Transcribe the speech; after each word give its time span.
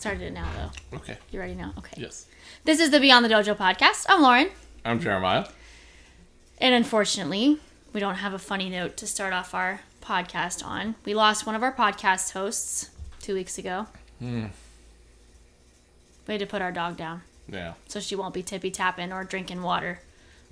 Started 0.00 0.22
it 0.22 0.32
now 0.32 0.48
though. 0.56 0.96
Okay. 0.96 1.18
You 1.30 1.40
ready 1.40 1.54
now? 1.54 1.74
Okay. 1.76 2.00
Yes. 2.00 2.24
This 2.64 2.80
is 2.80 2.90
the 2.90 2.98
Beyond 3.00 3.22
the 3.22 3.28
Dojo 3.28 3.54
podcast. 3.54 4.06
I'm 4.08 4.22
Lauren, 4.22 4.48
I'm 4.82 4.98
Jeremiah. 4.98 5.44
and 6.56 6.74
unfortunately, 6.74 7.58
we 7.92 8.00
don't 8.00 8.14
have 8.14 8.32
a 8.32 8.38
funny 8.38 8.70
note 8.70 8.96
to 8.96 9.06
start 9.06 9.34
off 9.34 9.52
our 9.52 9.80
podcast 10.00 10.64
on. 10.64 10.94
We 11.04 11.12
lost 11.12 11.44
one 11.44 11.54
of 11.54 11.62
our 11.62 11.74
podcast 11.74 12.32
hosts 12.32 12.88
two 13.20 13.34
weeks 13.34 13.58
ago. 13.58 13.88
Hmm. 14.20 14.46
We 16.26 16.32
had 16.32 16.40
to 16.40 16.46
put 16.46 16.62
our 16.62 16.72
dog 16.72 16.96
down 16.96 17.20
Yeah. 17.46 17.74
so 17.86 18.00
she 18.00 18.16
won't 18.16 18.32
be 18.32 18.42
tippy 18.42 18.70
tapping 18.70 19.12
or 19.12 19.22
drinking 19.24 19.60
water 19.62 20.00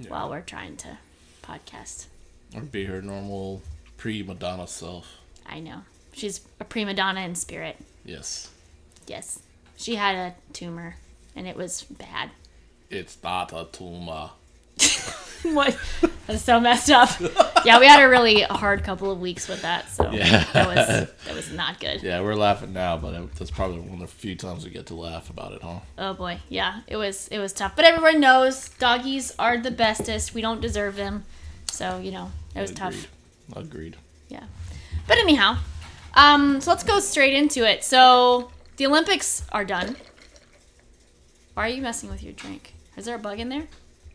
while 0.09 0.29
we're 0.29 0.43
trying 0.43 0.77
to 0.79 0.99
podcast. 1.43 2.07
Or 2.55 2.61
be 2.61 2.85
her 2.85 3.01
normal 3.01 3.63
pre 3.97 4.23
Madonna 4.23 4.67
self. 4.67 5.07
I 5.47 5.61
know. 5.61 5.85
She's 6.13 6.43
a 6.61 6.65
prima 6.67 6.93
donna 6.93 7.23
in 7.23 7.35
spirit. 7.35 7.79
Yes. 8.05 8.51
Yes. 9.09 9.41
She 9.77 9.95
had 9.97 10.15
a 10.15 10.35
tumor 10.53 10.97
and 11.35 11.47
it 11.47 11.57
was 11.57 11.83
bad. 11.85 12.31
It's 12.91 13.17
not 13.23 13.53
a 13.53 13.67
tumor. 13.71 14.31
What? 15.45 15.79
That's 16.27 16.43
so 16.43 16.59
messed 16.59 16.91
up. 16.91 17.11
Yeah, 17.65 17.79
we 17.79 17.87
had 17.87 18.03
a 18.05 18.09
really 18.09 18.43
hard 18.43 18.83
couple 18.83 19.13
of 19.13 19.21
weeks 19.21 19.47
with 19.47 19.63
that, 19.63 19.89
so 19.89 20.11
Yeah. 20.11 20.45
that 20.53 20.67
was 20.67 21.09
that 21.27 21.35
was 21.35 21.53
not 21.53 21.79
good. 21.79 22.03
Yeah, 22.03 22.23
we're 22.23 22.35
laughing 22.35 22.73
now, 22.73 22.97
but 22.97 23.15
it, 23.15 23.35
that's 23.37 23.53
probably 23.53 23.79
one 23.79 23.95
of 24.03 24.11
the 24.11 24.17
few 24.17 24.35
times 24.35 24.65
we 24.65 24.71
get 24.73 24.87
to 24.87 24.97
laugh 24.97 25.31
about 25.31 25.53
it, 25.53 25.63
huh? 25.63 25.79
Oh 25.97 26.13
boy, 26.15 26.41
yeah, 26.49 26.81
it 26.89 26.97
was 26.97 27.29
it 27.29 27.39
was 27.39 27.53
tough. 27.53 27.77
But 27.77 27.85
everyone 27.85 28.19
knows 28.19 28.69
doggies 28.81 29.33
are 29.39 29.57
the 29.59 29.71
bestest. 29.71 30.35
We 30.35 30.41
don't 30.41 30.61
deserve 30.61 30.97
them, 30.97 31.25
so 31.71 32.01
you 32.01 32.11
know 32.11 32.33
it 32.57 32.61
was 32.61 32.73
tough. 32.73 33.07
Agreed. 33.55 33.65
Agreed. 33.65 33.97
Yeah. 34.29 34.43
But 35.07 35.19
anyhow, 35.19 35.59
um, 36.15 36.61
so 36.61 36.71
let's 36.73 36.83
go 36.83 36.99
straight 36.99 37.35
into 37.35 37.65
it. 37.65 37.85
So 37.85 38.51
the 38.79 38.87
Olympics 38.87 39.43
are 39.53 39.65
done. 39.65 39.97
Why 41.55 41.67
are 41.67 41.69
you 41.69 41.83
messing 41.83 42.09
with 42.09 42.23
your 42.23 42.33
drink? 42.33 42.73
Is 42.97 43.05
there 43.05 43.17
a 43.17 43.19
bug 43.19 43.39
in 43.41 43.49
there? 43.49 43.67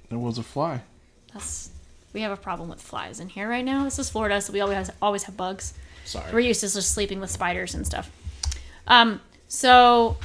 There 0.10 0.18
was 0.18 0.38
a 0.38 0.44
fly. 0.44 0.82
That's 1.34 1.70
we 2.14 2.22
have 2.22 2.32
a 2.32 2.38
problem 2.38 2.70
with 2.70 2.82
flies 2.82 3.20
in 3.20 3.30
here 3.30 3.50
right 3.50 3.66
now. 3.66 3.84
This 3.84 4.00
is 4.00 4.10
Florida, 4.10 4.40
so 4.40 4.54
we 4.54 4.62
always 4.62 4.90
always 5.02 5.24
have 5.24 5.36
bugs. 5.38 5.74
Sorry. 6.06 6.32
We're 6.34 6.40
used 6.40 6.62
to 6.62 6.72
just 6.72 6.92
sleeping 6.92 7.20
with 7.20 7.30
spiders 7.30 7.74
and 7.74 7.86
stuff. 7.86 8.10
Um, 8.88 9.22
so 9.48 10.18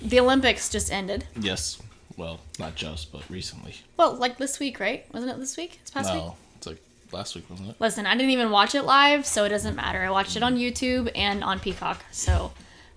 the 0.00 0.20
Olympics 0.20 0.68
just 0.68 0.92
ended. 0.92 1.26
yes. 1.38 1.80
Well, 2.16 2.40
not 2.58 2.74
just, 2.74 3.10
but 3.10 3.28
recently. 3.30 3.74
Well, 3.96 4.14
like 4.14 4.36
this 4.36 4.60
week, 4.60 4.78
right? 4.78 5.06
Wasn't 5.14 5.32
it 5.32 5.38
this 5.38 5.56
week? 5.56 5.80
This 5.80 5.90
past 5.90 6.12
week? 6.12 6.22
No, 6.22 6.36
it's 6.58 6.66
like 6.66 6.82
last 7.10 7.34
week, 7.34 7.48
wasn't 7.48 7.70
it? 7.70 7.76
Listen, 7.80 8.04
I 8.06 8.14
didn't 8.14 8.30
even 8.30 8.50
watch 8.50 8.74
it 8.74 8.82
live, 8.82 9.24
so 9.24 9.44
it 9.44 9.48
doesn't 9.48 9.74
matter. 9.74 10.02
I 10.02 10.10
watched 10.10 10.36
it 10.36 10.42
on 10.42 10.56
YouTube 10.58 11.10
and 11.14 11.42
on 11.42 11.58
Peacock, 11.58 12.04
so 12.12 12.52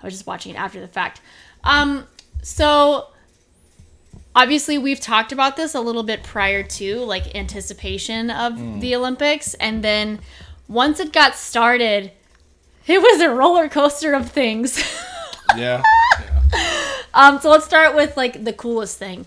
I 0.06 0.08
was 0.08 0.14
just 0.14 0.28
watching 0.28 0.54
it 0.54 0.58
after 0.60 0.80
the 0.80 0.88
fact. 0.88 1.20
Um, 1.64 2.06
so 2.44 3.08
obviously 4.36 4.78
we've 4.78 5.00
talked 5.00 5.32
about 5.32 5.58
this 5.58 5.74
a 5.74 5.82
little 5.82 6.04
bit 6.04 6.22
prior 6.22 6.62
to 6.62 7.00
like 7.00 7.34
anticipation 7.36 8.30
of 8.30 8.82
the 8.82 8.96
Olympics, 8.96 9.56
and 9.56 9.84
then 9.84 10.20
once 10.68 11.00
it 11.00 11.12
got 11.12 11.34
started, 11.34 12.12
it 12.86 13.02
was 13.02 13.20
a 13.20 13.32
roller 13.32 13.68
coaster 13.68 14.14
of 14.14 14.30
things. 14.30 14.80
Yeah. 15.56 15.84
um, 17.14 17.40
so 17.40 17.52
let's 17.52 17.66
start 17.66 17.96
with 17.96 18.18
like 18.18 18.44
the 18.44 18.52
coolest 18.52 18.98
thing. 18.98 19.26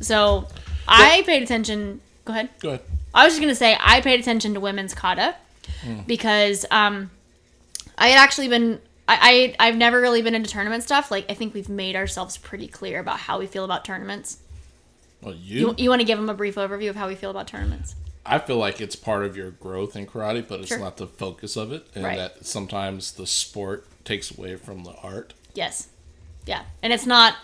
So 0.00 0.46
I 0.86 1.22
paid 1.26 1.42
attention. 1.42 2.00
Go 2.24 2.32
ahead. 2.32 2.48
Go 2.60 2.68
ahead. 2.70 2.82
I 3.12 3.24
was 3.24 3.34
just 3.34 3.40
gonna 3.42 3.56
say 3.56 3.76
I 3.78 4.00
paid 4.00 4.20
attention 4.20 4.54
to 4.54 4.60
women's 4.60 4.94
kata 4.94 5.34
because 6.06 6.64
um, 6.70 7.10
I 7.98 8.08
had 8.08 8.18
actually 8.18 8.48
been 8.48 8.80
I, 9.08 9.54
I 9.58 9.68
I've 9.68 9.76
never 9.76 10.00
really 10.00 10.22
been 10.22 10.34
into 10.34 10.50
tournament 10.50 10.82
stuff. 10.84 11.10
Like 11.10 11.26
I 11.30 11.34
think 11.34 11.54
we've 11.54 11.68
made 11.68 11.96
ourselves 11.96 12.36
pretty 12.36 12.68
clear 12.68 13.00
about 13.00 13.20
how 13.20 13.38
we 13.38 13.46
feel 13.46 13.64
about 13.64 13.84
tournaments. 13.84 14.38
Well, 15.22 15.34
you, 15.34 15.60
You, 15.70 15.74
you 15.78 15.88
want 15.90 16.00
to 16.00 16.06
give 16.06 16.18
them 16.18 16.28
a 16.28 16.34
brief 16.34 16.54
overview 16.56 16.90
of 16.90 16.96
how 16.96 17.08
we 17.08 17.14
feel 17.16 17.30
about 17.30 17.48
tournaments? 17.48 17.96
I 18.24 18.38
feel 18.38 18.58
like 18.58 18.80
it's 18.80 18.94
part 18.94 19.24
of 19.24 19.36
your 19.36 19.50
growth 19.50 19.96
in 19.96 20.06
karate, 20.06 20.46
but 20.46 20.60
it's 20.60 20.68
Sure. 20.68 20.78
not 20.78 20.98
the 20.98 21.06
focus 21.06 21.56
of 21.56 21.72
it, 21.72 21.86
and 21.94 22.04
Right. 22.04 22.16
that 22.18 22.44
sometimes 22.46 23.12
the 23.12 23.26
sport 23.26 23.86
takes 24.04 24.30
away 24.30 24.56
from 24.56 24.84
the 24.84 24.92
art. 25.02 25.32
Yes. 25.54 25.88
Yeah, 26.46 26.64
and 26.82 26.92
it's 26.92 27.06
not 27.06 27.36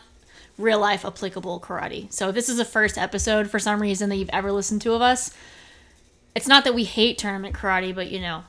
real 0.59 0.79
life 0.79 1.05
applicable 1.05 1.59
karate. 1.61 2.13
So 2.13 2.29
if 2.29 2.35
this 2.35 2.49
is 2.49 2.59
the 2.59 2.65
first 2.65 2.97
episode 2.99 3.51
for 3.51 3.59
some 3.59 3.81
reason 3.83 4.09
that 4.11 4.17
you've 4.17 4.31
ever 4.33 4.53
listened 4.53 4.83
to 4.83 4.93
of 4.93 5.03
us, 5.03 5.31
it's 6.37 6.47
not 6.47 6.65
that 6.65 6.75
we 6.75 6.85
hate 6.85 7.17
tournament 7.19 7.55
karate, 7.57 7.95
but 7.95 8.11
you 8.11 8.21
know, 8.21 8.45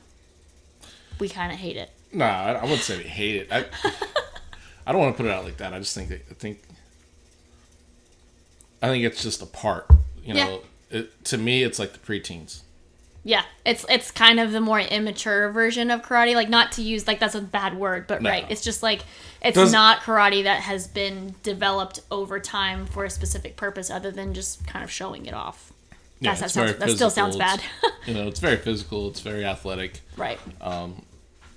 we 1.18 1.28
kind 1.28 1.50
of 1.52 1.58
hate 1.58 1.76
it. 1.76 1.90
Nah, 2.12 2.24
I, 2.24 2.52
I 2.52 2.62
wouldn't 2.62 2.80
say 2.82 2.96
we 2.98 3.04
hate 3.04 3.36
it. 3.36 3.48
I, 3.52 3.64
I 4.86 4.92
don't 4.92 5.00
want 5.00 5.16
to 5.16 5.22
put 5.22 5.28
it 5.28 5.32
out 5.32 5.44
like 5.44 5.56
that. 5.58 5.72
I 5.74 5.78
just 5.78 5.94
think 5.94 6.08
that 6.08 6.22
I 6.30 6.34
think 6.34 6.60
I 8.82 8.88
think 8.88 9.04
it's 9.04 9.22
just 9.22 9.42
a 9.42 9.46
part. 9.46 9.86
You 10.22 10.34
know, 10.34 10.60
it, 10.90 11.24
to 11.26 11.38
me, 11.38 11.62
it's 11.62 11.78
like 11.78 11.92
the 11.92 11.98
preteens. 11.98 12.60
Yeah, 13.24 13.42
it's 13.64 13.84
it's 13.88 14.12
kind 14.12 14.38
of 14.38 14.52
the 14.52 14.60
more 14.60 14.78
immature 14.78 15.50
version 15.50 15.90
of 15.90 16.02
karate. 16.02 16.34
Like 16.36 16.48
not 16.48 16.72
to 16.72 16.82
use 16.82 17.06
like 17.08 17.18
that's 17.18 17.34
a 17.34 17.40
bad 17.40 17.76
word, 17.76 18.06
but 18.06 18.22
No. 18.22 18.30
right. 18.30 18.46
It's 18.48 18.62
just 18.62 18.82
like 18.84 19.02
it's 19.42 19.56
Does- 19.56 19.72
not 19.72 20.00
karate 20.00 20.44
that 20.44 20.60
has 20.62 20.86
been 20.86 21.34
developed 21.42 22.00
over 22.10 22.38
time 22.38 22.86
for 22.86 23.04
a 23.04 23.10
specific 23.10 23.56
purpose 23.56 23.90
other 23.90 24.12
than 24.12 24.32
just 24.32 24.64
kind 24.66 24.84
of 24.84 24.90
showing 24.90 25.26
it 25.26 25.34
off. 25.34 25.72
Yeah, 26.20 26.34
that 26.36 26.50
sounds- 26.50 26.76
that 26.76 26.90
still 26.90 27.10
sounds 27.10 27.36
bad. 27.36 27.60
You 28.06 28.14
know, 28.14 28.28
it's 28.28 28.38
very 28.38 28.56
physical. 28.56 29.08
It's 29.08 29.18
very 29.18 29.44
athletic, 29.44 30.00
right. 30.16 30.38
Um, 30.60 31.02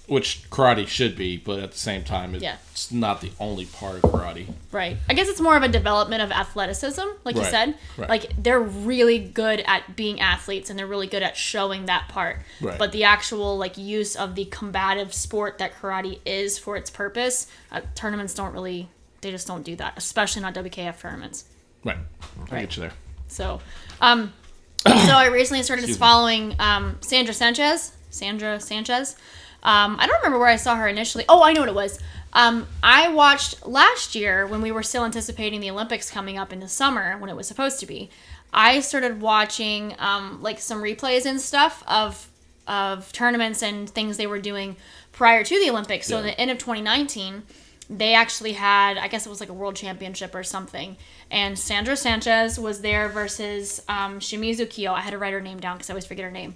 which 0.10 0.50
karate 0.50 0.88
should 0.88 1.16
be, 1.16 1.38
but 1.38 1.60
at 1.60 1.72
the 1.72 1.78
same 1.78 2.04
time, 2.04 2.34
it's 2.36 2.44
Yeah. 2.44 2.58
not 2.92 3.22
the 3.22 3.32
only 3.40 3.66
part 3.66 3.96
of 3.96 4.02
karate. 4.12 4.48
Right. 4.72 4.98
I 5.08 5.14
guess 5.14 5.28
it's 5.28 5.40
more 5.42 5.56
of 5.56 5.64
a 5.64 5.68
development 5.68 6.22
of 6.22 6.32
athleticism, 6.32 7.02
like 7.24 7.36
you 7.36 7.44
said. 7.46 7.76
right. 7.98 8.10
Like 8.10 8.32
they're 8.38 8.60
really 8.60 9.20
good 9.20 9.62
at 9.68 9.96
being 9.96 10.20
athletes 10.20 10.70
and 10.70 10.78
they're 10.80 10.88
really 10.88 11.08
good 11.08 11.24
at 11.24 11.38
showing 11.38 11.86
that 11.86 12.08
part. 12.10 12.42
Right. 12.62 12.78
But 12.78 12.92
the 12.92 13.04
actual 13.04 13.58
like 13.58 13.78
use 13.78 14.16
of 14.16 14.36
the 14.36 14.46
combative 14.46 15.14
sport 15.14 15.58
that 15.60 15.74
karate 15.80 16.20
is 16.26 16.58
for 16.58 16.76
its 16.76 16.90
purpose, 16.90 17.48
uh, 17.72 17.82
tournaments 17.96 18.34
don't 18.34 18.54
really 18.54 18.90
they 19.22 19.32
just 19.32 19.48
don't 19.48 19.64
do 19.64 19.76
that, 19.76 19.94
especially 19.98 20.42
not 20.42 20.54
WKF 20.54 21.00
tournaments. 21.02 21.44
Right. 21.84 21.98
I 21.98 22.42
Right. 22.56 22.62
get 22.62 22.76
you 22.78 22.82
there. 22.84 22.94
So, 23.28 23.60
um, 24.02 24.32
so 24.88 24.94
I 24.94 25.26
recently 25.28 25.62
started 25.64 25.84
Excuse 25.84 25.98
following 25.98 26.56
um, 26.60 26.98
Sandra 27.02 27.34
Sanchez. 27.34 27.92
Sandra 28.10 28.60
Sanchez. 28.60 29.16
Um, 29.64 29.98
I 30.00 30.08
don't 30.08 30.18
remember 30.20 30.40
where 30.40 30.48
I 30.48 30.56
saw 30.56 30.76
her 30.76 30.88
initially. 30.88 31.26
Oh, 31.28 31.44
I 31.44 31.54
know 31.54 31.62
what 31.62 31.70
it 31.70 31.76
was. 31.76 32.00
Um, 32.32 32.68
I 32.84 33.10
watched 33.12 33.66
last 33.66 34.16
year 34.16 34.46
when 34.48 34.62
we 34.62 34.72
were 34.72 34.84
still 34.84 35.04
anticipating 35.04 35.62
the 35.62 35.72
Olympics 35.72 36.10
coming 36.12 36.38
up 36.38 36.54
in 36.54 36.60
the 36.60 36.68
summer 36.68 37.18
when 37.18 37.30
it 37.30 37.36
was 37.36 37.48
supposed 37.48 37.80
to 37.80 37.86
be. 37.86 38.10
I 38.54 38.80
started 38.80 39.22
watching 39.22 39.96
um, 40.00 40.42
like 40.42 40.60
some 40.60 40.82
replays 40.82 41.26
and 41.26 41.40
stuff 41.42 41.84
of 41.88 42.28
of 42.68 43.12
tournaments 43.14 43.64
and 43.64 43.90
things 43.90 44.18
they 44.18 44.28
were 44.28 44.38
doing 44.40 44.76
prior 45.12 45.44
to 45.44 45.60
the 45.60 45.72
Olympics. 45.72 46.06
So, 46.06 46.16
Yeah. 46.16 46.20
in 46.22 46.26
the 46.28 46.40
end 46.40 46.52
of 46.52 46.60
2019, 46.60 47.42
they 47.90 48.14
actually 48.14 48.54
had, 48.54 48.96
I 49.00 49.08
guess 49.08 49.26
it 49.26 49.30
was 49.30 49.40
like 49.40 49.50
a 49.50 49.54
world 49.54 49.76
championship 49.76 50.36
or 50.36 50.44
something. 50.44 50.96
And 51.32 51.58
Sandra 51.58 51.96
Sanchez 51.96 52.60
was 52.60 52.82
there 52.82 53.10
versus 53.10 53.82
um, 53.90 54.20
Shimizu 54.20 54.70
Kyo. 54.70 54.94
I 54.94 55.02
had 55.02 55.10
to 55.12 55.18
write 55.18 55.34
her 55.34 55.42
name 55.42 55.60
down 55.60 55.78
because 55.78 55.90
I 55.90 55.94
always 55.94 56.06
forget 56.06 56.26
her 56.26 56.30
name. 56.32 56.54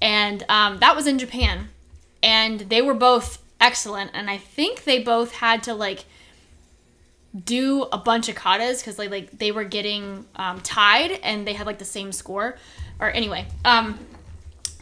And 0.00 0.44
um, 0.48 0.78
that 0.78 0.94
was 0.94 1.08
in 1.08 1.18
Japan. 1.18 1.70
And 2.22 2.60
they 2.60 2.82
were 2.82 2.94
both 2.94 3.42
excellent. 3.60 4.10
And 4.14 4.30
I 4.30 4.38
think 4.38 4.84
they 4.84 5.02
both 5.02 5.32
had 5.32 5.62
to 5.64 5.74
like 5.74 6.04
do 7.44 7.82
a 7.92 7.98
bunch 7.98 8.28
of 8.28 8.34
katas 8.34 8.80
because 8.80 8.98
like, 8.98 9.10
like 9.10 9.38
they 9.38 9.52
were 9.52 9.64
getting 9.64 10.24
um, 10.36 10.60
tied 10.60 11.12
and 11.22 11.46
they 11.46 11.52
had 11.52 11.66
like 11.66 11.78
the 11.78 11.84
same 11.84 12.12
score. 12.12 12.56
Or 12.98 13.10
anyway, 13.10 13.46
um, 13.64 13.98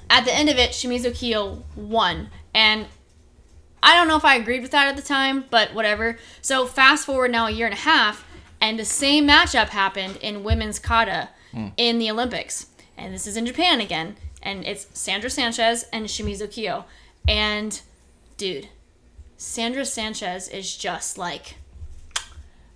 at 0.09 0.25
the 0.25 0.35
end 0.35 0.49
of 0.49 0.57
it, 0.57 0.71
Shimizu 0.71 1.11
Kiyo 1.11 1.63
won. 1.75 2.31
And 2.55 2.87
I 3.83 3.95
don't 3.95 4.09
know 4.09 4.17
if 4.17 4.25
I 4.25 4.37
agreed 4.37 4.63
with 4.63 4.71
that 4.71 4.89
at 4.89 4.97
the 4.97 5.03
time, 5.03 5.45
but 5.51 5.75
whatever. 5.75 6.19
So 6.41 6.66
fast 6.66 7.05
forward 7.05 7.31
now 7.31 7.47
a 7.47 7.51
year 7.51 7.66
and 7.66 7.75
a 7.75 7.78
half, 7.78 8.27
and 8.60 8.78
the 8.78 8.84
same 8.84 9.28
matchup 9.28 9.69
happened 9.69 10.16
in 10.22 10.43
women's 10.43 10.78
kata 10.78 11.28
in 11.77 11.99
the 11.99 12.10
Olympics, 12.10 12.66
and 12.99 13.15
this 13.15 13.27
is 13.27 13.37
in 13.37 13.47
Japan 13.47 13.81
again, 13.81 14.16
and 14.43 14.65
it's 14.65 14.87
Sandra 14.93 15.31
Sanchez 15.31 15.84
and 15.93 16.07
Shimizu 16.07 16.49
Kiyo, 16.49 16.84
and 17.28 17.81
dude, 18.37 18.69
Sandra 19.37 19.84
Sanchez 19.84 20.49
is 20.49 20.77
just 20.77 21.19
like, 21.19 21.57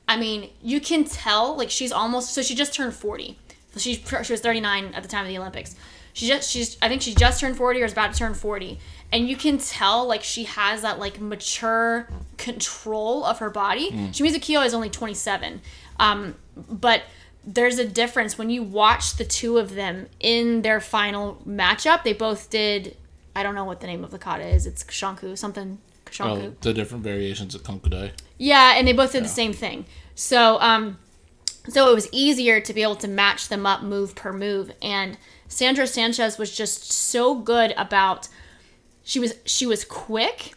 I 0.08 0.16
mean, 0.16 0.50
you 0.62 0.80
can 0.80 1.04
tell 1.04 1.56
like 1.56 1.70
she's 1.70 1.92
almost 1.92 2.34
so 2.34 2.42
she 2.42 2.54
just 2.54 2.74
turned 2.74 2.94
forty, 2.94 3.38
so 3.72 3.80
she 3.80 3.94
she 3.94 4.32
was 4.32 4.40
thirty 4.40 4.60
nine 4.60 4.92
at 4.94 5.02
the 5.02 5.08
time 5.08 5.24
of 5.24 5.28
the 5.28 5.38
Olympics. 5.38 5.74
She 6.12 6.26
just 6.26 6.50
she's 6.50 6.76
I 6.82 6.88
think 6.88 7.02
she 7.02 7.14
just 7.14 7.40
turned 7.40 7.56
forty 7.56 7.80
or 7.80 7.84
is 7.84 7.92
about 7.92 8.12
to 8.12 8.18
turn 8.18 8.34
forty, 8.34 8.80
and 9.12 9.28
you 9.28 9.36
can 9.36 9.58
tell 9.58 10.06
like 10.06 10.22
she 10.24 10.44
has 10.44 10.82
that 10.82 10.98
like 10.98 11.20
mature 11.20 12.08
control 12.36 13.24
of 13.24 13.38
her 13.38 13.50
body. 13.50 13.90
Shimizu 13.92 14.36
Kiyo 14.36 14.66
is 14.66 14.74
only 14.74 14.90
twenty 14.90 15.14
seven, 15.14 15.60
um, 16.00 16.34
but 16.56 17.02
there's 17.44 17.78
a 17.78 17.86
difference 17.86 18.36
when 18.36 18.50
you 18.50 18.62
watch 18.62 19.16
the 19.16 19.24
two 19.24 19.56
of 19.58 19.74
them 19.74 20.08
in 20.18 20.62
their 20.62 20.80
final 20.80 21.40
matchup. 21.48 22.02
They 22.02 22.12
both 22.12 22.50
did. 22.50 22.96
I 23.34 23.42
don't 23.42 23.54
know 23.54 23.64
what 23.64 23.80
the 23.80 23.86
name 23.86 24.04
of 24.04 24.10
the 24.10 24.18
kata 24.18 24.46
is. 24.46 24.66
It's 24.66 24.82
Kushanku 24.82 25.36
something. 25.38 25.78
Kushanku. 26.06 26.48
Oh, 26.48 26.54
the 26.60 26.72
different 26.72 27.04
variations 27.04 27.54
of 27.54 27.62
Kanku 27.62 27.90
Dai. 27.90 28.12
Yeah, 28.38 28.74
and 28.76 28.86
they 28.86 28.92
both 28.92 29.12
did 29.12 29.24
the 29.24 29.28
same 29.28 29.52
thing. 29.52 29.86
So, 30.14 30.60
um, 30.60 30.98
so 31.68 31.90
it 31.90 31.94
was 31.94 32.08
easier 32.12 32.60
to 32.60 32.72
be 32.72 32.82
able 32.82 32.96
to 32.96 33.08
match 33.08 33.48
them 33.48 33.66
up 33.66 33.82
move 33.82 34.14
per 34.14 34.32
move. 34.32 34.72
And 34.82 35.18
Sandra 35.48 35.86
Sanchez 35.86 36.38
was 36.38 36.56
just 36.56 36.90
so 36.90 37.34
good 37.34 37.72
about. 37.76 38.28
She 39.02 39.18
was 39.18 39.34
she 39.44 39.66
was 39.66 39.84
quick. 39.84 40.54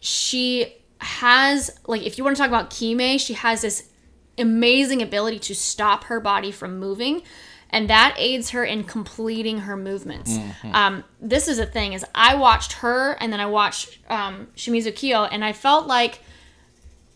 She 0.00 0.76
has 0.98 1.78
like 1.86 2.02
if 2.02 2.18
you 2.18 2.24
want 2.24 2.36
to 2.36 2.40
talk 2.40 2.48
about 2.48 2.70
Kime, 2.70 3.18
she 3.18 3.34
has 3.34 3.62
this 3.62 3.90
amazing 4.38 5.02
ability 5.02 5.38
to 5.38 5.54
stop 5.54 6.04
her 6.04 6.20
body 6.20 6.50
from 6.50 6.78
moving 6.78 7.22
and 7.72 7.88
that 7.88 8.14
aids 8.18 8.50
her 8.50 8.64
in 8.64 8.84
completing 8.84 9.60
her 9.60 9.76
movements. 9.76 10.38
Um, 10.72 11.04
this 11.20 11.48
is 11.48 11.58
a 11.58 11.66
thing 11.66 11.94
is 11.94 12.04
I 12.14 12.34
watched 12.36 12.74
her 12.74 13.12
and 13.20 13.32
then 13.32 13.40
I 13.40 13.46
watched 13.46 13.98
um, 14.10 14.48
Shimizu 14.56 14.94
Kyo 14.94 15.24
and 15.24 15.44
I 15.44 15.52
felt 15.52 15.86
like 15.86 16.20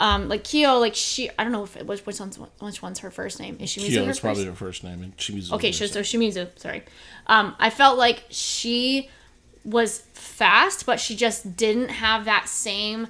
um, 0.00 0.29
like 0.29 0.44
Kyo 0.44 0.79
like 0.79 0.94
she 0.94 1.31
I 1.38 1.44
don't 1.44 1.53
know 1.53 1.62
if 1.64 1.76
it 1.76 1.87
was 1.87 2.05
which 2.05 2.19
one's 2.20 2.38
which 2.61 2.82
one's 2.82 2.99
her 3.00 3.11
first 3.11 3.38
name 3.38 3.56
is 3.61 3.70
Shimizu 3.70 3.88
Kyo 3.88 4.05
her 4.05 4.11
is 4.11 4.20
probably 4.20 4.44
her 4.47 4.53
first 4.53 4.82
name, 4.82 5.03
and 5.03 5.17
Shimizu. 5.17 5.53
Okay, 5.53 5.73
so, 5.73 5.87
so 5.87 6.00
Shimizu, 6.00 6.49
sorry. 6.58 6.82
Um, 7.26 7.55
I 7.58 7.70
felt 7.70 7.99
like 7.99 8.25
she 8.31 9.11
was 9.64 10.00
fast, 10.14 10.87
but 10.87 11.00
she 11.00 11.17
just 11.17 11.56
didn't 11.56 11.88
have 11.88 12.25
that 12.25 12.49
same 12.49 13.08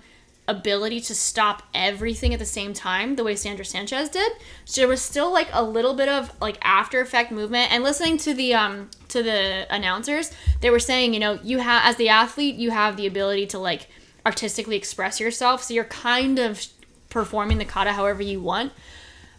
ability 0.48 1.00
to 1.00 1.14
stop 1.14 1.62
everything 1.74 2.32
at 2.32 2.38
the 2.38 2.46
same 2.46 2.72
time 2.72 3.16
the 3.16 3.24
way 3.24 3.34
Sandra 3.34 3.64
Sanchez 3.64 4.08
did. 4.08 4.32
So 4.64 4.80
there 4.80 4.88
was 4.88 5.02
still 5.02 5.32
like 5.32 5.48
a 5.52 5.62
little 5.62 5.94
bit 5.94 6.08
of 6.08 6.32
like 6.40 6.58
after 6.62 7.00
effect 7.00 7.32
movement 7.32 7.72
and 7.72 7.82
listening 7.82 8.16
to 8.18 8.34
the 8.34 8.54
um 8.54 8.90
to 9.08 9.22
the 9.22 9.66
announcers, 9.70 10.30
they 10.60 10.70
were 10.70 10.78
saying, 10.78 11.14
you 11.14 11.20
know, 11.20 11.38
you 11.42 11.58
have 11.58 11.82
as 11.84 11.96
the 11.96 12.08
athlete, 12.08 12.56
you 12.56 12.70
have 12.70 12.96
the 12.96 13.06
ability 13.06 13.46
to 13.46 13.58
like 13.58 13.88
artistically 14.24 14.76
express 14.76 15.20
yourself. 15.20 15.62
So 15.62 15.74
you're 15.74 15.84
kind 15.84 16.38
of 16.38 16.64
performing 17.10 17.58
the 17.58 17.64
kata 17.64 17.92
however 17.92 18.22
you 18.22 18.40
want. 18.40 18.72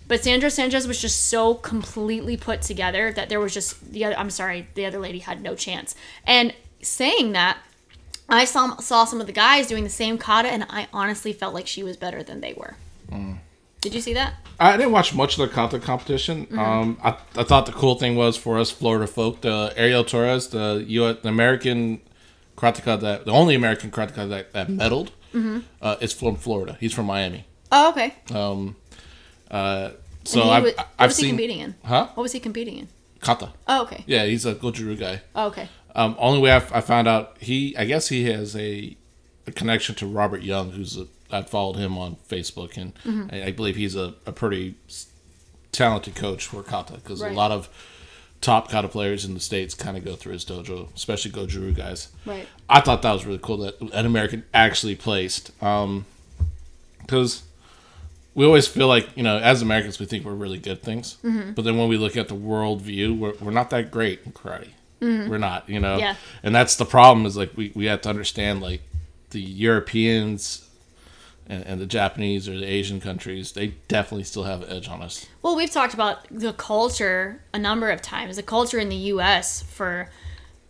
But 0.07 0.23
Sandra 0.23 0.49
Sanchez 0.49 0.87
was 0.87 1.01
just 1.01 1.27
so 1.27 1.53
completely 1.53 2.37
put 2.37 2.61
together 2.61 3.11
that 3.11 3.27
there 3.27 3.39
was 3.39 3.53
just 3.53 3.91
the 3.91 4.05
other. 4.05 4.17
I'm 4.17 4.29
sorry, 4.29 4.67
the 4.73 4.85
other 4.85 4.99
lady 4.99 5.19
had 5.19 5.41
no 5.41 5.53
chance. 5.53 5.95
And 6.25 6.53
saying 6.81 7.33
that, 7.33 7.57
I 8.29 8.45
saw 8.45 8.75
saw 8.77 9.05
some 9.05 9.21
of 9.21 9.27
the 9.27 9.33
guys 9.33 9.67
doing 9.67 9.83
the 9.83 9.89
same 9.89 10.17
kata, 10.17 10.49
and 10.49 10.65
I 10.69 10.87
honestly 10.93 11.33
felt 11.33 11.53
like 11.53 11.67
she 11.67 11.83
was 11.83 11.95
better 11.97 12.23
than 12.23 12.41
they 12.41 12.53
were. 12.53 12.75
Did 13.79 13.93
you 13.93 14.01
see 14.01 14.13
that? 14.15 14.33
I 14.59 14.75
didn't 14.75 14.91
watch 14.91 15.13
much 15.13 15.37
of 15.37 15.47
the 15.47 15.53
kata 15.53 15.79
competition. 15.79 16.45
Mm-hmm. 16.47 16.59
Um, 16.59 16.97
I, 17.03 17.15
I 17.37 17.43
thought 17.43 17.67
the 17.67 17.71
cool 17.71 17.95
thing 17.95 18.15
was 18.15 18.35
for 18.35 18.57
us 18.57 18.71
Florida 18.71 19.05
folk, 19.07 19.41
the 19.41 19.71
Ariel 19.77 20.03
Torres, 20.03 20.47
the 20.49 20.83
U 20.87 21.13
the 21.13 21.29
American 21.29 22.01
karateka 22.57 22.99
that 23.01 23.25
the 23.25 23.31
only 23.31 23.53
American 23.55 23.91
karateka 23.91 24.27
that, 24.29 24.53
that 24.53 24.67
medaled, 24.67 25.09
Mm-hmm. 25.33 25.59
uh, 25.81 25.95
is 26.01 26.11
from 26.13 26.35
Florida. 26.37 26.75
He's 26.79 26.93
from 26.93 27.05
Miami. 27.05 27.45
Oh, 27.71 27.89
okay. 27.91 28.15
Uh, 29.51 29.91
so 30.23 30.41
I've, 30.49 30.63
wa- 30.63 30.69
what 30.75 30.87
I've 30.97 31.09
was 31.09 31.17
he 31.17 31.23
seen 31.23 31.31
competing 31.31 31.59
in? 31.59 31.75
huh 31.83 32.07
What 32.15 32.23
was 32.23 32.31
he 32.31 32.39
competing 32.39 32.77
in? 32.77 32.87
kata. 33.21 33.51
Oh, 33.67 33.83
okay. 33.83 34.03
Yeah, 34.07 34.25
he's 34.25 34.45
a 34.45 34.55
Goju-ryu 34.55 34.95
guy. 34.95 35.21
Oh, 35.35 35.47
okay. 35.47 35.69
Um, 35.97 36.15
only 36.19 36.39
way 36.39 36.51
I, 36.51 36.57
I 36.57 36.81
found 36.81 37.07
out 37.07 37.35
he, 37.39 37.75
I 37.75 37.83
guess 37.85 38.07
he 38.09 38.25
has 38.25 38.55
a, 38.55 38.95
a 39.47 39.51
connection 39.51 39.95
to 39.95 40.05
Robert 40.05 40.43
Young, 40.43 40.71
who's 40.71 40.95
a, 40.97 41.07
I 41.31 41.41
followed 41.41 41.75
him 41.77 41.97
on 41.97 42.15
Facebook, 42.29 42.77
and 42.77 42.93
Mm-hmm. 43.03 43.27
I, 43.35 43.45
I 43.47 43.51
believe 43.51 43.75
he's 43.75 43.95
a, 43.95 44.13
a 44.25 44.31
pretty 44.31 44.75
talented 45.71 46.15
coach 46.15 46.45
for 46.45 46.63
kata 46.63 46.93
because 46.93 47.21
Right. 47.21 47.31
a 47.31 47.35
lot 47.35 47.51
of 47.51 47.67
top 48.39 48.69
kata 48.69 48.87
players 48.87 49.25
in 49.25 49.33
the 49.33 49.39
states 49.39 49.73
kind 49.73 49.97
of 49.97 50.05
go 50.05 50.15
through 50.15 50.33
his 50.33 50.45
dojo, 50.45 50.93
especially 50.95 51.31
Goju-ryu 51.31 51.71
guys. 51.73 52.09
Right. 52.25 52.47
I 52.69 52.79
thought 52.81 53.01
that 53.01 53.11
was 53.13 53.25
really 53.25 53.39
cool 53.41 53.57
that 53.57 53.81
an 53.81 54.05
American 54.05 54.43
actually 54.53 54.95
placed, 54.95 55.51
because 57.01 57.43
we 58.35 58.45
always 58.45 58.67
feel 58.67 58.87
like 58.87 59.09
you 59.15 59.23
know 59.23 59.39
as 59.39 59.61
Americans 59.63 59.99
we 59.99 60.05
think 60.05 60.23
we're 60.25 60.33
really 60.33 60.59
good 60.59 60.83
things, 60.83 61.17
Mm-hmm. 61.23 61.53
but 61.53 61.63
then 61.65 61.77
when 61.77 61.89
we 61.89 61.97
look 61.97 62.15
at 62.15 62.27
the 62.27 62.35
world 62.35 62.81
view, 62.83 63.15
we're, 63.15 63.33
we're 63.41 63.51
not 63.51 63.71
that 63.71 63.89
great 63.89 64.19
in 64.25 64.31
karate. 64.31 64.69
We're 64.99 65.37
not, 65.37 65.69
you 65.69 65.79
know, 65.79 65.93
Mm-hmm. 65.97 65.99
Yeah. 65.99 66.15
and 66.43 66.55
that's 66.55 66.75
the 66.75 66.85
problem 66.85 67.25
is 67.25 67.37
like 67.37 67.51
we, 67.55 67.71
we 67.75 67.85
have 67.85 68.01
to 68.01 68.09
understand 68.09 68.61
like 68.61 68.81
the 69.29 69.41
Europeans 69.41 70.67
and, 71.47 71.63
and 71.65 71.79
the 71.81 71.85
Japanese 71.85 72.49
or 72.49 72.57
the 72.57 72.65
Asian 72.65 72.99
countries, 72.99 73.53
they 73.53 73.67
definitely 73.87 74.23
still 74.23 74.43
have 74.43 74.63
an 74.63 74.69
edge 74.69 74.87
on 74.89 75.01
us. 75.01 75.25
Well, 75.41 75.55
we've 75.55 75.71
talked 75.71 75.93
about 75.93 76.25
the 76.31 76.51
culture 76.53 77.41
a 77.53 77.59
number 77.59 77.89
of 77.91 78.01
times. 78.01 78.35
The 78.35 78.43
culture 78.43 78.79
in 78.79 78.89
the 78.89 78.95
U.S. 79.13 79.61
for 79.63 80.09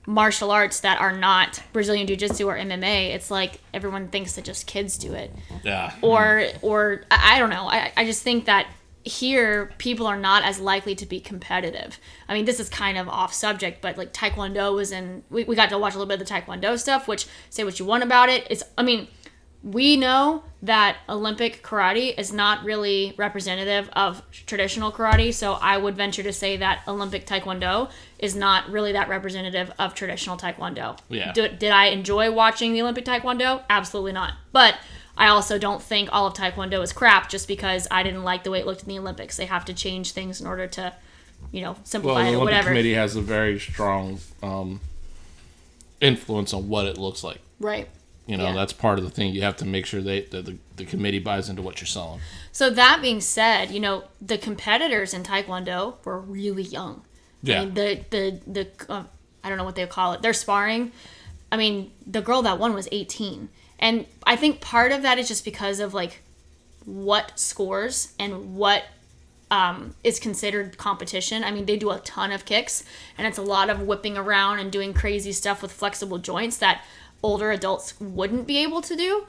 martial 0.06 0.51
arts 0.51 0.79
that 0.81 1.00
are 1.01 1.12
not 1.12 1.62
Brazilian 1.74 2.06
Jiu 2.07 2.15
Jitsu 2.15 2.47
or 2.47 2.56
MMA. 2.56 3.13
It's 3.15 3.29
like 3.31 3.59
everyone 3.74 4.07
thinks 4.09 4.33
that 4.33 4.45
just 4.45 4.65
kids 4.68 4.97
do 4.97 5.13
it, 5.13 5.31
Yeah. 5.63 5.94
or 6.01 6.44
or 6.62 7.01
I 7.12 7.35
I 7.35 7.39
don't 7.39 7.50
know. 7.50 7.68
I 7.68 7.91
I 7.97 8.06
just 8.06 8.24
think 8.24 8.45
that 8.45 8.68
here 9.03 9.71
people 9.77 10.05
are 10.05 10.17
not 10.17 10.44
as 10.44 10.59
likely 10.59 10.95
to 10.95 11.05
be 11.05 11.19
competitive. 11.19 11.99
I 12.27 12.33
mean, 12.33 12.45
this 12.45 12.59
is 12.59 12.69
kind 12.69 12.97
of 12.97 13.07
off 13.07 13.33
subject, 13.33 13.81
but 13.81 13.97
like 13.97 14.13
Taekwondo 14.13 14.75
was 14.75 14.91
in. 14.91 15.23
We, 15.29 15.44
we 15.45 15.55
got 15.55 15.69
to 15.69 15.77
watch 15.77 15.94
a 15.94 15.97
little 15.97 16.09
bit 16.09 16.21
of 16.21 16.27
the 16.27 16.33
Taekwondo 16.33 16.77
stuff. 16.77 17.07
Which 17.07 17.27
say 17.49 17.63
what 17.63 17.79
you 17.79 17.85
want 17.85 18.03
about 18.03 18.29
it. 18.29 18.45
It's 18.49 18.63
I 18.77 18.83
mean 18.83 19.07
we 19.63 19.97
know 19.97 20.44
that 20.61 20.97
Olympic 21.09 21.63
karate 21.63 22.17
is 22.17 22.31
not 22.31 22.63
really 22.63 23.13
representative 23.17 23.89
of 23.94 24.21
traditional 24.31 24.91
karate, 24.91 25.33
so 25.33 25.53
I 25.53 25.77
would 25.77 25.95
venture 25.95 26.23
to 26.23 26.31
say 26.31 26.57
that 26.57 26.83
Olympic 26.88 27.25
taekwondo 27.25 27.89
is 28.19 28.35
not 28.35 28.69
really 28.69 28.93
that 28.93 29.09
representative 29.09 29.71
of 29.77 29.93
traditional 29.93 30.38
taekwondo. 30.38 30.97
Yeah. 31.09 31.33
Did, 31.33 31.59
did 31.59 31.71
I 31.71 31.88
enjoy 31.88 32.31
watching 32.31 32.73
the 32.73 32.81
Olympic 32.81 33.05
taekwondo? 33.05 33.63
Absolutely 33.69 34.13
not. 34.13 34.33
But 34.51 34.77
I 35.17 35.27
also 35.29 35.57
don't 35.57 35.81
think 35.81 36.09
all 36.11 36.27
of 36.27 36.33
taekwondo 36.35 36.81
is 36.83 36.93
crap 36.93 37.27
just 37.29 37.47
because 37.47 37.87
I 37.89 38.03
didn't 38.03 38.23
like 38.23 38.43
the 38.43 38.51
way 38.51 38.59
it 38.59 38.65
looked 38.65 38.83
in 38.83 38.89
the 38.89 38.99
Olympics. 38.99 39.35
They 39.37 39.47
have 39.47 39.65
to 39.65 39.73
change 39.73 40.11
things 40.11 40.39
in 40.39 40.45
order 40.47 40.67
to, 40.67 40.93
you 41.51 41.61
know, 41.61 41.71
Well, 41.71 41.79
simplify 41.83 42.21
the 42.23 42.27
it 42.29 42.31
or 42.31 42.35
Olympic 42.35 42.45
whatever. 42.45 42.69
Committee 42.69 42.93
has 42.93 43.15
a 43.15 43.21
very 43.21 43.59
strong 43.59 44.19
um, 44.43 44.79
influence 46.01 46.53
on 46.53 46.69
what 46.69 46.85
it 46.85 46.97
looks 46.97 47.23
like. 47.23 47.39
Right. 47.59 47.87
You 48.27 48.37
know, 48.37 48.45
Yeah. 48.47 48.53
that's 48.53 48.73
part 48.73 48.99
of 48.99 49.05
the 49.05 49.09
thing. 49.11 49.33
You 49.33 49.41
have 49.43 49.57
to 49.57 49.65
make 49.65 49.85
sure 49.85 50.01
they, 50.01 50.21
that 50.21 50.45
the, 50.45 50.57
the 50.75 50.85
committee 50.85 51.19
buys 51.19 51.49
into 51.49 51.61
what 51.61 51.79
you're 51.81 51.87
selling. 51.87 52.19
So 52.51 52.69
that 52.69 52.99
being 53.01 53.21
said, 53.21 53.71
you 53.71 53.79
know 53.79 54.03
the 54.21 54.37
competitors 54.37 55.13
in 55.13 55.23
Taekwondo 55.23 55.95
were 56.03 56.19
really 56.19 56.63
young. 56.63 57.01
Yeah. 57.41 57.61
I 57.61 57.65
mean, 57.65 57.73
the 57.75 58.03
the 58.09 58.39
the 58.47 58.67
uh, 58.89 59.03
I 59.43 59.49
don't 59.49 59.57
know 59.57 59.63
what 59.63 59.75
they 59.75 59.85
call 59.87 60.13
it. 60.13 60.21
They're 60.21 60.33
sparring. 60.33 60.91
I 61.51 61.55
mean, 61.57 61.91
the 62.05 62.21
girl 62.21 62.41
that 62.41 62.59
won 62.59 62.73
was 62.73 62.89
18, 62.91 63.47
and 63.79 64.06
I 64.24 64.35
think 64.35 64.62
part 64.62 64.91
of 64.91 65.01
that 65.03 65.18
is 65.18 65.27
just 65.27 65.45
because 65.45 65.79
of 65.79 65.94
like 65.94 66.21
what 66.85 67.38
scores 67.38 68.13
and 68.17 68.55
what 68.55 68.86
um, 69.51 69.96
is 70.03 70.19
considered 70.19 70.77
competition. 70.77 71.43
I 71.43 71.51
mean, 71.51 71.65
they 71.65 71.77
do 71.77 71.91
a 71.91 72.00
ton 72.00 72.31
of 72.31 72.46
kicks, 72.46 72.84
and 73.17 73.27
it's 73.27 73.38
a 73.38 73.43
lot 73.43 73.69
of 73.69 73.81
whipping 73.81 74.17
around 74.17 74.60
and 74.60 74.72
doing 74.72 74.93
crazy 74.93 75.31
stuff 75.31 75.62
with 75.62 75.72
flexible 75.72 76.17
joints 76.17 76.57
that 76.57 76.84
older 77.24 77.51
adults 77.51 78.00
wouldn't 78.00 78.48
be 78.48 78.57
able 78.57 78.81
to 78.81 78.96
do. 78.96 79.25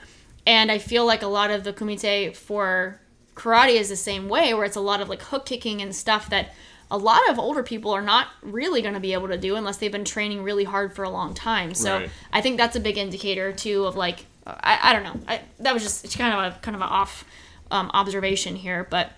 And 0.47 0.73
I 0.73 0.79
feel 0.79 1.05
like 1.07 1.23
a 1.23 1.27
lot 1.27 1.51
of 1.51 1.65
the 1.65 1.73
kumite 1.73 2.35
for 2.35 3.01
karate 3.35 3.75
is 3.75 3.89
the 3.89 3.97
same 3.97 4.29
way, 4.29 4.55
where 4.55 4.65
it's 4.65 4.77
a 4.77 4.81
lot 4.81 5.01
of 5.01 5.09
like 5.09 5.23
hook 5.23 5.47
kicking 5.47 5.81
and 5.83 5.95
stuff 5.95 6.29
that 6.31 6.55
a 6.91 6.99
lot 6.99 7.29
of 7.29 7.39
older 7.39 7.63
people 7.63 7.93
are 7.93 8.03
not 8.03 8.29
really 8.43 8.81
going 8.81 8.95
to 8.95 9.01
be 9.01 9.13
able 9.13 9.29
to 9.29 9.37
do 9.37 9.57
unless 9.57 9.77
they've 9.77 9.93
been 9.93 10.05
training 10.05 10.43
really 10.43 10.65
hard 10.65 10.95
for 10.95 11.05
a 11.05 11.11
long 11.11 11.35
time. 11.35 11.75
So 11.75 11.99
Right. 11.99 12.11
I 12.33 12.41
think 12.41 12.57
that's 12.57 12.77
a 12.77 12.81
big 12.81 12.97
indicator 12.97 13.53
too 13.53 13.85
of 13.85 13.95
like 13.95 14.25
I, 14.63 14.79
I 14.83 14.93
don't 14.93 15.03
know. 15.03 15.21
I, 15.29 15.41
that 15.61 15.75
was 15.75 15.83
just 15.83 16.05
it's 16.05 16.17
kind 16.17 16.35
of 16.35 16.57
a 16.57 16.59
kind 16.61 16.75
of 16.75 16.83
an 16.83 16.89
off 16.89 17.25
um, 17.71 17.91
observation 17.95 18.57
here, 18.57 18.87
but 18.89 19.13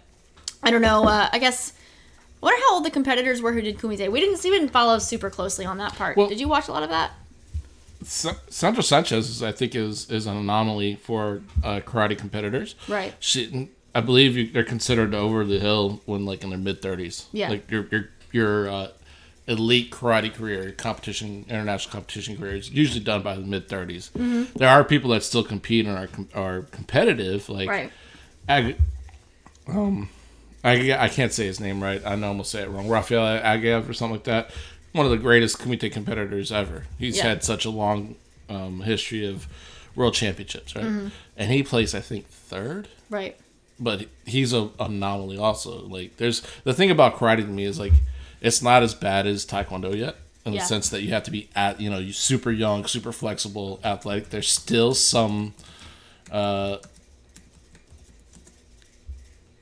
I 0.62 0.70
don't 0.70 0.82
know. 0.82 1.04
Uh, 1.04 1.28
I 1.32 1.38
guess. 1.38 1.72
I 2.42 2.46
wonder 2.46 2.60
how 2.68 2.74
old 2.76 2.84
the 2.86 2.90
competitors 2.90 3.42
were 3.42 3.52
who 3.52 3.60
did 3.60 3.76
Kumite. 3.76 4.10
We 4.10 4.18
didn't 4.18 4.42
even 4.46 4.68
follow 4.70 4.98
super 4.98 5.28
closely 5.28 5.66
on 5.66 5.76
that 5.76 5.94
part. 5.94 6.16
Well- 6.16 6.28
did 6.28 6.40
you 6.40 6.48
watch 6.48 6.68
a 6.68 6.72
lot 6.72 6.82
of 6.82 6.88
that? 6.88 7.12
Sandra 8.02 8.82
Sanchez, 8.82 9.42
I 9.42 9.52
think, 9.52 9.74
is 9.74 10.10
is 10.10 10.26
an 10.26 10.36
anomaly 10.36 10.96
for 10.96 11.42
uh, 11.62 11.80
karate 11.80 12.16
competitors. 12.16 12.74
Right. 12.88 13.12
She, 13.20 13.68
I 13.94 14.00
believe 14.00 14.36
you, 14.36 14.50
they're 14.50 14.64
considered 14.64 15.14
over 15.14 15.44
the 15.44 15.58
hill 15.58 16.00
when 16.06 16.24
like 16.24 16.42
in 16.42 16.48
their 16.50 16.58
mid 16.58 16.80
thirties. 16.80 17.26
Yeah. 17.32 17.50
Like 17.50 17.70
your 17.70 17.86
your 17.90 18.08
your 18.32 18.68
uh, 18.70 18.88
elite 19.46 19.90
karate 19.90 20.32
career, 20.32 20.72
competition, 20.72 21.44
international 21.48 21.92
competition 21.92 22.36
career 22.36 22.54
is 22.54 22.70
usually 22.70 23.00
done 23.00 23.22
by 23.22 23.34
the 23.34 23.40
mid 23.40 23.68
30s. 23.68 24.10
Mm-hmm. 24.12 24.58
There 24.58 24.68
are 24.68 24.84
people 24.84 25.10
that 25.10 25.22
still 25.22 25.42
compete 25.44 25.86
and 25.86 25.96
are 25.96 26.08
are 26.34 26.62
competitive. 26.70 27.48
Like 27.48 27.68
Right. 27.68 27.92
Ag- 28.48 28.76
um, 29.68 30.08
I, 30.64 30.92
I 30.92 31.08
can't 31.08 31.32
say 31.32 31.46
his 31.46 31.60
name 31.60 31.82
right. 31.82 32.02
I 32.04 32.16
know 32.16 32.28
I'm 32.30 32.34
gonna 32.34 32.44
say 32.44 32.62
it 32.62 32.68
wrong. 32.70 32.88
Rafael 32.88 33.22
Agaev 33.42 33.88
or 33.88 33.92
something 33.92 34.16
like 34.16 34.24
that. 34.24 34.50
One 34.92 35.06
of 35.06 35.10
the 35.12 35.18
greatest 35.18 35.58
kumite 35.58 35.92
competitors 35.92 36.50
ever. 36.52 36.86
He's 36.98 37.16
Yeah. 37.18 37.28
had 37.28 37.44
such 37.44 37.64
a 37.64 37.70
long 37.70 38.16
um, 38.48 38.80
history 38.82 39.24
of 39.26 39.46
world 39.94 40.14
championships, 40.14 40.74
right? 40.74 40.84
Mm-hmm. 40.84 41.08
And 41.36 41.50
he 41.52 41.62
placed, 41.62 41.94
I 41.94 42.00
think, 42.00 42.26
third. 42.26 42.88
Right. 43.08 43.36
But 43.78 44.06
he's 44.26 44.52
a 44.52 44.70
anomaly 44.78 45.38
also. 45.38 45.86
Like, 45.86 46.16
there's 46.18 46.42
the 46.64 46.74
thing 46.74 46.90
about 46.90 47.16
karate 47.16 47.36
to 47.42 47.44
me 47.46 47.64
is 47.64 47.78
like, 47.78 47.92
it's 48.40 48.62
not 48.62 48.82
as 48.82 48.94
bad 48.94 49.26
as 49.26 49.44
taekwondo 49.46 49.96
yet. 49.96 50.16
In 50.46 50.54
Yeah. 50.54 50.60
the 50.60 50.66
sense 50.66 50.88
that 50.88 51.02
you 51.02 51.10
have 51.10 51.24
to 51.24 51.30
be 51.30 51.50
at, 51.54 51.80
you 51.80 51.90
know, 51.90 51.98
you 51.98 52.12
super 52.14 52.50
young, 52.50 52.86
super 52.86 53.12
flexible, 53.12 53.78
athletic. 53.84 54.30
There's 54.30 54.48
still 54.50 54.94
some 54.94 55.54
uh, 56.30 56.78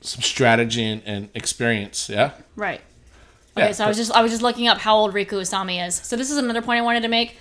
some 0.01 0.21
strategy 0.21 0.83
and, 0.83 1.01
and 1.05 1.29
experience. 1.33 2.09
Yeah. 2.09 2.31
Right. 2.55 2.81
Okay, 3.57 3.67
Yeah, 3.67 3.71
so 3.73 3.85
I 3.85 3.87
was 3.87 3.97
just 3.97 4.11
I 4.11 4.21
was 4.21 4.31
just 4.31 4.41
looking 4.43 4.67
up 4.67 4.77
how 4.77 4.95
old 4.95 5.13
Rika 5.13 5.35
Usami 5.35 5.85
is. 5.85 5.95
So 5.95 6.15
this 6.15 6.31
is 6.31 6.37
another 6.37 6.61
point 6.61 6.79
I 6.79 6.81
wanted 6.81 7.01
to 7.01 7.09
make. 7.09 7.35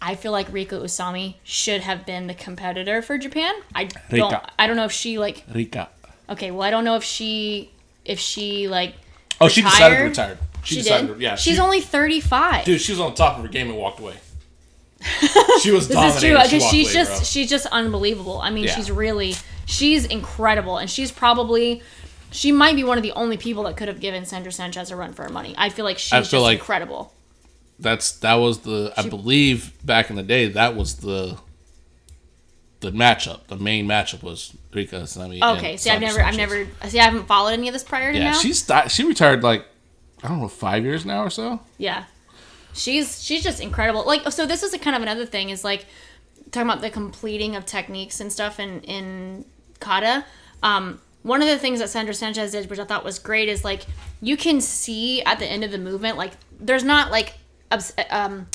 I 0.00 0.14
feel 0.14 0.32
like 0.32 0.50
Rika 0.52 0.76
Usami 0.76 1.34
should 1.42 1.80
have 1.82 2.06
been 2.06 2.26
the 2.26 2.34
competitor 2.34 3.02
for 3.02 3.18
Japan. 3.18 3.52
I 3.74 3.84
don't 3.84 4.32
Rika. 4.32 4.50
I 4.58 4.66
don't 4.66 4.76
know 4.76 4.84
if 4.84 4.92
she 4.92 5.18
like 5.18 5.44
Rika. 5.52 5.88
okay, 6.30 6.50
well 6.50 6.62
I 6.62 6.70
don't 6.70 6.84
know 6.84 6.96
if 6.96 7.04
she 7.04 7.70
if 8.04 8.18
she 8.18 8.68
like 8.68 8.94
Oh, 9.40 9.48
she 9.48 9.62
decided 9.62 9.96
to 9.98 10.02
retire. 10.04 10.38
She, 10.64 10.76
She, 10.76 10.82
decided. 10.82 11.06
did. 11.08 11.14
To, 11.16 11.20
yeah. 11.22 11.34
She's 11.36 11.54
she, 11.56 11.60
only 11.60 11.80
35. 11.80 12.64
dude. 12.64 12.80
She 12.80 12.92
was 12.92 13.00
on 13.00 13.14
top 13.14 13.36
of 13.38 13.42
her 13.44 13.48
game 13.48 13.68
and 13.68 13.76
walked 13.78 14.00
away. 14.00 14.14
She 15.60 15.70
was 15.70 15.88
this 15.88 15.96
is 15.96 16.20
dominating. 16.20 16.20
true 16.20 16.20
She 16.20 16.30
because 16.30 16.62
walked 16.62 16.74
she's 16.74 16.86
away, 16.86 16.94
just 16.94 17.10
bro. 17.12 17.24
she's 17.24 17.50
just 17.50 17.66
unbelievable. 17.66 18.40
I 18.40 18.50
mean, 18.50 18.64
Yeah. 18.64 18.74
she's 18.74 18.90
really 18.90 19.34
she's 19.66 20.04
incredible 20.04 20.76
and 20.78 20.88
she's 20.90 21.10
probably 21.12 21.82
she 22.30 22.52
might 22.52 22.76
be 22.76 22.84
one 22.84 22.98
of 22.98 23.02
the 23.02 23.12
only 23.12 23.36
people 23.36 23.62
that 23.64 23.76
could 23.76 23.88
have 23.88 24.00
given 24.00 24.24
Sandra 24.24 24.52
Sanchez 24.52 24.90
a 24.90 24.96
run 24.96 25.12
for 25.12 25.22
her 25.22 25.28
money. 25.28 25.54
I 25.56 25.68
feel 25.70 25.84
like 25.84 25.98
she's 25.98 26.12
I 26.12 26.20
just 26.20 26.32
like- 26.32 26.58
incredible. 26.58 27.12
That's 27.78 28.12
that 28.20 28.34
was 28.34 28.60
the. 28.60 28.92
I 28.96 29.06
believe 29.08 29.72
back 29.84 30.08
in 30.08 30.16
the 30.16 30.22
day 30.22 30.48
that 30.48 30.74
was 30.74 30.96
the. 30.96 31.36
The 32.80 32.90
matchup, 32.92 33.46
the 33.46 33.56
main 33.56 33.86
matchup 33.86 34.22
was 34.22 34.54
Rika 34.72 34.96
Usami. 34.96 35.42
Okay, 35.56 35.76
see, 35.78 35.88
I've 35.90 36.00
never, 36.00 36.20
I've 36.22 36.36
never, 36.36 36.66
see, 36.88 37.00
I 37.00 37.04
haven't 37.04 37.26
followed 37.26 37.50
any 37.54 37.68
of 37.68 37.72
this 37.72 37.82
prior 37.82 38.12
to 38.12 38.18
Yeah, 38.18 38.32
now. 38.32 38.38
she's 38.38 38.62
di- 38.62 38.88
she 38.88 39.04
retired 39.04 39.42
like 39.42 39.64
I 40.22 40.28
don't 40.28 40.40
know 40.40 40.48
five 40.48 40.84
years 40.84 41.06
now 41.06 41.22
or 41.24 41.30
so. 41.30 41.60
yeah, 41.78 42.04
she's 42.74 43.22
she's 43.22 43.42
just 43.42 43.60
incredible. 43.60 44.04
Like, 44.06 44.30
so 44.30 44.44
this 44.46 44.62
is 44.62 44.74
a 44.74 44.78
kind 44.78 44.94
of 44.94 45.02
another 45.02 45.24
thing 45.26 45.48
is 45.50 45.64
like 45.64 45.86
talking 46.52 46.68
about 46.68 46.82
the 46.82 46.90
completing 46.90 47.56
of 47.56 47.64
techniques 47.64 48.20
and 48.20 48.30
stuff 48.32 48.60
in 48.60 48.80
in 48.82 49.44
kata. 49.80 50.24
Um, 50.62 51.00
one 51.22 51.40
of 51.42 51.48
the 51.48 51.58
things 51.58 51.80
that 51.80 51.88
Sandra 51.88 52.14
Sanchez 52.14 52.52
did, 52.52 52.68
which 52.70 52.78
I 52.78 52.84
thought 52.84 53.04
was 53.04 53.18
great, 53.18 53.48
is 53.48 53.64
like 53.64 53.86
you 54.20 54.36
can 54.36 54.60
see 54.60 55.22
at 55.22 55.38
the 55.38 55.46
end 55.46 55.64
of 55.64 55.70
the 55.70 55.78
movement, 55.78 56.18
like 56.18 56.32
there's 56.60 56.84
not 56.84 57.10
like 57.10 57.34
um, 58.10 58.46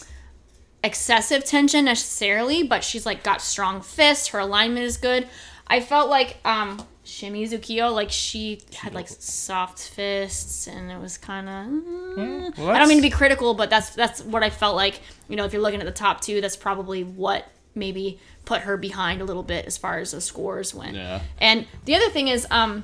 excessive 0.84 1.44
tension 1.46 1.86
necessarily, 1.86 2.64
but 2.64 2.84
she's 2.84 3.06
like 3.06 3.24
got 3.24 3.42
strong 3.42 3.82
fists. 3.82 4.30
Her 4.30 4.40
alignment 4.40 4.86
is 4.86 4.98
good. 4.98 5.28
I 5.68 5.80
felt 5.80 6.10
like 6.10 6.38
um 6.46 6.86
Shimizu 7.06 7.60
Kiyo, 7.60 7.94
like 7.94 8.12
she 8.12 8.62
had 8.76 8.94
like 8.94 9.08
soft 9.08 9.80
fists, 9.80 10.68
and 10.68 10.92
it 10.92 11.00
was 11.00 11.18
kind 11.18 11.50
of. 11.50 12.58
well, 12.58 12.70
I 12.70 12.80
don't 12.80 12.88
mean 12.88 13.00
to 13.00 13.02
be 13.02 13.10
critical, 13.10 13.54
but 13.54 13.70
that's 13.70 13.90
that's 13.92 14.24
what 14.24 14.44
I 14.44 14.50
felt 14.50 14.76
like. 14.76 15.02
You 15.28 15.36
know, 15.36 15.46
if 15.46 15.54
you're 15.54 15.62
looking 15.62 15.82
at 15.82 15.86
the 15.86 15.92
top 15.92 16.22
two, 16.22 16.42
that's 16.42 16.56
probably 16.56 17.04
what 17.04 17.48
maybe 17.74 18.20
put 18.46 18.62
her 18.62 18.78
behind 18.78 19.22
a 19.22 19.26
little 19.26 19.44
bit 19.44 19.66
as 19.66 19.78
far 19.78 20.00
as 20.00 20.12
the 20.12 20.22
scores 20.22 20.74
went. 20.74 20.96
Yeah. 20.96 21.22
And 21.40 21.68
the 21.86 21.96
other 21.96 22.10
thing 22.10 22.28
is, 22.28 22.46
um, 22.52 22.84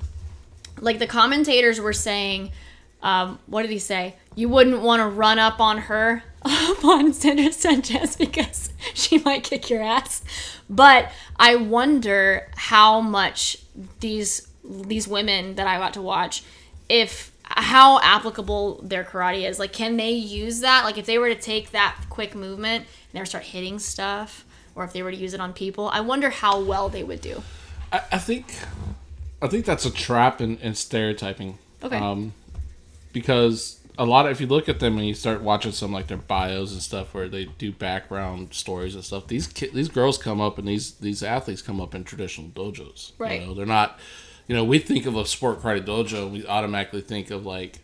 like 0.79 0.99
the 0.99 1.07
commentators 1.07 1.79
were 1.79 1.93
saying, 1.93 2.51
um, 3.01 3.39
what 3.45 3.61
did 3.61 3.71
he 3.71 3.79
say? 3.79 4.15
You 4.35 4.49
wouldn't 4.49 4.81
want 4.81 5.01
to 5.01 5.07
run 5.07 5.39
up 5.39 5.59
on 5.59 5.77
her, 5.79 6.23
up 6.41 6.83
on 6.83 7.13
Sandra 7.13 7.51
Sanchez 7.51 8.15
because 8.15 8.71
she 8.93 9.19
might 9.19 9.43
kick 9.43 9.69
your 9.69 9.81
ass. 9.81 10.23
But 10.69 11.11
I 11.37 11.55
wonder 11.55 12.49
how 12.55 13.01
much 13.01 13.57
these 13.99 14.47
these 14.69 15.07
women 15.07 15.55
that 15.55 15.65
I 15.65 15.77
got 15.77 15.93
to 15.93 16.01
watch, 16.01 16.43
if 16.89 17.31
how 17.49 17.99
applicable 18.01 18.81
their 18.83 19.03
karate 19.03 19.47
is. 19.47 19.59
Like, 19.59 19.73
can 19.73 19.97
they 19.97 20.11
use 20.11 20.59
that? 20.59 20.83
Like, 20.83 20.97
if 20.97 21.05
they 21.05 21.17
were 21.17 21.29
to 21.29 21.39
take 21.39 21.71
that 21.71 21.95
quick 22.09 22.35
movement 22.35 22.83
and 22.83 23.13
they 23.13 23.19
were 23.19 23.25
start 23.25 23.45
hitting 23.45 23.79
stuff, 23.79 24.45
or 24.75 24.83
if 24.83 24.93
they 24.93 25.01
were 25.01 25.11
to 25.11 25.17
use 25.17 25.33
it 25.33 25.39
on 25.39 25.53
people, 25.53 25.89
I 25.89 26.01
wonder 26.01 26.29
how 26.29 26.59
well 26.59 26.89
they 26.89 27.03
would 27.03 27.21
do. 27.21 27.41
I, 27.91 28.01
I 28.11 28.17
think, 28.17 28.53
I 29.41 29.47
think 29.47 29.65
that's 29.65 29.85
a 29.85 29.91
trap 29.91 30.41
in, 30.41 30.57
in 30.57 30.75
stereotyping. 30.75 31.57
Okay. 31.81 31.97
Um, 31.97 32.33
because 33.19 33.79
a 33.97 34.05
lot 34.05 34.25
of 34.25 34.31
if 34.31 34.39
you 34.41 34.47
look 34.47 34.69
at 34.69 34.79
them 34.79 34.97
and 34.97 35.07
you 35.07 35.13
start 35.13 35.41
watching 35.41 35.71
some 35.71 35.91
like 35.91 36.07
their 36.07 36.17
bios 36.17 36.71
and 36.71 36.81
stuff 36.81 37.13
where 37.13 37.27
they 37.27 37.45
do 37.45 37.71
background 37.71 38.53
stories 38.53 38.93
and 38.95 39.03
stuff, 39.03 39.27
these 39.27 39.47
ki- 39.47 39.71
these 39.73 39.89
girls 39.89 40.17
come 40.17 40.39
up 40.39 40.57
and 40.57 40.67
these 40.67 40.91
these 40.95 41.23
athletes 41.23 41.61
come 41.61 41.81
up 41.81 41.95
in 41.95 42.03
traditional 42.03 42.49
dojos. 42.49 43.11
Right. 43.17 43.41
You 43.41 43.47
know, 43.47 43.53
they're 43.53 43.65
not. 43.65 43.99
You 44.47 44.55
know, 44.55 44.63
we 44.63 44.79
think 44.79 45.05
of 45.05 45.17
a 45.17 45.25
sport 45.25 45.61
karate 45.61 45.85
dojo, 45.85 46.31
we 46.31 46.45
automatically 46.45 47.01
think 47.01 47.31
of 47.31 47.45
like. 47.45 47.79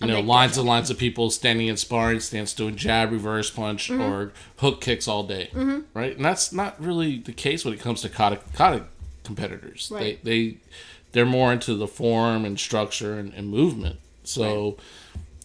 You 0.00 0.08
know, 0.08 0.20
lines 0.20 0.58
and 0.58 0.66
lines 0.66 0.90
of 0.90 0.98
people 0.98 1.30
standing 1.30 1.68
in 1.68 1.76
sparring 1.76 2.18
stance 2.18 2.52
doing 2.52 2.74
jab, 2.74 3.12
reverse 3.12 3.48
punch, 3.48 3.88
Mm-hmm. 3.90 4.02
or 4.02 4.32
hook 4.58 4.80
kicks 4.80 5.06
all 5.06 5.22
day, 5.22 5.50
right? 5.94 6.16
And 6.16 6.24
that's 6.24 6.52
not 6.52 6.78
really 6.82 7.18
the 7.18 7.32
case 7.32 7.64
when 7.64 7.72
it 7.72 7.80
comes 7.80 8.02
to 8.02 8.08
kata, 8.08 8.40
kata 8.54 8.86
competitors. 9.22 9.90
Right. 9.94 10.22
They 10.24 10.30
they 10.48 10.56
they're 11.12 11.24
more 11.24 11.52
into 11.52 11.74
the 11.76 11.86
form 11.86 12.44
and 12.44 12.58
structure 12.58 13.16
and, 13.18 13.32
and 13.34 13.48
movement. 13.48 14.00
So 14.24 14.76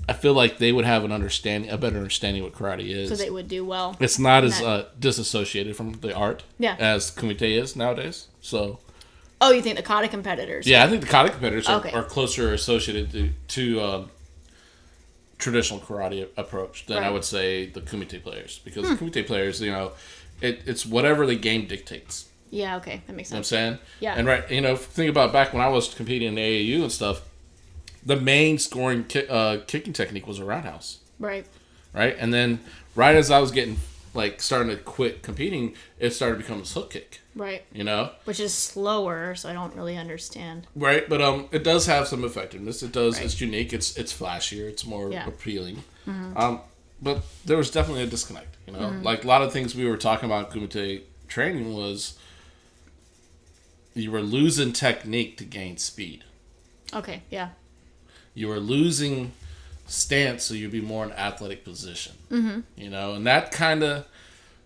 I 0.07 0.13
feel 0.13 0.33
like 0.33 0.57
they 0.57 0.71
would 0.71 0.85
have 0.85 1.03
an 1.03 1.11
understanding, 1.11 1.69
a 1.69 1.77
better 1.77 1.97
understanding 1.97 2.41
what 2.43 2.53
karate 2.53 2.89
is. 2.89 3.09
So 3.09 3.15
they 3.15 3.29
would 3.29 3.47
do 3.47 3.63
well. 3.63 3.95
it's 3.99 4.17
not 4.19 4.43
as 4.43 4.59
that- 4.59 4.65
uh, 4.65 4.85
disassociated 4.99 5.75
from 5.75 5.93
the 6.01 6.13
art 6.15 6.43
Yeah. 6.57 6.75
as 6.79 7.11
kumite 7.11 7.41
is 7.43 7.75
nowadays. 7.75 8.27
So 8.41 8.79
Oh, 9.41 9.51
you 9.51 9.61
think 9.61 9.77
the 9.77 9.83
kata 9.83 10.07
competitors? 10.07 10.65
yeah, 10.67 10.83
I 10.83 10.87
think 10.89 11.01
the 11.01 11.07
kata 11.07 11.29
competitors 11.29 11.67
are, 11.67 11.79
Okay. 11.79 11.91
are 11.91 12.03
closer 12.03 12.53
associated 12.53 13.11
to 13.11 13.29
to 13.49 13.81
um, 13.81 14.11
traditional 15.37 15.79
karate 15.79 16.27
approach 16.37 16.85
than 16.87 16.97
I 16.97 17.01
Right. 17.01 17.07
Hmm. 17.07 17.13
would 17.13 17.25
say 17.25 17.65
the 17.67 17.81
kumite 17.81 18.21
players 18.23 18.59
because 18.65 18.89
the 18.89 18.95
kumite 18.95 19.25
players, 19.25 19.61
you 19.61 19.71
know, 19.71 19.91
it, 20.41 20.61
it's 20.65 20.85
whatever 20.85 21.25
the 21.25 21.35
game 21.35 21.65
dictates. 21.67 22.25
Yeah. 22.51 22.77
Okay, 22.77 23.01
that 23.07 23.15
makes 23.15 23.29
You 23.29 23.35
know 23.35 23.37
what 23.37 23.39
I'm 23.39 23.43
saying? 23.45 23.77
Yeah. 23.99 24.15
And 24.17 24.27
right, 24.27 24.49
you 24.51 24.59
know, 24.61 24.75
think 24.75 25.09
about 25.09 25.31
back 25.31 25.53
when 25.53 25.61
I 25.61 25.69
was 25.69 25.93
competing 25.93 26.29
in 26.29 26.35
AAU 26.35 26.81
and 26.83 26.91
stuff. 26.91 27.21
The 28.05 28.15
main 28.15 28.57
scoring 28.57 29.03
ki- 29.05 29.27
uh, 29.27 29.59
kicking 29.67 29.93
technique 29.93 30.25
was 30.27 30.39
a 30.39 30.45
roundhouse, 30.45 30.99
Right. 31.19 31.45
right? 31.93 32.15
And 32.17 32.33
then 32.33 32.59
right 32.95 33.15
as 33.15 33.29
I 33.29 33.39
was 33.39 33.51
getting 33.51 33.77
like 34.15 34.41
starting 34.41 34.69
to 34.75 34.81
quit 34.81 35.21
competing, 35.21 35.75
it 35.99 36.11
started 36.11 36.35
to 36.37 36.41
become 36.41 36.59
this 36.59 36.73
hook 36.73 36.89
kick. 36.91 37.19
Right. 37.35 37.63
You 37.71 37.83
know, 37.83 38.11
Which 38.25 38.39
is 38.39 38.53
slower, 38.53 39.35
so 39.35 39.49
I 39.49 39.53
don't 39.53 39.75
really 39.75 39.97
understand. 39.97 40.65
right? 40.75 41.07
But 41.07 41.21
um, 41.21 41.47
it 41.51 41.63
does 41.63 41.85
have 41.85 42.07
some 42.07 42.23
effectiveness. 42.23 42.81
It 42.81 42.91
does. 42.91 43.17
Right. 43.17 43.25
It's 43.25 43.39
unique. 43.39 43.71
It's 43.71 43.95
it's 43.97 44.11
flashier. 44.11 44.67
It's 44.67 44.85
more 44.85 45.11
Yeah. 45.11 45.19
Mm-hmm. 45.21 45.29
appealing. 45.29 45.83
Um, 46.07 46.61
but 47.01 47.23
there 47.45 47.55
was 47.57 47.69
definitely 47.69 48.03
a 48.03 48.07
disconnect. 48.07 48.57
You 48.65 48.73
know, 48.73 48.89
like 49.03 49.23
a 49.23 49.27
lot 49.27 49.41
of 49.43 49.53
things 49.53 49.75
we 49.75 49.85
were 49.85 49.95
talking 49.97 50.25
about 50.25 50.49
kumite 50.51 51.01
training 51.27 51.73
was 51.75 52.17
you 53.93 54.11
were 54.11 54.21
losing 54.21 54.73
technique 54.73 55.37
to 55.37 55.43
gain 55.45 55.77
speed. 55.77 56.23
Okay. 56.93 57.21
Yeah. 57.29 57.49
You 58.33 58.47
were 58.47 58.59
losing 58.59 59.31
stance, 59.87 60.43
so 60.43 60.53
you'd 60.53 60.71
be 60.71 60.81
more 60.81 61.03
in 61.03 61.11
athletic 61.11 61.63
position. 61.63 62.13
Mm-hmm. 62.31 62.59
You 62.77 62.89
know, 62.89 63.13
and 63.13 63.25
that 63.27 63.51
kind 63.51 63.83
of, 63.83 64.05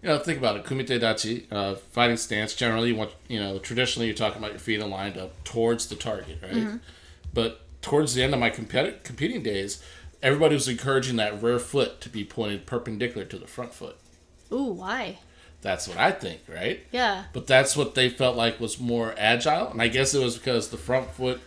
you 0.01 0.09
know, 0.09 0.19
think 0.19 0.37
about 0.37 0.57
it. 0.57 0.65
Kumite 0.65 0.99
dachi, 0.99 1.45
uh, 1.51 1.75
fighting 1.75 2.17
stance. 2.17 2.53
Generally, 2.53 2.89
you 2.89 2.95
want, 2.95 3.11
you 3.27 3.39
know, 3.39 3.57
traditionally 3.59 4.07
you're 4.07 4.15
talking 4.15 4.39
about 4.39 4.51
your 4.51 4.59
feet 4.59 4.81
aligned 4.81 5.17
up 5.17 5.43
towards 5.43 5.87
the 5.87 5.95
target, 5.95 6.39
right? 6.43 6.79
But 7.33 7.61
towards 7.81 8.13
the 8.13 8.23
end 8.23 8.33
of 8.33 8.39
my 8.39 8.49
competi- 8.49 9.01
competing 9.03 9.43
days, 9.43 9.83
everybody 10.21 10.55
was 10.55 10.67
encouraging 10.67 11.15
that 11.17 11.41
rear 11.41 11.59
foot 11.59 12.01
to 12.01 12.09
be 12.09 12.23
pointed 12.23 12.65
perpendicular 12.65 13.25
to 13.25 13.37
the 13.37 13.47
front 13.47 13.73
foot. 13.73 13.97
Ooh, 14.51 14.71
why? 14.73 15.19
That's 15.61 15.87
what 15.87 15.97
I 15.97 16.11
think, 16.11 16.41
right? 16.47 16.85
Yeah. 16.91 17.23
But 17.31 17.47
that's 17.47 17.77
what 17.77 17.95
they 17.95 18.09
felt 18.09 18.35
like 18.35 18.59
was 18.59 18.79
more 18.79 19.15
agile, 19.17 19.69
and 19.69 19.81
I 19.81 19.87
guess 19.87 20.13
it 20.13 20.21
was 20.21 20.37
because 20.37 20.69
the 20.69 20.77
front 20.77 21.09
foot. 21.11 21.39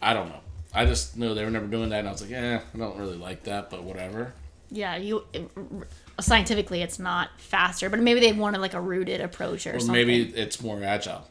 I 0.00 0.14
don't 0.14 0.28
know. 0.28 0.40
I 0.74 0.84
just 0.84 1.16
knew 1.16 1.34
they 1.34 1.44
were 1.44 1.50
never 1.50 1.66
doing 1.66 1.88
that, 1.90 2.00
and 2.00 2.08
I 2.08 2.12
was 2.12 2.20
like, 2.22 2.32
eh, 2.32 2.60
I 2.74 2.78
don't 2.78 2.98
really 2.98 3.16
like 3.16 3.44
that, 3.44 3.70
but 3.70 3.82
whatever. 3.84 4.34
Yeah. 4.70 4.96
You 4.96 5.24
scientifically, 6.20 6.82
it's 6.82 6.98
not 6.98 7.30
faster, 7.38 7.88
but 7.88 8.00
maybe 8.00 8.20
they 8.20 8.32
wanted 8.32 8.60
like 8.60 8.74
a 8.74 8.80
rooted 8.80 9.20
approach 9.20 9.66
or 9.66 9.76
Or 9.76 9.80
something. 9.80 9.92
maybe 9.94 10.22
it's 10.36 10.60
more 10.60 10.82
agile. 10.82 11.26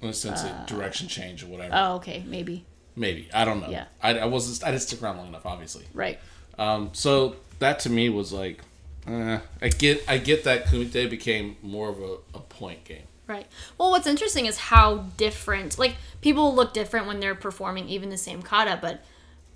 In 0.00 0.08
a 0.10 0.12
sense 0.12 0.44
of 0.44 0.66
direction 0.66 1.08
change 1.08 1.42
or 1.42 1.46
whatever. 1.48 1.72
Oh, 1.76 1.96
okay. 1.96 2.22
Maybe. 2.26 2.64
Maybe 2.94 3.28
I 3.34 3.44
don't 3.44 3.60
know. 3.60 3.68
Yeah. 3.70 3.86
I, 4.02 4.18
I 4.18 4.24
wasn't. 4.26 4.64
I 4.66 4.70
didn't 4.70 4.82
stick 4.82 5.02
around 5.02 5.16
long 5.18 5.28
enough, 5.28 5.44
obviously. 5.46 5.86
Right. 5.92 6.18
Um, 6.56 6.90
so 6.92 7.36
that 7.58 7.80
to 7.80 7.90
me 7.90 8.08
was 8.08 8.32
like, 8.32 8.60
eh, 9.08 9.38
I 9.60 9.68
get. 9.68 10.04
I 10.08 10.18
get 10.18 10.44
that 10.44 10.66
Kumite 10.66 11.10
became 11.10 11.56
more 11.62 11.88
of 11.88 11.98
a, 12.00 12.16
a 12.34 12.40
point 12.40 12.84
game. 12.84 13.02
Right. 13.28 13.46
Well, 13.76 13.90
what's 13.90 14.06
interesting 14.06 14.46
is 14.46 14.56
how 14.56 15.04
different, 15.18 15.78
like, 15.78 15.96
people 16.22 16.54
look 16.54 16.72
different 16.72 17.06
when 17.06 17.20
they're 17.20 17.34
performing 17.34 17.86
even 17.88 18.08
the 18.08 18.16
same 18.16 18.40
kata, 18.40 18.78
but 18.80 19.04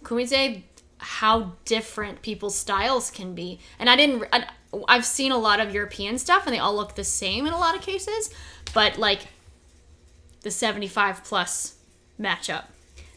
kumite, 0.04 0.62
how 0.98 1.54
different 1.64 2.20
people's 2.20 2.54
styles 2.54 3.10
can 3.10 3.34
be. 3.34 3.58
And 3.78 3.88
I 3.88 3.96
didn't, 3.96 4.24
I, 4.30 4.46
I've 4.86 5.06
seen 5.06 5.32
a 5.32 5.38
lot 5.38 5.58
of 5.58 5.74
European 5.74 6.18
stuff 6.18 6.46
and 6.46 6.54
they 6.54 6.58
all 6.58 6.76
look 6.76 6.94
the 6.94 7.02
same 7.02 7.46
in 7.46 7.52
a 7.54 7.58
lot 7.58 7.74
of 7.74 7.80
cases, 7.80 8.30
but 8.74 8.98
like 8.98 9.28
the 10.42 10.50
75 10.50 11.24
plus 11.24 11.76
matchup 12.20 12.64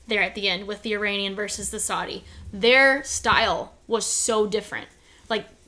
there 0.07 0.21
at 0.21 0.35
the 0.35 0.47
end 0.47 0.67
with 0.67 0.83
the 0.83 0.93
Iranian 0.93 1.35
versus 1.35 1.69
the 1.69 1.79
Saudi, 1.79 2.23
their 2.53 3.03
style 3.03 3.73
was 3.87 4.05
so 4.05 4.47
different. 4.47 4.87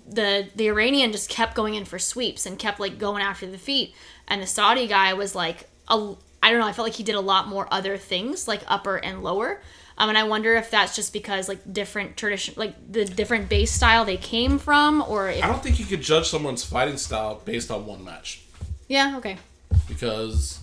The 0.08 0.48
the 0.56 0.68
Iranian 0.70 1.12
just 1.12 1.30
kept 1.30 1.56
going 1.56 1.76
in 1.76 1.86
for 1.86 2.00
sweeps 2.00 2.46
and 2.46 2.58
kept 2.58 2.80
like 2.80 2.98
going 2.98 3.22
after 3.22 3.46
the 3.46 3.58
feet, 3.58 3.94
and 4.28 4.42
the 4.42 4.48
Saudi 4.48 4.88
guy 4.88 5.14
was 5.14 5.36
like 5.36 5.70
a, 5.88 5.94
I 6.42 6.48
I 6.48 6.52
don't 6.52 6.60
know. 6.60 6.68
I 6.68 6.74
felt 6.74 6.86
like 6.86 6.96
he 6.96 7.04
did 7.04 7.16
a 7.16 7.22
lot 7.22 7.48
more 7.48 7.68
other 7.72 7.98
things, 7.98 8.48
like 8.48 8.62
upper 8.68 8.98
and 8.98 9.22
lower. 9.22 9.62
Um, 10.00 10.10
and 10.10 10.18
I 10.18 10.24
wonder 10.24 10.56
if 10.56 10.70
that's 10.70 10.96
just 10.96 11.12
because 11.12 11.50
like 11.50 11.74
different 11.74 12.16
tradition, 12.18 12.54
like 12.56 12.76
the 12.92 13.04
different 13.04 13.50
base 13.50 13.72
style 13.72 14.06
they 14.06 14.16
came 14.18 14.60
from, 14.60 15.04
or 15.08 15.30
if, 15.30 15.44
I 15.44 15.48
don't 15.48 15.64
think 15.64 15.80
you 15.80 15.86
could 15.86 16.02
judge 16.02 16.28
someone's 16.28 16.64
fighting 16.64 16.98
style 16.98 17.42
based 17.44 17.72
on 17.72 17.86
one 17.88 18.04
match 18.06 18.44
yeah, 18.88 19.18
okay, 19.18 19.38
because, 19.88 20.60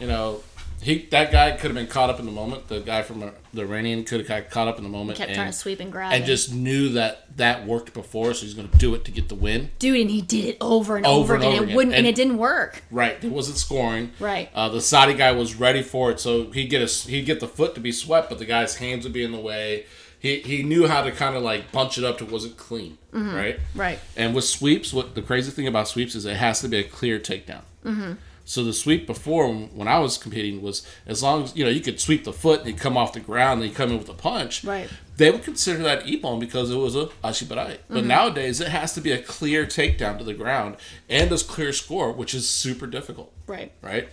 you 0.00 0.06
know, 0.06 0.40
he 0.82 1.06
that 1.10 1.30
guy 1.32 1.52
could 1.52 1.70
have 1.70 1.74
been 1.74 1.86
caught 1.86 2.10
up 2.10 2.18
in 2.18 2.26
the 2.26 2.32
moment. 2.32 2.68
The 2.68 2.80
guy 2.80 3.02
from 3.02 3.22
uh, 3.22 3.30
the 3.54 3.62
Iranian 3.62 4.04
could 4.04 4.20
have 4.20 4.28
got 4.28 4.50
caught 4.50 4.68
up 4.68 4.78
in 4.78 4.82
the 4.84 4.90
moment 4.90 5.16
kept 5.18 5.30
and, 5.30 5.36
trying 5.36 5.50
to 5.50 5.56
sweep 5.56 5.80
and 5.80 5.90
grab, 5.92 6.12
and 6.12 6.24
just 6.24 6.52
knew 6.52 6.90
that 6.90 7.36
that 7.38 7.66
worked 7.66 7.94
before, 7.94 8.34
so 8.34 8.44
he's 8.44 8.54
going 8.54 8.68
to 8.68 8.78
do 8.78 8.94
it 8.94 9.04
to 9.06 9.10
get 9.10 9.28
the 9.28 9.34
win. 9.34 9.70
dude, 9.78 10.00
and 10.00 10.10
he 10.10 10.20
did 10.20 10.44
it 10.44 10.56
over 10.60 10.96
and 10.96 11.06
Over 11.06 11.22
over, 11.22 11.34
and 11.36 11.42
again. 11.44 11.52
over 11.54 11.62
it 11.62 11.64
again. 11.66 11.76
wouldn't, 11.76 11.94
and, 11.94 12.06
And- 12.06 12.06
it 12.08 12.14
didn't 12.16 12.38
work. 12.38 12.82
Right, 12.90 13.22
it 13.22 13.30
wasn't 13.30 13.56
scoring. 13.58 14.10
Right. 14.20 14.50
Uh, 14.54 14.68
the 14.68 14.80
Saudi 14.80 15.14
guy 15.14 15.32
was 15.32 15.54
ready 15.54 15.82
for 15.82 16.10
it, 16.10 16.20
so 16.20 16.50
he'd 16.50 16.68
get 16.68 16.82
a, 16.82 16.86
he'd 17.08 17.26
get 17.26 17.40
the 17.40 17.48
foot 17.48 17.74
to 17.76 17.80
be 17.80 17.92
swept, 17.92 18.28
but 18.28 18.38
the 18.38 18.44
guy's 18.44 18.76
hands 18.76 19.04
would 19.04 19.12
be 19.12 19.22
in 19.24 19.32
the 19.32 19.40
way. 19.40 19.86
He 20.18 20.38
he 20.40 20.62
knew 20.62 20.86
how 20.86 21.02
to 21.02 21.10
kind 21.10 21.34
of 21.36 21.42
like 21.42 21.72
bunch 21.72 21.98
it 21.98 22.04
up 22.04 22.18
to 22.18 22.24
wasn't 22.24 22.56
clean, 22.56 22.96
right? 23.12 23.58
Right. 23.74 23.98
And 24.16 24.34
with 24.36 24.44
sweeps, 24.44 24.92
what 24.92 25.14
the 25.16 25.22
crazy 25.22 25.50
thing 25.50 25.66
about 25.66 25.88
sweeps 25.88 26.14
is 26.14 26.24
it 26.26 26.36
has 26.36 26.60
to 26.60 26.68
be 26.68 26.76
a 26.78 26.84
clear 26.84 27.18
takedown. 27.18 27.62
Mm-hmm. 27.84 28.12
So 28.44 28.64
the 28.64 28.72
sweep 28.72 29.06
before 29.06 29.52
when 29.52 29.86
I 29.86 29.98
was 30.00 30.18
competing 30.18 30.62
was 30.62 30.86
as 31.06 31.22
long 31.22 31.44
as 31.44 31.56
you 31.56 31.64
know 31.64 31.70
you 31.70 31.80
could 31.80 32.00
sweep 32.00 32.24
the 32.24 32.32
foot 32.32 32.60
and 32.60 32.68
you 32.68 32.74
come 32.74 32.96
off 32.96 33.12
the 33.12 33.20
ground 33.20 33.60
and 33.62 33.70
you 33.70 33.74
come 33.74 33.90
in 33.90 33.98
with 33.98 34.08
a 34.08 34.14
punch. 34.14 34.64
Right. 34.64 34.88
They 35.16 35.30
would 35.30 35.44
consider 35.44 35.82
that 35.84 36.04
ippon 36.06 36.40
because 36.40 36.70
it 36.70 36.76
was 36.76 36.96
a 36.96 37.06
ashibarai. 37.22 37.78
But 37.88 37.98
mm-hmm. 37.98 38.08
nowadays 38.08 38.60
it 38.60 38.68
has 38.68 38.94
to 38.94 39.00
be 39.00 39.12
a 39.12 39.22
clear 39.22 39.64
takedown 39.64 40.18
to 40.18 40.24
the 40.24 40.34
ground 40.34 40.76
and 41.08 41.30
a 41.30 41.38
clear 41.38 41.72
score, 41.72 42.12
which 42.12 42.34
is 42.34 42.48
super 42.48 42.86
difficult 42.86 43.32
Right. 43.46 43.72
right? 43.82 44.08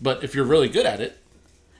But 0.00 0.22
if 0.22 0.34
you're 0.34 0.44
really 0.44 0.68
good 0.68 0.86
at 0.86 1.00
it, 1.00 1.18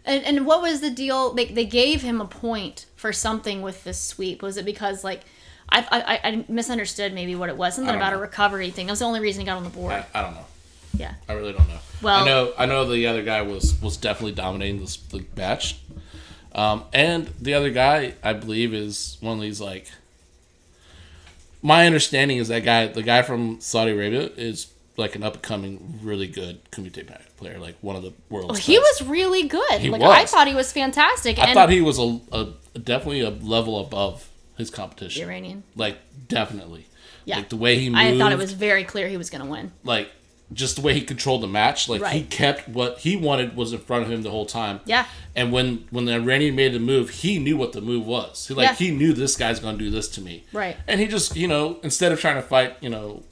And, 0.04 0.24
and 0.24 0.46
what 0.46 0.62
was 0.62 0.80
the 0.80 0.90
deal? 0.90 1.34
They, 1.34 1.46
they 1.46 1.66
gave 1.66 2.02
him 2.02 2.20
a 2.20 2.26
point 2.26 2.86
for 2.96 3.12
something 3.12 3.62
with 3.62 3.84
this 3.84 4.00
sweep. 4.00 4.42
Was 4.42 4.56
it 4.56 4.64
because 4.64 5.04
like 5.04 5.22
I, 5.68 5.80
I, 6.22 6.28
I 6.28 6.44
misunderstood 6.48 7.12
maybe 7.12 7.34
what 7.34 7.48
it 7.48 7.56
was? 7.56 7.74
Something 7.74 7.94
about 7.94 8.12
a 8.12 8.18
recovery 8.18 8.70
thing. 8.70 8.86
That 8.86 8.92
was 8.92 9.00
the 9.00 9.04
only 9.04 9.20
reason 9.20 9.40
he 9.40 9.46
got 9.46 9.56
on 9.56 9.64
the 9.64 9.70
board. 9.70 9.92
I, 9.92 10.06
I 10.14 10.22
don't 10.22 10.34
know. 10.34 10.46
Yeah. 10.98 11.14
I 11.28 11.32
really 11.34 11.52
don't 11.52 11.68
know. 11.68 11.78
Well- 12.02 12.22
I 12.22 12.26
know 12.26 12.52
I 12.58 12.66
know 12.66 12.90
the 12.90 13.06
other 13.06 13.22
guy 13.22 13.42
was 13.42 13.80
was 13.80 13.96
definitely 13.96 14.32
dominating 14.32 14.80
this 14.80 14.96
the 14.96 15.24
match, 15.36 15.78
um, 16.54 16.84
and 16.92 17.28
the 17.40 17.54
other 17.54 17.70
guy 17.70 18.14
I 18.22 18.32
believe 18.32 18.74
is 18.74 19.16
one 19.20 19.38
of 19.38 19.42
these 19.42 19.60
like. 19.60 19.86
My 21.62 21.86
understanding 21.86 22.36
is 22.36 22.48
that 22.48 22.64
guy, 22.64 22.86
the 22.86 23.02
guy 23.02 23.22
from 23.22 23.60
Saudi 23.60 23.90
Arabia, 23.90 24.30
is 24.36 24.68
like 24.96 25.16
an 25.16 25.22
up 25.22 25.34
and 25.34 25.42
coming, 25.42 25.98
really 26.02 26.26
good 26.26 26.60
kumite 26.70 27.08
player, 27.36 27.58
like 27.58 27.76
one 27.80 27.96
of 27.96 28.02
the 28.02 28.12
world's. 28.28 28.50
Oh, 28.50 28.54
he 28.54 28.78
best. 28.78 29.00
was 29.00 29.08
really 29.10 29.42
good. 29.44 29.80
He 29.80 29.90
like 29.90 30.02
I 30.02 30.26
thought 30.26 30.46
he 30.46 30.54
was 30.54 30.72
fantastic. 30.72 31.38
I 31.38 31.54
thought 31.54 31.70
he 31.70 31.80
was 31.80 31.98
a, 31.98 32.20
a 32.32 32.78
definitely 32.78 33.20
a 33.22 33.30
level 33.30 33.80
above 33.80 34.28
his 34.56 34.70
competition. 34.70 35.24
Iranian. 35.24 35.62
Like 35.74 35.98
definitely. 36.28 36.86
Yeah. 37.24 37.38
Like 37.38 37.48
the 37.48 37.56
way 37.56 37.78
he 37.78 37.90
moved. 37.90 38.00
I 38.00 38.18
thought 38.18 38.32
it 38.32 38.38
was 38.38 38.52
very 38.52 38.84
clear 38.84 39.08
he 39.08 39.16
was 39.16 39.30
going 39.30 39.44
to 39.44 39.50
win. 39.50 39.72
like 39.82 40.10
just 40.52 40.76
the 40.76 40.82
way 40.82 40.94
he 40.94 41.00
controlled 41.00 41.42
the 41.42 41.46
match. 41.48 41.88
Like 41.88 42.04
he 42.12 42.22
kept 42.22 42.68
what 42.68 42.98
he 43.00 43.16
wanted 43.16 43.56
was 43.56 43.72
in 43.72 43.80
front 43.80 44.04
of 44.04 44.10
him 44.10 44.22
the 44.22 44.30
whole 44.30 44.46
time. 44.46 44.80
Yeah. 44.84 45.06
And 45.34 45.50
when 45.52 45.86
when 45.90 46.04
the 46.04 46.12
Iranian 46.14 46.54
made 46.54 46.72
the 46.72 46.78
move, 46.78 47.10
he 47.10 47.38
knew 47.38 47.56
what 47.56 47.72
the 47.72 47.80
move 47.80 48.06
was. 48.06 48.46
He 48.46 48.54
like 48.54 48.68
Yeah. 48.68 48.74
he 48.74 48.90
knew 48.92 49.12
this 49.12 49.36
guy's 49.36 49.58
gonna 49.60 49.76
do 49.78 49.90
this 49.90 50.08
to 50.10 50.20
me. 50.20 50.44
Right. 50.52 50.76
And 50.86 51.00
he 51.00 51.06
just 51.08 51.36
you 51.36 51.48
know 51.48 51.78
instead 51.82 52.12
of 52.12 52.20
trying 52.20 52.36
to 52.36 52.42
fight 52.42 52.76
you 52.80 52.88
know 52.90 53.22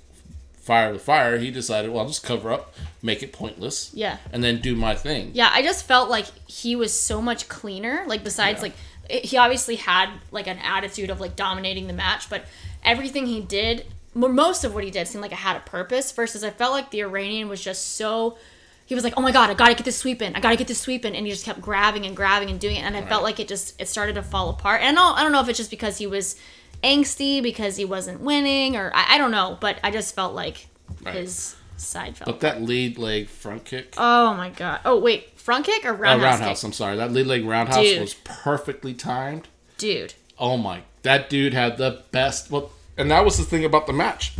fire 0.61 0.92
with 0.92 1.02
fire, 1.02 1.38
he 1.38 1.50
decided 1.50 1.90
well 1.90 2.00
I'll 2.02 2.09
just 2.09 2.25
cover 2.25 2.50
up, 2.52 2.75
make 3.02 3.23
it 3.23 3.33
pointless. 3.33 3.90
Yeah. 3.94 4.16
And 4.33 4.42
then 4.42 4.61
do 4.61 4.75
my 4.75 4.94
thing. 4.94 5.30
Yeah, 5.35 5.50
I 5.52 5.62
just 5.62 5.87
felt 5.87 6.11
like 6.11 6.26
he 6.49 6.75
was 6.75 6.92
so 6.99 7.23
much 7.23 7.49
cleaner. 7.49 8.04
Like 8.06 8.25
besides, 8.25 8.59
Yeah. 8.59 8.62
like 8.62 8.73
it, 9.09 9.24
he 9.27 9.37
obviously 9.37 9.77
had 9.77 10.09
like 10.33 10.46
an 10.46 10.59
attitude 10.59 11.11
of 11.11 11.20
like 11.20 11.37
dominating 11.37 11.87
the 11.87 11.92
match, 11.92 12.29
but 12.31 12.44
everything 12.83 13.27
he 13.27 13.40
did, 13.40 13.87
most 14.14 14.64
of 14.64 14.74
what 14.74 14.85
he 14.85 14.90
did, 14.90 15.09
seemed 15.09 15.22
like 15.22 15.33
it 15.33 15.38
had 15.38 15.57
a 15.57 15.61
purpose. 15.61 16.12
Versus, 16.12 16.44
I 16.44 16.50
felt 16.50 16.72
like 16.72 16.90
the 16.90 17.00
Iranian 17.03 17.48
was 17.48 17.61
just 17.62 17.96
so. 17.96 18.38
He 18.87 18.94
was 18.94 19.03
like, 19.03 19.14
"Oh 19.16 19.22
my 19.22 19.33
god, 19.33 19.48
I 19.50 19.55
gotta 19.55 19.74
get 19.74 19.85
this 19.87 19.96
sweep 19.96 20.20
in! 20.20 20.35
I 20.37 20.40
gotta 20.40 20.57
get 20.57 20.68
this 20.68 20.79
sweep 20.81 21.05
in!" 21.05 21.14
And 21.14 21.27
he 21.27 21.33
just 21.33 21.44
kept 21.44 21.61
grabbing 21.61 22.05
and 22.07 22.14
grabbing 22.14 22.50
and 22.50 22.61
doing 22.61 22.77
it. 22.77 22.81
And 22.81 22.94
I 22.96 23.03
felt 23.03 23.22
like 23.22 23.40
it 23.40 23.48
just 23.48 23.81
it 23.81 23.88
started 23.88 24.14
to 24.16 24.22
fall 24.22 24.50
apart. 24.50 24.83
And 24.83 24.98
I 24.98 25.00
don't, 25.03 25.18
I 25.18 25.22
don't 25.22 25.33
know 25.33 25.40
if 25.40 25.48
it's 25.48 25.59
just 25.59 25.70
because 25.70 25.96
he 25.98 26.07
was 26.07 26.37
angsty 26.83 27.42
because 27.42 27.77
he 27.77 27.85
wasn't 27.85 28.20
winning, 28.20 28.77
or 28.77 28.92
I, 28.94 29.14
I 29.14 29.18
don't 29.18 29.31
know. 29.31 29.57
But 29.61 29.79
I 29.83 29.90
just 29.90 30.14
felt 30.14 30.35
like 30.35 30.66
Right. 31.03 31.14
his 31.14 31.57
side 31.79 32.16
fell. 32.18 32.27
But 32.27 32.40
that 32.40 32.61
lead 32.62 32.98
leg 32.98 33.29
front 33.29 33.64
kick. 33.64 33.94
oh 33.96 34.35
my 34.35 34.50
god! 34.50 34.81
Oh 34.85 34.98
wait, 35.00 35.31
front 35.40 35.64
kick 35.64 35.85
or 35.87 35.90
uh, 35.94 35.96
roundhouse? 35.96 36.22
roundhouse, 36.40 36.61
kick? 36.61 36.68
I'm 36.68 36.72
sorry. 36.74 36.96
That 36.96 37.11
lead 37.11 37.27
leg 37.27 37.44
roundhouse 37.46 37.77
Dude. 37.85 38.00
was 38.03 38.14
perfectly 38.14 38.92
timed. 38.92 39.48
dude. 39.79 40.12
Oh 40.38 40.57
my, 40.59 40.83
that 41.05 41.31
dude 41.31 41.55
had 41.55 41.79
the 41.79 42.03
best. 42.11 42.50
Well, 42.50 42.70
and 42.96 43.11
that 43.11 43.24
was 43.24 43.38
the 43.38 43.44
thing 43.44 43.64
about 43.64 43.87
the 43.87 43.92
match. 43.92 44.33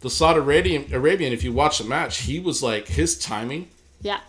The 0.00 0.10
Saudi 0.10 0.40
Arabian, 0.40 0.92
Arabian, 0.92 1.32
if 1.32 1.44
you 1.44 1.52
watch 1.52 1.78
the 1.78 1.84
match, 1.84 2.18
he 2.22 2.40
was 2.40 2.62
like 2.62 2.88
his 2.88 3.16
timing 3.18 3.68
Yeah. 4.00 4.20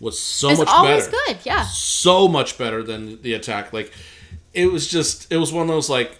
was 0.00 0.18
so 0.18 0.50
It's 0.50 0.58
much 0.60 0.68
always 0.68 1.04
better, 1.06 1.16
good. 1.26 1.38
Yeah. 1.44 1.64
so 1.66 2.28
much 2.28 2.56
better 2.56 2.82
than 2.82 3.20
the 3.22 3.34
attack. 3.34 3.72
Like 3.72 3.92
it 4.54 4.72
was 4.72 4.86
just, 4.88 5.30
it 5.32 5.36
was 5.36 5.52
one 5.52 5.62
of 5.62 5.68
those 5.68 5.90
like 5.90 6.18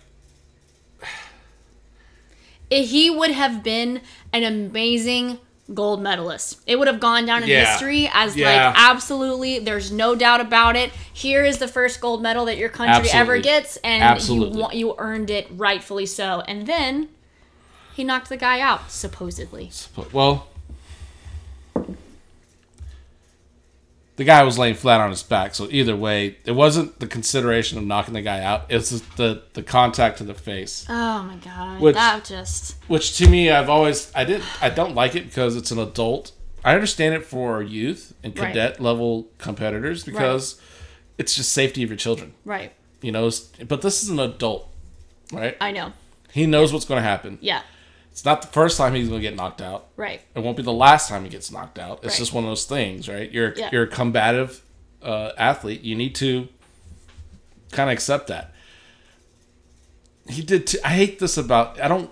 he 2.71 3.11
would 3.11 3.31
have 3.31 3.63
been 3.63 4.01
an 4.33 4.45
amazing 4.45 5.39
gold 5.73 6.03
medalist. 6.03 6.61
It 6.67 6.77
would 6.79 6.89
have 6.89 7.01
gone 7.01 7.25
down 7.25 7.43
in 7.45 7.49
Yeah. 7.49 7.71
history 7.71 8.11
as 8.13 8.37
Yeah. 8.37 8.69
like 8.69 8.77
absolutely 8.77 9.59
there's 9.61 9.91
no 9.93 10.15
doubt 10.15 10.41
about 10.41 10.77
it. 10.77 10.91
Here 11.13 11.45
is 11.45 11.59
the 11.59 11.69
first 11.69 12.01
gold 12.01 12.23
medal 12.23 12.45
that 12.47 12.57
your 12.59 12.69
country 12.69 13.09
ever 13.13 13.39
gets 13.39 13.77
and 13.79 14.03
Absolutely. 14.03 14.59
you 14.79 14.89
you 14.89 14.95
earned 14.99 15.31
it 15.31 15.47
rightfully 15.51 16.07
so. 16.07 16.43
And 16.49 16.67
then 16.67 17.09
he 17.95 18.05
knocked 18.05 18.29
the 18.29 18.37
guy 18.37 18.61
out 18.61 18.91
supposedly. 18.91 19.71
well. 20.13 20.49
The 24.17 24.25
guy 24.25 24.43
was 24.43 24.59
laying 24.59 24.75
flat 24.75 25.01
on 25.01 25.09
his 25.11 25.23
back, 25.23 25.55
so 25.55 25.67
either 25.71 25.97
way, 25.97 26.37
it 26.45 26.53
wasn't 26.53 26.99
the 27.01 27.07
consideration 27.07 27.79
of 27.79 27.85
knocking 27.85 28.13
the 28.13 28.21
guy 28.21 28.43
out. 28.43 28.67
It's 28.69 28.91
just 28.91 29.17
the 29.17 29.43
the 29.55 29.63
contact 29.63 30.19
to 30.19 30.25
the 30.25 30.35
face. 30.35 30.85
Oh 30.89 31.23
my 31.23 31.37
god. 31.37 31.81
Which- 31.81 31.95
that 31.95 32.25
just 32.25 32.77
which 32.89 33.17
to 33.19 33.29
me 33.29 33.51
I've 33.51 33.71
always 33.71 34.13
I 34.15 34.25
did 34.25 34.43
I 34.61 34.69
don't 34.69 34.95
like 34.95 35.15
it 35.15 35.25
because 35.25 35.57
it's 35.57 35.71
an 35.71 35.79
adult. 35.79 36.33
I 36.65 36.75
understand 36.75 37.15
it 37.15 37.25
for 37.25 37.63
youth 37.63 38.15
and 38.23 38.39
Right. 38.39 38.49
cadet 38.49 38.81
level 38.81 39.29
competitors 39.39 40.05
because 40.05 40.61
it's 41.19 41.35
just 41.35 41.53
safety 41.53 41.83
of 41.83 41.89
your 41.91 41.97
children, 41.97 42.35
right. 42.45 42.73
you 43.01 43.11
know. 43.13 43.31
But 43.67 43.83
this 43.83 44.03
is 44.03 44.11
an 44.11 44.21
adult, 44.21 44.69
right? 45.33 45.57
I 45.61 45.73
know. 45.73 45.93
He 46.33 46.47
knows 46.47 46.73
what's 46.73 46.85
going 46.85 47.03
to 47.03 47.09
happen. 47.09 47.39
Yeah. 47.41 47.63
It's 48.13 48.25
not 48.25 48.43
the 48.43 48.49
first 48.49 48.77
time 48.79 48.95
he's 48.95 49.09
going 49.09 49.21
to 49.21 49.27
get 49.29 49.35
knocked 49.35 49.61
out. 49.61 49.89
Right. 49.97 50.21
It 50.37 50.41
won't 50.41 50.57
be 50.57 50.63
the 50.63 50.73
last 50.73 51.09
time 51.09 51.25
he 51.25 51.31
gets 51.31 51.51
knocked 51.51 51.79
out. 51.79 51.99
It's 52.05 52.15
Right. 52.15 52.19
just 52.19 52.33
one 52.33 52.45
of 52.45 52.51
those 52.51 52.67
things, 52.67 53.09
right? 53.09 53.29
You're 53.31 53.55
Yeah. 53.57 53.71
you're 53.73 53.83
a 53.85 53.89
combative 53.89 54.63
uh, 55.03 55.33
athlete. 55.39 55.81
You 55.83 55.95
need 55.97 56.15
to 56.17 56.47
kind 57.73 57.89
of 57.91 57.95
accept 57.95 58.29
that. 58.29 58.53
He 60.29 60.43
did. 60.43 60.67
T- 60.69 60.79
I 60.85 60.91
hate 60.91 61.19
this 61.19 61.37
about. 61.37 61.81
I 61.81 61.89
don't. 61.89 62.11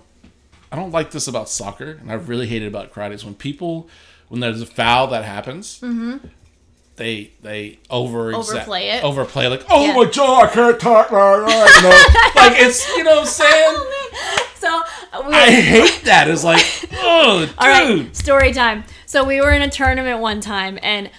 I 0.72 0.76
don't 0.76 0.90
like 0.90 1.10
this 1.10 1.28
about 1.28 1.48
soccer, 1.48 1.98
and 2.00 2.10
I 2.10 2.14
really 2.14 2.46
hate 2.46 2.62
it 2.62 2.66
about 2.66 2.92
karate. 2.92 3.12
Is 3.12 3.24
when 3.24 3.34
people, 3.34 3.88
when 4.28 4.40
there's 4.40 4.60
a 4.62 4.66
foul 4.66 5.06
that 5.08 5.24
happens, 5.24 5.80
they 6.96 7.30
they 7.42 7.78
over 7.90 8.32
Mm-hmm. 8.32 8.40
Overplay 8.40 8.88
it. 8.88 9.04
overplay 9.04 9.46
like, 9.48 9.64
oh 9.70 9.86
Yeah. 9.86 9.94
my 9.94 10.04
god, 10.10 10.48
I 10.48 10.52
can't 10.52 10.80
talk 10.80 11.10
right 11.12 11.36
you 11.38 11.82
know, 11.82 12.40
like 12.42 12.60
it's 12.60 12.88
you 12.96 13.04
know 13.04 13.12
what 13.16 13.20
I'm 13.20 13.26
saying. 13.26 13.76
So 14.22 14.26
uh, 14.36 14.49
we 15.12 15.34
I 15.34 15.50
hate 15.50 16.02
that. 16.04 16.28
It's 16.28 16.44
like, 16.44 16.64
oh, 16.94 17.46
dude. 17.46 17.54
All 17.58 17.68
right, 17.68 18.16
story 18.16 18.52
time. 18.52 18.84
So 19.06 19.24
we 19.24 19.40
were 19.40 19.52
in 19.52 19.62
a 19.62 19.70
tournament 19.70 20.20
one 20.20 20.40
time, 20.40 20.78
and 20.82 21.10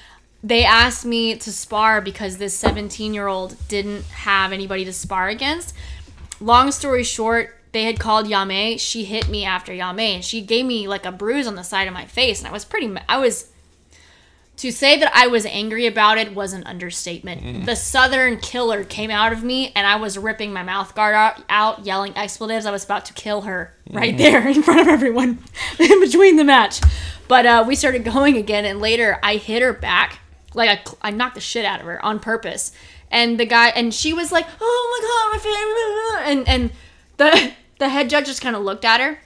they 0.44 0.64
asked 0.64 1.06
me 1.06 1.36
to 1.36 1.52
spar 1.52 2.02
because 2.02 2.38
this 2.38 2.56
17 2.56 3.14
year 3.14 3.28
old 3.28 3.56
didn't 3.68 4.06
have 4.06 4.52
anybody 4.52 4.86
to 4.86 4.94
spar 4.94 5.30
against. 5.30 5.76
Long 6.40 6.72
story 6.72 7.04
short, 7.04 7.56
they 7.72 7.84
had 7.84 8.00
called 8.00 8.26
Yame. 8.26 8.80
She 8.80 9.04
hit 9.04 9.30
me 9.30 9.46
after 9.46 9.72
Yame, 9.72 10.16
and 10.16 10.26
she 10.26 10.42
gave 10.42 10.66
me 10.66 10.88
like 10.88 11.06
a 11.06 11.12
bruise 11.12 11.48
on 11.48 11.56
the 11.56 11.64
side 11.64 11.88
of 11.88 11.94
my 11.94 12.06
face, 12.06 12.40
and 12.40 12.48
I 12.48 12.52
was 12.52 12.66
pretty. 12.66 12.94
I 13.08 13.18
was. 13.18 13.51
To 14.62 14.72
say 14.72 14.96
that 15.00 15.12
I 15.16 15.26
was 15.26 15.48
angry 15.48 15.88
about 15.88 16.20
it 16.20 16.36
was 16.36 16.54
an 16.54 16.64
understatement. 16.66 17.66
The 17.66 17.76
Southern 17.76 18.38
killer 18.38 18.84
came 18.84 19.10
out 19.10 19.34
of 19.34 19.44
me, 19.44 19.72
and 19.76 19.88
I 19.88 19.96
was 19.96 20.20
ripping 20.20 20.54
my 20.54 20.62
mouth 20.62 20.94
guard 20.94 21.16
out, 21.16 21.44
out 21.50 21.84
yelling 21.84 22.16
expletives. 22.16 22.68
I 22.68 22.72
was 22.72 22.84
about 22.84 23.06
to 23.06 23.14
kill 23.14 23.42
her 23.42 23.74
right 23.90 24.16
there 24.16 24.48
in 24.48 24.62
front 24.62 24.82
of 24.82 24.88
everyone 24.88 25.40
in 25.80 26.00
between 26.00 26.36
the 26.36 26.44
match. 26.44 26.80
But 27.28 27.48
uh, 27.48 27.66
we 27.68 27.74
started 27.74 28.06
going 28.06 28.38
again, 28.38 28.66
and 28.66 28.80
later 28.80 29.18
I 29.24 29.38
hit 29.38 29.64
her 29.64 29.74
back. 29.74 30.20
Like, 30.54 30.70
I, 31.02 31.08
I 31.08 31.10
knocked 31.10 31.34
the 31.34 31.42
shit 31.42 31.66
out 31.66 31.80
of 31.80 31.88
her 31.88 32.00
on 32.06 32.20
purpose. 32.20 32.72
And 33.10 33.40
the 33.40 33.48
guy, 33.48 33.70
and 33.70 33.92
she 33.92 34.14
was 34.14 34.32
like, 34.32 34.46
oh 34.62 35.34
my 35.34 35.42
God, 35.42 36.24
my. 36.24 36.32
And, 36.32 36.48
and 36.48 36.72
the, 37.18 37.54
the 37.80 37.90
head 37.90 38.12
judge 38.12 38.28
just 38.28 38.44
kind 38.44 38.56
of 38.56 38.62
looked 38.62 38.86
at 38.86 39.02
her. 39.02 39.18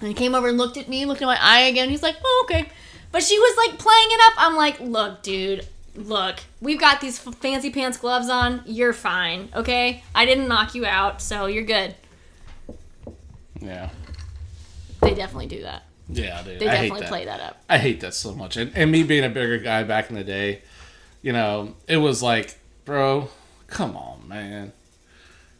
And 0.00 0.08
he 0.08 0.14
came 0.14 0.34
over 0.34 0.48
and 0.48 0.56
looked 0.56 0.78
at 0.78 0.88
me, 0.88 1.04
looked 1.04 1.20
at 1.20 1.26
my 1.26 1.38
eye 1.38 1.60
again. 1.64 1.90
He's 1.90 2.02
like, 2.02 2.16
oh, 2.24 2.46
okay. 2.46 2.70
But 3.14 3.22
she 3.22 3.38
was 3.38 3.56
like 3.56 3.78
playing 3.78 4.08
it 4.10 4.20
up. 4.26 4.32
I'm 4.38 4.56
like, 4.56 4.80
look, 4.80 5.22
dude, 5.22 5.68
look, 5.94 6.40
we've 6.60 6.80
got 6.80 7.00
these 7.00 7.24
f- 7.24 7.36
fancy 7.36 7.70
pants 7.70 7.96
gloves 7.96 8.28
on. 8.28 8.62
You're 8.66 8.92
fine, 8.92 9.50
okay? 9.54 10.02
I 10.16 10.26
didn't 10.26 10.48
knock 10.48 10.74
you 10.74 10.84
out, 10.84 11.22
so 11.22 11.46
you're 11.46 11.62
good. 11.62 11.94
Yeah. 13.60 13.90
They 15.00 15.14
definitely 15.14 15.46
do 15.46 15.62
that. 15.62 15.84
Yeah, 16.08 16.42
dude. 16.42 16.58
They 16.58 16.66
I 16.66 16.72
definitely 16.72 17.00
that. 17.02 17.08
play 17.08 17.24
that 17.26 17.38
up. 17.38 17.62
I 17.70 17.78
hate 17.78 18.00
that 18.00 18.14
so 18.14 18.34
much. 18.34 18.56
And, 18.56 18.76
and 18.76 18.90
me 18.90 19.04
being 19.04 19.22
a 19.22 19.28
bigger 19.28 19.58
guy 19.58 19.84
back 19.84 20.10
in 20.10 20.16
the 20.16 20.24
day, 20.24 20.62
you 21.22 21.32
know, 21.32 21.76
it 21.86 21.98
was 21.98 22.20
like, 22.20 22.58
bro, 22.84 23.28
come 23.68 23.96
on, 23.96 24.26
man. 24.26 24.72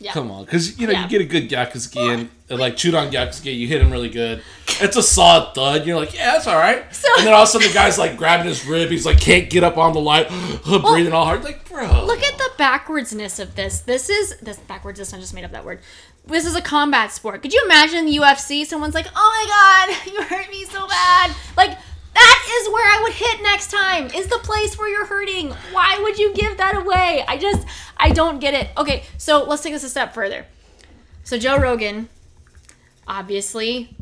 Yeah. 0.01 0.13
Come 0.13 0.31
on. 0.31 0.45
Because, 0.45 0.79
you 0.79 0.87
know, 0.87 0.93
Yeah. 0.93 1.05
you 1.05 1.09
get 1.09 1.21
a 1.21 1.25
good 1.25 1.49
Gyakuzuki 1.49 2.29
and, 2.51 2.59
like, 2.61 2.77
chewed 2.77 2.95
on 2.95 3.11
Gyakuzuki, 3.11 3.57
you 3.57 3.69
hit 3.69 3.81
him 3.81 3.91
really 3.91 4.09
good. 4.11 4.43
It's 4.81 4.97
a 4.97 5.03
solid 5.03 5.55
thud. 5.55 5.87
You're 5.87 5.97
like, 5.97 6.13
yeah, 6.15 6.33
that's 6.33 6.47
all 6.47 6.57
right. 6.59 6.85
So- 6.95 7.09
and 7.17 7.27
then 7.27 7.33
all 7.33 7.43
of 7.45 7.49
a 7.49 7.53
sudden 7.53 7.69
the 7.69 7.75
guy's, 7.75 7.97
like, 7.97 8.17
grabbing 8.17 8.47
his 8.47 8.67
rib. 8.67 8.91
He's 8.91 9.07
like, 9.07 9.21
can't 9.21 9.49
get 9.49 9.63
up 9.65 9.79
on 9.79 9.93
the 9.93 10.01
line, 10.01 10.27
breathing 10.83 11.13
all 11.13 11.25
hard. 11.25 11.45
Like, 11.45 11.69
bro. 11.69 12.05
Look 12.05 12.23
at 12.23 12.37
the 12.37 12.51
backwardsness 12.59 13.39
of 13.41 13.55
this. 13.55 13.81
This 13.81 14.11
is 14.11 14.37
this 14.43 14.59
backwardsness. 14.69 15.15
I 15.15 15.19
just 15.21 15.33
made 15.33 15.45
up 15.45 15.53
that 15.53 15.65
word. 15.65 15.81
This 16.27 16.45
is 16.47 16.55
a 16.57 16.63
combat 16.63 17.13
sport. 17.13 17.43
Could 17.43 17.53
you 17.53 17.63
imagine 17.65 18.07
the 18.07 18.17
UFC? 18.17 18.65
Someone's 18.65 18.95
like, 18.95 19.07
"Oh 19.15 19.87
my 19.87 19.95
god, 19.97 20.07
you 20.13 20.23
hurt 20.23 20.51
me 20.51 20.65
so 20.65 20.87
bad." 20.89 21.31
Like 21.57 21.79
that 22.15 22.61
is 22.63 22.73
where 22.73 22.87
I 22.87 23.03
would 23.03 23.13
hit 23.13 23.43
next 23.43 23.71
time. 23.71 24.07
Is 24.15 24.29
the 24.29 24.39
place 24.43 24.79
where 24.79 24.89
you're 24.89 25.07
hurting. 25.07 25.51
Why 25.73 25.99
would 26.03 26.19
you 26.19 26.35
give 26.35 26.57
that 26.57 26.77
away? 26.77 27.25
I 27.27 27.37
just 27.37 27.67
I 27.97 28.11
don't 28.11 28.39
get 28.39 28.55
it. 28.55 28.71
Okay, 28.77 29.05
so 29.19 29.45
let's 29.45 29.63
take 29.63 29.73
this 29.73 29.85
a 29.85 29.89
step 29.89 30.15
further. 30.15 30.47
So 31.25 31.39
Joe 31.39 31.59
Rogan 31.59 32.09
obviously 33.07 33.95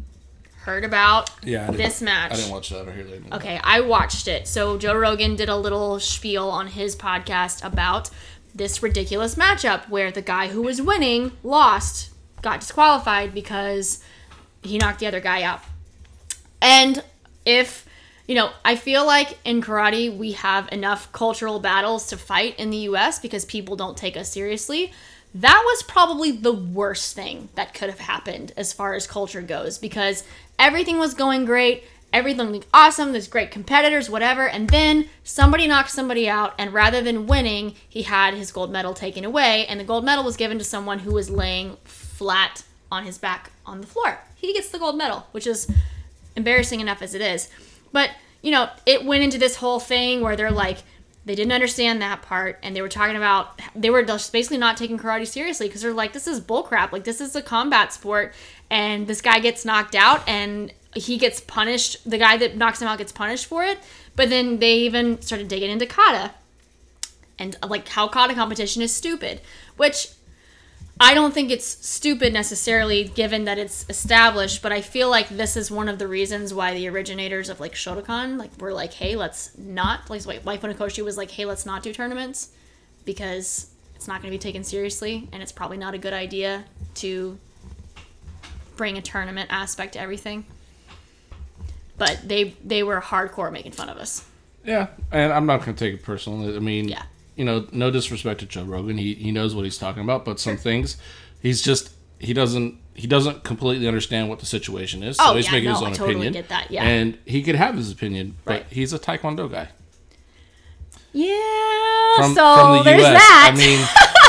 heard 0.63 0.85
about 0.85 1.31
Yeah, 1.43 1.71
this 1.71 2.01
match. 2.01 2.33
I 2.33 2.37
didn't 2.37 2.53
watch 2.53 2.71
that 2.71 2.87
or 2.87 2.93
hear 2.93 3.05
that. 3.05 3.33
Okay, 3.35 3.61
I 3.63 3.81
watched 3.81 4.29
it. 4.29 4.47
So 4.47 4.79
Joe 4.79 4.95
Rogan 4.95 5.35
did 5.37 5.49
a 5.49 5.57
little 5.57 5.99
spiel 5.99 6.49
on 6.49 6.69
his 6.69 6.95
podcast 6.95 7.65
about 7.65 8.11
this 8.55 8.83
ridiculous 8.83 9.35
matchup 9.35 9.89
where 9.89 10.13
the 10.13 10.23
guy 10.23 10.49
who 10.49 10.63
was 10.63 10.81
winning 10.81 11.33
lost, 11.43 12.11
got 12.43 12.61
disqualified 12.61 13.33
because 13.35 14.03
he 14.63 14.79
knocked 14.79 15.01
the 15.01 15.07
other 15.07 15.21
guy 15.21 15.43
out. 15.43 15.61
And 16.61 17.03
if 17.45 17.82
you 18.27 18.35
know, 18.35 18.51
I 18.65 18.77
feel 18.77 19.05
like 19.05 19.39
in 19.45 19.63
karate 19.63 20.17
we 20.17 20.33
have 20.33 20.71
enough 20.73 21.11
cultural 21.13 21.61
battles 21.61 22.07
to 22.09 22.17
fight 22.17 22.59
in 22.59 22.71
the 22.71 22.79
US 22.89 23.19
because 23.19 23.45
people 23.45 23.77
don't 23.77 23.97
take 23.97 24.17
us 24.17 24.31
seriously. 24.31 24.93
That 25.35 25.63
was 25.65 25.83
probably 25.83 26.31
the 26.31 26.53
worst 26.53 27.15
thing 27.15 27.49
that 27.55 27.75
could 27.75 27.89
have 27.89 28.01
happened 28.01 28.53
as 28.57 28.73
far 28.73 28.95
as 28.95 29.07
culture 29.07 29.41
goes 29.41 29.79
because 29.79 30.25
everything 30.59 30.99
was 30.99 31.15
going 31.15 31.47
great, 31.47 31.85
everything 32.13 32.53
was 32.53 32.67
awesome, 32.75 33.13
there's 33.13 33.29
great 33.29 33.51
competitors, 33.51 34.11
whatever, 34.11 34.47
and 34.47 34.69
then 34.69 35.09
somebody 35.25 35.67
knocked 35.67 35.91
somebody 35.91 36.29
out 36.29 36.55
and 36.59 36.75
rather 36.75 37.01
than 37.01 37.27
winning, 37.27 37.75
he 37.89 38.03
had 38.03 38.35
his 38.35 38.53
gold 38.53 38.71
medal 38.71 38.93
taken 38.93 39.25
away 39.25 39.67
and 39.67 39.81
the 39.81 39.85
gold 39.85 40.05
medal 40.05 40.23
was 40.23 40.37
given 40.37 40.59
to 40.59 40.65
someone 40.65 41.01
who 41.01 41.13
was 41.13 41.31
laying 41.31 41.77
flat 41.85 42.63
on 42.91 43.05
his 43.05 43.17
back 43.17 43.51
on 43.65 43.81
the 43.81 43.87
floor. 43.87 44.19
He 44.37 44.53
gets 44.53 44.69
the 44.69 44.79
gold 44.79 44.99
medal, 44.99 45.27
which 45.33 45.47
is 45.47 45.67
embarrassing 46.37 46.81
enough 46.81 47.01
as 47.01 47.15
it 47.15 47.23
is. 47.23 47.49
But, 47.93 48.11
you 48.43 48.51
know, 48.51 48.69
it 48.87 49.05
went 49.05 49.23
into 49.23 49.39
this 49.39 49.57
whole 49.57 49.81
thing 49.81 50.21
where 50.21 50.37
they're 50.37 50.51
like, 50.51 50.79
they 51.25 51.35
didn't 51.35 51.53
understand 51.53 52.03
that 52.03 52.23
part 52.23 52.59
and 52.63 52.75
they 52.75 52.83
were 52.83 52.89
talking 52.89 53.17
about 53.17 53.61
they 53.75 53.91
were 53.91 54.03
just 54.03 54.33
basically 54.33 54.59
not 54.59 54.77
taking 54.77 54.99
karate 54.99 55.27
seriously 55.27 55.69
because 55.69 55.83
they're 55.83 55.93
like 55.93 56.13
this 56.13 56.27
is 56.27 56.41
bullcrap 56.41 56.91
like 56.91 57.05
this 57.05 57.21
is 57.21 57.37
a 57.37 57.43
combat 57.43 57.93
sport 57.93 58.35
and 58.71 59.07
this 59.07 59.21
guy 59.21 59.39
gets 59.39 59.65
knocked 59.65 59.95
out 59.95 60.27
and 60.29 60.73
he 60.95 61.17
gets 61.17 61.41
punished 61.41 61.99
the 62.09 62.19
guy 62.19 62.37
that 62.37 62.57
knocks 62.57 62.83
him 62.83 62.89
out 62.89 62.99
gets 62.99 63.13
punished 63.13 63.47
for 63.47 63.63
it 63.65 63.79
but 64.17 64.31
then 64.31 64.59
they 64.59 64.75
even 64.79 65.21
started 65.23 65.49
digging 65.49 65.71
into 65.71 65.87
kata. 65.87 66.33
And 67.39 67.57
like 67.67 67.89
how 67.89 68.09
kata 68.09 68.35
competition 68.35 68.83
is 68.83 68.95
stupid 68.95 69.41
which 69.77 70.09
I 71.01 71.15
don't 71.15 71.35
think 71.35 71.51
it's 71.51 71.67
stupid 71.67 72.33
necessarily, 72.33 73.05
given 73.05 73.45
that 73.45 73.59
it's 73.59 73.85
established. 73.89 74.63
But 74.63 74.73
I 74.73 74.81
feel 74.81 75.11
like 75.11 75.29
this 75.29 75.57
is 75.57 75.71
one 75.71 75.89
of 75.89 75.99
the 75.99 76.07
reasons 76.07 76.55
why 76.55 76.75
the 76.75 76.89
originators 76.89 77.49
of 77.49 77.61
like 77.61 77.75
Shotokan 77.75 78.39
like 78.39 78.51
were 78.61 78.73
like, 78.73 78.93
"Hey, 78.93 79.17
let's 79.17 79.57
not." 79.59 80.09
Like, 80.11 80.27
like 80.27 80.47
Wife 80.47 80.63
Funakoshi 80.63 81.05
was 81.05 81.17
like, 81.17 81.31
"Hey, 81.31 81.45
let's 81.45 81.67
not 81.67 81.83
do 81.83 81.93
tournaments 81.93 82.51
because 83.05 83.67
it's 83.97 84.07
not 84.07 84.23
going 84.23 84.31
to 84.31 84.39
be 84.39 84.43
taken 84.43 84.63
seriously, 84.65 85.29
and 85.33 85.43
it's 85.43 85.53
probably 85.53 85.77
not 85.77 85.95
a 85.95 85.99
good 85.99 86.13
idea 86.13 86.65
to 86.97 87.39
bring 88.77 88.97
a 88.97 89.03
tournament 89.03 89.49
aspect 89.53 89.95
to 89.95 90.01
everything." 90.01 90.45
But 91.99 92.21
they 92.25 92.55
they 92.65 92.83
were 92.83 93.01
hardcore 93.01 93.51
making 93.53 93.73
fun 93.73 93.89
of 93.89 93.97
us. 93.97 94.25
Yeah, 94.65 94.89
and 95.11 95.33
I'm 95.33 95.47
not 95.47 95.65
going 95.65 95.75
to 95.75 95.85
take 95.85 95.95
it 95.95 96.05
personally. 96.05 96.55
I 96.55 96.61
mean, 96.61 96.89
Yeah. 96.89 97.03
You 97.37 97.45
know, 97.45 97.67
no 97.73 97.91
disrespect 97.91 98.41
to 98.41 98.47
Joe 98.47 98.65
Rogan. 98.65 98.99
He 98.99 99.15
he 99.15 99.31
knows 99.33 99.55
what 99.55 99.65
he's 99.65 99.79
talking 99.79 100.03
about, 100.03 100.25
but 100.25 100.39
some 100.41 100.57
things 100.57 100.97
he's 101.41 101.63
just 101.63 101.91
he 102.19 102.33
doesn't 102.35 102.79
he 102.95 103.07
doesn't 103.07 103.43
completely 103.43 103.89
understand 103.89 104.29
what 104.29 104.39
the 104.41 104.47
situation 104.47 105.03
is. 105.03 105.17
So 105.17 105.25
Oh, 105.31 105.35
he's 105.37 105.47
yeah, 105.47 105.53
making 105.53 105.71
his 105.71 105.81
no, 105.81 105.87
own 105.87 105.93
I 105.93 105.97
totally 105.97 106.15
opinion. 106.15 106.33
get 106.35 106.49
that, 106.51 106.71
yeah. 106.71 106.85
And 106.85 107.19
he 107.25 107.43
could 107.43 107.55
have 107.55 107.75
his 107.77 107.91
opinion, 107.91 108.37
but 108.45 108.51
Right. 108.53 108.67
he's 108.71 108.93
a 108.93 108.99
taekwondo 108.99 109.51
guy. 109.51 109.69
Yeah. 111.13 112.17
From 112.17 112.35
so 112.35 112.55
from 112.57 112.77
the 112.79 112.83
there's 112.85 113.03
US. 113.03 113.13
that. 113.15 113.51
I 113.55 113.57
mean, 113.57 113.87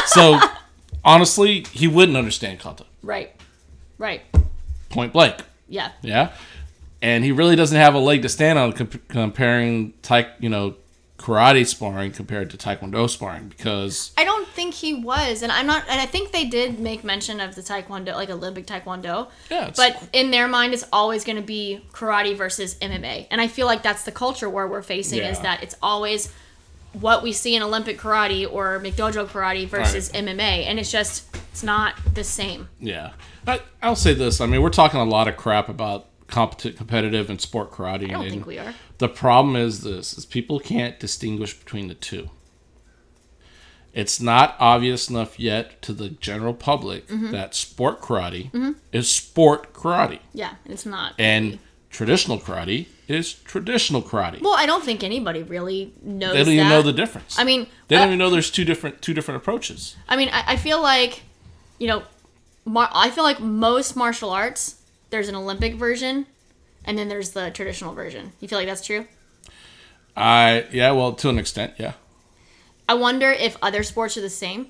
so 0.07 0.39
honestly, 1.05 1.65
he 1.71 1.87
wouldn't 1.87 2.17
understand 2.17 2.59
kata. 2.59 2.85
right. 3.01 3.31
Right. 3.97 4.21
Point 4.89 5.13
blank. 5.13 5.35
Yeah. 5.69 5.91
Yeah, 6.01 6.31
and 7.01 7.23
he 7.23 7.31
really 7.31 7.55
doesn't 7.55 7.77
have 7.77 7.93
a 7.95 7.99
leg 7.99 8.21
to 8.23 8.29
stand 8.29 8.59
on 8.59 8.73
comp- 8.73 9.07
comparing 9.07 9.93
taek, 10.03 10.29
you 10.39 10.49
know, 10.49 10.75
karate 11.23 11.65
sparring 11.65 12.11
compared 12.11 12.49
to 12.49 12.57
taekwondo 12.57 13.09
sparring 13.09 13.47
because 13.47 14.11
I 14.17 14.25
don't 14.25 14.45
think 14.49 14.73
he 14.73 14.93
was, 14.93 15.41
and 15.41 15.53
I'm 15.53 15.65
not. 15.65 15.85
And 15.87 16.01
I 16.01 16.05
think 16.05 16.33
they 16.33 16.43
did 16.43 16.79
make 16.79 17.05
mention 17.05 17.39
of 17.39 17.55
the 17.55 17.61
taekwondo, 17.61 18.13
like 18.13 18.29
Olympic 18.29 18.67
taekwondo. 18.67 19.29
Yeah, 19.49 19.71
But 19.73 20.09
in 20.11 20.31
their 20.31 20.49
mind, 20.49 20.73
it's 20.73 20.83
always 20.91 21.23
going 21.23 21.37
to 21.37 21.41
be 21.41 21.85
karate 21.93 22.35
versus 22.35 22.75
MMA, 22.75 23.27
and 23.31 23.39
I 23.39 23.47
feel 23.47 23.67
like 23.67 23.83
that's 23.83 24.03
the 24.03 24.11
culture 24.11 24.49
where 24.49 24.67
we're 24.67 24.81
facing 24.81 25.19
is 25.19 25.39
that 25.39 25.63
it's 25.63 25.75
always 25.81 26.29
what 26.99 27.23
we 27.23 27.31
see 27.31 27.55
in 27.55 27.63
Olympic 27.63 27.97
karate 27.97 28.45
or 28.51 28.79
McDojo 28.79 29.25
karate 29.25 29.65
versus 29.65 30.11
MMA, 30.11 30.65
and 30.67 30.77
it's 30.77 30.91
just 30.91 31.25
it's 31.53 31.63
not 31.63 31.95
the 32.13 32.25
same. 32.25 32.67
Yeah, 32.81 33.11
I, 33.47 33.61
I'll 33.81 33.95
say 33.95 34.13
this. 34.13 34.41
I 34.41 34.45
mean, 34.45 34.61
we're 34.61 34.69
talking 34.71 34.99
a 34.99 35.05
lot 35.05 35.29
of 35.29 35.37
crap 35.37 35.69
about 35.69 36.07
competi- 36.33 36.75
competitive 36.75 37.29
and 37.29 37.39
sport 37.39 37.71
karate. 37.71 38.05
I 38.09 38.13
don't 38.13 38.29
think 38.29 38.45
we 38.45 38.57
are. 38.59 38.73
The 38.97 39.09
problem 39.09 39.55
is 39.55 39.81
this: 39.81 40.17
is 40.17 40.25
people 40.25 40.59
can't 40.59 40.99
distinguish 40.99 41.53
between 41.53 41.87
the 41.87 41.93
two. 41.95 42.29
It's 43.93 44.19
not 44.19 44.55
obvious 44.59 45.09
enough 45.09 45.39
yet 45.39 45.79
to 45.83 45.93
the 45.93 46.09
general 46.09 46.53
public 46.55 47.07
Mm-hmm. 47.07 47.31
that 47.31 47.53
sport 47.53 48.01
karate 48.01 48.49
is 48.91 49.09
sport 49.11 49.71
karate, 49.73 50.19
Yeah, 50.33 50.55
it's 50.65 50.85
not. 50.85 51.13
and 51.19 51.59
traditional 51.91 52.39
karate 52.39 52.87
is 53.07 53.33
traditional 53.33 54.01
karate. 54.01 54.41
well, 54.41 54.55
I 54.57 54.65
don't 54.65 54.83
think 54.83 55.03
anybody 55.03 55.43
really 55.43 55.93
knows. 56.01 56.33
they 56.33 56.39
don't 56.43 56.53
even 56.53 56.69
that. 56.69 56.75
know 56.75 56.81
the 56.81 56.93
difference. 56.93 57.37
I 57.37 57.43
mean, 57.43 57.67
they 57.87 57.95
uh, 57.95 57.99
don't 57.99 58.07
even 58.09 58.17
know 58.19 58.31
there's 58.31 58.49
two 58.49 58.65
different 58.65 59.01
two 59.03 59.13
different 59.13 59.37
approaches. 59.41 59.95
I 60.09 60.15
mean, 60.15 60.29
I, 60.29 60.53
I 60.53 60.55
feel 60.57 60.81
like, 60.81 61.21
you 61.77 61.87
know, 61.87 62.01
mar- 62.65 62.89
I 62.93 63.11
feel 63.11 63.23
like 63.23 63.39
most 63.41 63.95
martial 63.95 64.31
arts, 64.31 64.81
there's 65.13 65.29
an 65.29 65.35
Olympic 65.35 65.75
version, 65.75 66.25
and 66.83 66.97
then 66.97 67.07
there's 67.07 67.29
the 67.29 67.51
traditional 67.51 67.93
version. 67.93 68.31
You 68.39 68.47
feel 68.47 68.57
like 68.57 68.67
that's 68.67 68.83
true? 68.83 69.05
I 70.17 70.65
yeah, 70.71 70.91
well, 70.91 71.13
to 71.13 71.29
an 71.29 71.37
extent, 71.37 71.75
yeah. 71.77 71.93
I 72.89 72.95
wonder 72.95 73.31
if 73.31 73.55
other 73.61 73.83
sports 73.83 74.17
are 74.17 74.21
the 74.21 74.29
same. 74.29 74.67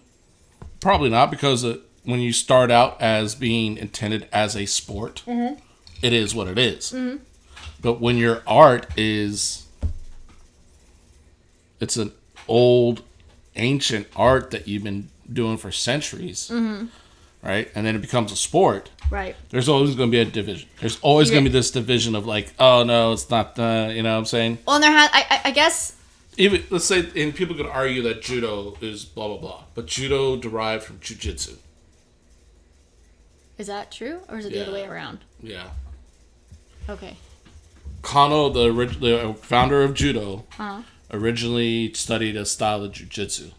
Probably 0.81 1.09
not 1.09 1.31
because 1.31 1.63
uh, 1.63 1.77
when 2.03 2.19
you 2.19 2.33
start 2.33 2.71
out 2.71 3.01
as 3.01 3.35
being 3.35 3.77
intended 3.77 4.27
as 4.33 4.57
a 4.57 4.65
sport, 4.65 5.23
mm-hmm. 5.25 5.59
it 6.01 6.11
is 6.11 6.35
what 6.35 6.47
it 6.47 6.57
is. 6.57 6.91
Mm-hmm. 6.91 7.23
But 7.81 8.01
when 8.01 8.17
your 8.17 8.43
art 8.45 8.87
is, 8.97 9.65
it's 11.79 11.95
an 11.95 12.11
old, 12.49 13.01
ancient 13.55 14.07
art 14.13 14.51
that 14.51 14.67
you've 14.67 14.83
been 14.83 15.09
doing 15.31 15.55
for 15.55 15.71
centuries, 15.71 16.49
mm-hmm. 16.51 16.87
Right? 17.43 17.69
And 17.75 17.85
then 17.85 17.95
it 17.95 17.99
becomes 18.01 18.31
a 18.31 18.35
sport. 18.35 18.89
Right. 19.11 19.35
There's 19.49 19.69
always 19.69 19.93
going 19.95 20.09
to 20.09 20.11
be 20.11 20.19
a 20.21 20.25
division. 20.25 20.67
There's 20.79 20.99
always 21.01 21.29
going 21.29 21.43
to 21.43 21.49
be 21.49 21.53
this 21.53 21.69
division 21.71 22.15
of 22.15 22.25
like, 22.25 22.53
oh 22.59 22.83
no, 22.83 23.11
it's 23.11 23.29
not 23.29 23.55
the, 23.55 23.91
you 23.95 24.01
know 24.01 24.13
what 24.13 24.19
I'm 24.19 24.25
saying? 24.25 24.57
Well, 24.65 24.75
and 24.77 24.83
there 24.83 24.91
has, 24.91 25.09
I, 25.13 25.25
I, 25.29 25.41
I 25.49 25.51
guess, 25.51 25.95
Even 26.37 26.63
let's 26.71 26.85
say, 26.85 27.07
and 27.15 27.35
people 27.35 27.55
could 27.55 27.67
argue 27.67 28.01
that 28.03 28.21
judo 28.23 28.75
is 28.81 29.05
blah 29.05 29.27
blah 29.27 29.37
blah, 29.37 29.63
but 29.75 29.85
judo 29.85 30.35
derived 30.37 30.83
from 30.83 30.97
jujitsu. 30.99 31.57
is 33.57 33.67
that 33.67 33.91
true? 33.91 34.21
Or 34.29 34.37
is 34.39 34.45
it 34.45 34.53
the 34.53 34.61
other 34.63 34.73
way 34.73 34.85
around? 34.85 35.19
Yeah. 35.41 35.69
Okay. 36.89 37.17
Kano, 38.01 38.49
the, 38.49 38.69
orig- 38.71 38.99
the 38.99 39.35
founder 39.39 39.83
of 39.83 39.93
judo, 39.93 40.43
Uh-huh. 40.59 40.81
originally 41.11 41.93
studied 41.93 42.35
a 42.35 42.45
style 42.45 42.83
of 42.83 42.91
jujitsu 42.91 43.51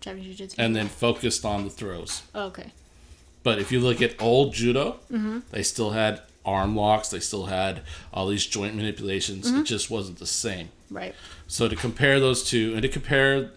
Japanese 0.00 0.24
Jiu 0.26 0.34
Jitsu. 0.34 0.60
and 0.62 0.74
then 0.74 0.88
focused 0.88 1.44
on 1.44 1.64
the 1.64 1.70
throws. 1.70 2.22
okay. 2.34 2.72
But 3.44 3.60
if 3.60 3.70
you 3.70 3.78
look 3.78 4.02
at 4.02 4.20
old 4.20 4.52
judo, 4.54 4.98
Mm-hmm. 5.12 5.40
they 5.50 5.62
still 5.62 5.90
had 5.90 6.22
arm 6.44 6.74
locks. 6.74 7.08
They 7.10 7.20
still 7.20 7.46
had 7.46 7.82
all 8.12 8.26
these 8.26 8.44
joint 8.44 8.74
manipulations. 8.74 9.48
It 9.50 9.64
just 9.64 9.88
wasn't 9.90 10.18
the 10.18 10.26
same. 10.26 10.70
Right. 10.90 11.14
So 11.46 11.68
to 11.68 11.76
compare 11.76 12.18
those 12.20 12.42
two 12.42 12.72
and 12.72 12.82
to 12.82 12.88
compare 12.88 13.50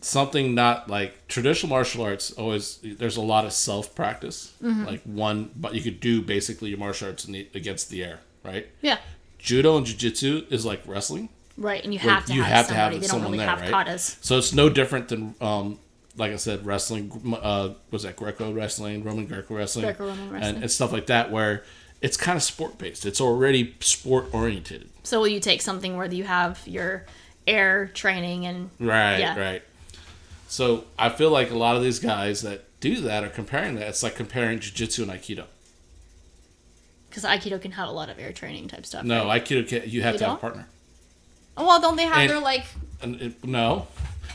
something 0.00 0.54
not 0.54 0.88
like 0.88 1.28
traditional 1.28 1.68
martial 1.68 2.02
arts 2.02 2.32
always 2.32 2.78
there's 2.82 3.16
a 3.18 3.20
lot 3.20 3.44
of 3.44 3.52
self 3.52 3.94
practice 3.94 4.52
like 4.62 5.02
one 5.02 5.50
but 5.54 5.74
you 5.74 5.82
could 5.82 6.00
do 6.00 6.22
basically 6.22 6.70
your 6.70 6.78
martial 6.78 7.08
arts 7.08 7.26
in 7.26 7.32
the, 7.32 7.46
against 7.54 7.90
the 7.90 8.02
air 8.02 8.20
right 8.42 8.66
Yeah. 8.80 8.96
judo 9.38 9.76
and 9.76 9.84
jiu-jitsu 9.84 10.46
is 10.50 10.64
like 10.64 10.82
wrestling 10.86 11.28
Right. 11.58 11.84
And 11.84 11.92
you 11.92 11.98
have 11.98 12.24
to 12.24 12.32
you 12.32 12.42
have, 12.42 12.68
have 12.68 12.68
to 12.68 12.72
somebody. 12.72 12.94
have 12.94 13.02
they 13.02 13.06
don't 13.08 13.10
someone 13.10 13.32
really 13.32 13.38
there 13.44 13.48
have 13.48 13.60
right 13.60 13.86
katas. 13.88 14.16
so 14.24 14.38
it's 14.38 14.54
no 14.54 14.70
different 14.70 15.08
than 15.08 15.34
um 15.42 15.78
like 16.20 16.32
I 16.32 16.36
said, 16.36 16.64
wrestling, 16.64 17.36
uh, 17.42 17.70
was 17.90 18.04
that 18.04 18.14
Greco 18.16 18.52
wrestling, 18.52 19.02
Roman 19.02 19.26
Greco 19.26 19.54
wrestling, 19.56 19.84
Greco-Roman 19.86 20.30
wrestling. 20.30 20.54
And, 20.54 20.62
and 20.62 20.70
stuff 20.70 20.92
like 20.92 21.06
that, 21.06 21.30
where 21.32 21.64
it's 22.00 22.16
kind 22.16 22.36
of 22.36 22.42
sport 22.42 22.78
based. 22.78 23.04
It's 23.04 23.20
already 23.20 23.74
sport 23.80 24.26
oriented. 24.32 24.88
So 25.02 25.18
will 25.20 25.28
you 25.28 25.40
take 25.40 25.60
something 25.62 25.96
where 25.96 26.06
you 26.06 26.24
have 26.24 26.60
your 26.66 27.06
air 27.46 27.90
training 27.94 28.46
and 28.46 28.70
Right, 28.78 29.18
Yeah. 29.18 29.38
right. 29.38 29.62
So 30.46 30.84
I 30.98 31.08
feel 31.10 31.30
like 31.30 31.50
a 31.50 31.56
lot 31.56 31.76
of 31.76 31.82
these 31.82 31.98
guys 31.98 32.42
that 32.42 32.64
do 32.80 33.00
that 33.02 33.24
are 33.24 33.28
comparing 33.28 33.74
that. 33.76 33.88
It's 33.88 34.02
like 34.02 34.14
comparing 34.16 34.60
jiu-jitsu 34.60 35.02
and 35.02 35.10
aikido. 35.12 35.44
because 37.08 37.24
Aikido 37.24 37.60
can 37.60 37.72
have 37.72 37.88
a 37.88 37.92
lot 37.92 38.08
of 38.08 38.18
air 38.18 38.32
training 38.32 38.68
type 38.68 38.86
stuff. 38.86 39.04
No, 39.04 39.26
right? 39.26 39.44
aikido 39.44 39.66
can, 39.66 39.82
you 39.90 40.02
have 40.02 40.16
to 40.18 40.24
have 40.26 40.34
a 40.36 40.40
partner. 40.40 40.66
Oh, 41.56 41.66
well, 41.66 41.80
don't 41.80 41.96
they 41.96 42.04
have 42.04 42.18
And- 42.18 42.30
their 42.30 42.40
like 42.40 42.64
it, 43.02 43.44
no, 43.44 43.86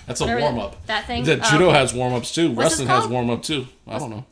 that's 0.08 0.22
a 0.22 0.26
warm 0.28 0.60
up. 0.60 0.86
that 0.88 1.06
thing? 1.08 1.24
The 1.24 1.40
Oh, 1.44 1.50
judo 1.52 1.72
has 1.72 1.94
warm 1.94 2.14
ups 2.14 2.34
too. 2.34 2.54
Wrestling 2.54 2.88
has 2.88 3.08
warm 3.08 3.30
up 3.30 3.42
too. 3.44 3.68
I 3.88 3.98
don't 4.00 4.10
know. 4.10 4.26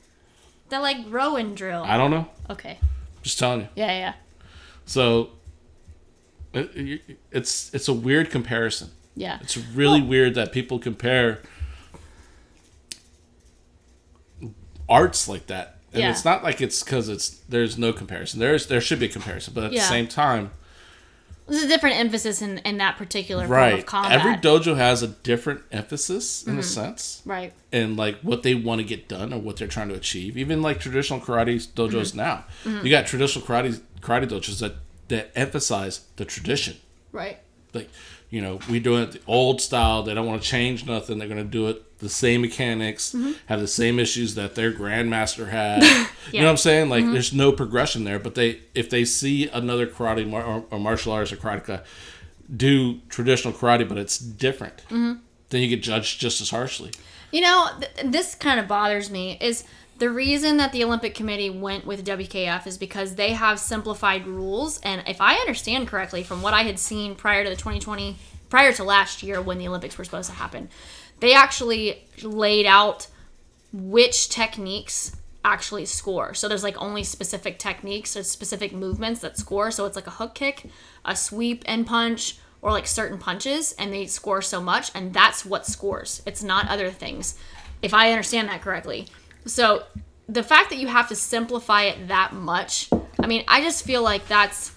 the 0.70 0.80
like 0.80 0.98
Rowan 1.10 1.56
drill? 1.56 1.84
I 1.84 1.98
don't 1.98 2.12
know. 2.12 2.28
Okay. 2.50 2.80
Just 3.22 3.40
telling 3.40 3.62
you. 3.62 3.68
Yeah, 3.76 3.92
yeah, 3.98 4.14
So 4.86 5.30
uh, 6.56 6.64
it, 6.76 7.02
it's 7.32 7.74
it's 7.74 7.88
a 7.88 7.94
weird 7.94 8.30
comparison. 8.30 8.90
yeah. 9.16 9.40
It's 9.42 9.58
really 9.58 10.02
weird 10.02 10.36
that 10.36 10.52
people 10.52 10.80
compare 10.80 11.42
arts 14.90 15.28
like 15.28 15.48
that. 15.48 15.78
And 15.94 16.02
Yeah. 16.02 16.10
it's 16.10 16.26
not 16.26 16.44
like 16.44 16.60
it's 16.62 16.84
because 16.84 17.08
it's 17.10 17.30
there's 17.50 17.78
no 17.78 17.94
comparison. 17.94 18.40
There's 18.40 18.68
there 18.68 18.82
should 18.82 19.00
be 19.00 19.06
a 19.06 19.10
comparison, 19.10 19.54
but 19.54 19.64
at 19.66 19.72
Yeah. 19.74 19.82
the 19.82 19.88
same 19.88 20.08
time, 20.08 20.52
There's 21.48 21.64
a 21.64 21.68
different 21.68 21.98
emphasis 21.98 22.42
in 22.42 22.60
in 22.60 22.78
that 22.78 22.98
particular 22.98 23.44
form 23.48 23.52
right? 23.60 23.80
of 23.80 23.86
combat. 23.86 24.12
Every 24.14 24.36
dojo 24.36 24.76
has 24.78 25.04
a 25.04 25.08
different 25.08 25.62
emphasis 25.72 26.44
in 26.48 26.54
a 26.54 26.60
Mm-hmm. 26.60 26.62
sense, 26.64 27.22
right. 27.26 27.52
and 27.72 27.98
like 27.98 28.20
what 28.22 28.44
they 28.44 28.56
want 28.56 28.80
to 28.80 28.86
get 28.86 29.08
done 29.08 29.34
or 29.34 29.40
what 29.40 29.58
they're 29.58 29.68
trying 29.68 29.90
to 29.90 29.96
achieve. 29.96 30.38
Even 30.38 30.62
like 30.62 30.80
traditional 30.80 31.20
karate 31.20 31.56
dojos 31.74 32.14
Mm-hmm. 32.14 32.18
now, 32.18 32.82
you 32.84 32.90
got 32.90 33.06
traditional 33.08 33.46
karate 33.46 33.82
karate 34.02 34.28
dojos 34.28 34.60
that 34.60 34.76
that 35.10 35.32
emphasize 35.36 36.02
the 36.16 36.26
tradition. 36.26 36.78
Right. 37.12 37.40
like 37.74 37.90
you 38.30 38.42
know 38.42 38.60
we 38.70 38.80
doing 38.80 39.04
it 39.04 39.12
the 39.12 39.22
old 39.28 39.62
style 39.62 40.02
they 40.04 40.14
don't 40.16 40.26
want 40.26 40.42
to 40.42 40.48
change 40.48 40.86
nothing 40.88 41.20
they're 41.20 41.28
going 41.28 41.38
to 41.44 41.44
do 41.44 41.68
it 41.68 41.84
the 42.04 42.10
same 42.10 42.42
mechanics 42.42 43.14
Mm-hmm. 43.14 43.32
have 43.48 43.60
the 43.60 43.68
same 43.68 44.00
issues 44.00 44.36
that 44.36 44.56
their 44.56 44.72
grandmaster 44.72 45.50
had 45.50 45.82
you 46.32 46.40
know 46.40 46.46
what 46.46 46.52
i'm 46.52 46.58
saying 46.58 46.90
like 46.90 47.04
Mm-hmm. 47.04 47.14
there's 47.14 47.34
no 47.34 47.52
progression 47.52 48.04
there 48.04 48.20
but 48.20 48.36
they 48.36 48.60
if 48.76 48.90
they 48.90 49.06
see 49.06 49.48
another 49.50 49.88
karate 49.88 50.30
mar- 50.30 50.46
or, 50.46 50.66
or 50.72 50.80
martial 50.80 51.12
arts 51.14 51.32
or 51.32 51.38
karateka 51.38 51.84
do 52.56 53.00
traditional 53.10 53.54
karate 53.54 53.88
but 53.88 53.98
it's 53.98 54.18
different 54.18 54.78
Mm-hmm. 54.90 55.14
then 55.50 55.62
you 55.62 55.68
get 55.68 55.82
judged 55.82 56.20
just 56.20 56.42
as 56.42 56.50
harshly 56.50 56.92
You 57.32 57.42
know, 57.42 57.68
th- 57.80 58.12
this 58.12 58.36
kind 58.36 58.60
of 58.60 58.68
bothers 58.68 59.10
me 59.10 59.38
is 59.42 59.64
the 60.00 60.10
reason 60.10 60.58
that 60.58 60.72
the 60.72 60.84
Olympic 60.84 61.14
Committee 61.16 61.50
went 61.50 61.86
with 61.86 62.04
WKF 62.06 62.68
is 62.68 62.78
because 62.78 63.16
they 63.16 63.32
have 63.34 63.60
simplified 63.60 64.28
rules 64.28 64.80
and 64.82 65.04
if 65.08 65.20
I 65.22 65.36
understand 65.36 65.88
correctly 65.88 66.24
from 66.24 66.42
what 66.42 66.54
I 66.54 66.64
had 66.64 66.78
seen 66.80 67.16
prior 67.16 67.44
to 67.44 67.50
the 67.50 67.56
2020 67.56 68.18
prior 68.50 68.72
to 68.74 68.84
last 68.84 69.24
year 69.24 69.42
when 69.42 69.58
the 69.58 69.68
Olympics 69.68 69.98
were 69.98 70.04
supposed 70.04 70.30
to 70.30 70.36
happen, 70.36 70.70
they 71.24 71.34
actually 71.34 72.04
laid 72.22 72.66
out 72.66 73.08
which 73.72 74.28
techniques 74.28 75.16
actually 75.46 75.86
score. 75.86 76.34
So 76.34 76.50
there's 76.50 76.64
like 76.64 76.76
only 76.82 77.04
specific 77.04 77.58
techniques 77.60 78.18
or 78.18 78.24
specific 78.24 78.74
movements 78.74 79.22
that 79.22 79.38
score. 79.38 79.72
So 79.72 79.86
it's 79.86 79.96
like 79.96 80.06
a 80.06 80.12
hook 80.12 80.36
kick, 80.36 80.66
a 81.06 81.16
sweep 81.16 81.64
and 81.66 81.88
punch, 81.88 82.40
or 82.62 82.72
like 82.72 82.88
certain 82.88 83.18
punches, 83.18 83.72
and 83.80 83.94
they 83.94 84.06
score 84.06 84.42
so 84.42 84.62
much, 84.62 84.92
and 84.94 85.14
that's 85.14 85.46
what 85.46 85.66
scores. 85.66 86.22
It's 86.26 86.44
not 86.44 86.68
other 86.68 86.90
things, 86.90 87.40
if 87.82 87.94
I 87.94 88.12
understand 88.12 88.50
that 88.50 88.62
correctly. 88.62 89.08
So 89.46 89.84
the 90.28 90.44
fact 90.44 90.72
that 90.72 90.78
you 90.78 90.88
have 90.88 91.08
to 91.08 91.16
simplify 91.16 91.84
it 91.84 92.10
that 92.10 92.34
much, 92.34 92.90
I 93.18 93.28
mean, 93.28 93.46
I 93.48 93.62
just 93.62 93.86
feel 93.86 94.02
like 94.02 94.28
that's 94.28 94.74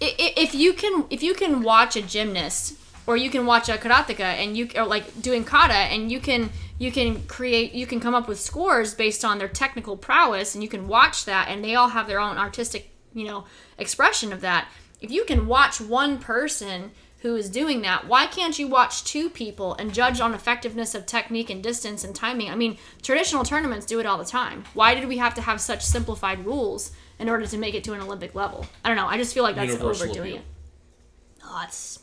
if 0.00 0.54
you 0.54 0.72
can 0.72 1.04
if 1.10 1.22
you 1.22 1.34
can 1.34 1.62
watch 1.62 1.96
a 1.96 2.02
gymnast 2.02 2.76
or 3.06 3.16
you 3.16 3.30
can 3.30 3.46
watch 3.46 3.68
a 3.68 3.72
karateka 3.72 4.20
and 4.20 4.56
you 4.56 4.68
or 4.76 4.84
like 4.86 5.20
doing 5.20 5.44
kata 5.44 5.74
and 5.74 6.10
you 6.10 6.20
can 6.20 6.50
you 6.78 6.92
can 6.92 7.22
create 7.26 7.72
you 7.72 7.86
can 7.86 8.00
come 8.00 8.14
up 8.14 8.28
with 8.28 8.38
scores 8.40 8.94
based 8.94 9.24
on 9.24 9.38
their 9.38 9.48
technical 9.48 9.96
prowess 9.96 10.54
and 10.54 10.62
you 10.62 10.68
can 10.68 10.88
watch 10.88 11.24
that 11.24 11.48
and 11.48 11.64
they 11.64 11.74
all 11.74 11.88
have 11.88 12.06
their 12.06 12.20
own 12.20 12.36
artistic 12.38 12.90
you 13.14 13.24
know 13.24 13.44
expression 13.78 14.32
of 14.32 14.40
that. 14.40 14.68
If 15.00 15.10
you 15.10 15.24
can 15.24 15.46
watch 15.46 15.80
one 15.80 16.18
person 16.18 16.92
who 17.22 17.36
is 17.36 17.48
doing 17.50 17.82
that 17.82 18.06
why 18.06 18.26
can't 18.26 18.58
you 18.58 18.66
watch 18.68 19.04
two 19.04 19.28
people 19.30 19.74
and 19.74 19.94
judge 19.94 20.20
on 20.20 20.34
effectiveness 20.34 20.94
of 20.94 21.06
technique 21.06 21.50
and 21.50 21.62
distance 21.62 22.04
and 22.04 22.14
timing? 22.14 22.50
I 22.50 22.54
mean 22.56 22.78
traditional 23.02 23.44
tournaments 23.44 23.86
do 23.86 24.00
it 24.00 24.06
all 24.06 24.18
the 24.18 24.24
time. 24.24 24.64
Why 24.74 24.94
did 24.94 25.08
we 25.08 25.18
have 25.18 25.34
to 25.34 25.40
have 25.42 25.60
such 25.60 25.84
simplified 25.84 26.44
rules 26.46 26.92
in 27.18 27.28
order 27.28 27.46
to 27.46 27.58
make 27.58 27.74
it 27.74 27.84
to 27.84 27.92
an 27.92 28.00
olympic 28.00 28.34
level? 28.34 28.66
I 28.84 28.88
don't 28.88 28.96
know. 28.96 29.06
I 29.06 29.18
just 29.18 29.34
feel 29.34 29.42
like 29.42 29.56
that's 29.56 29.72
Universal 29.72 30.06
overdoing 30.06 30.32
appeal. 30.32 30.42
it. 30.42 31.44
Oh 31.44 31.62
it's 31.66 32.01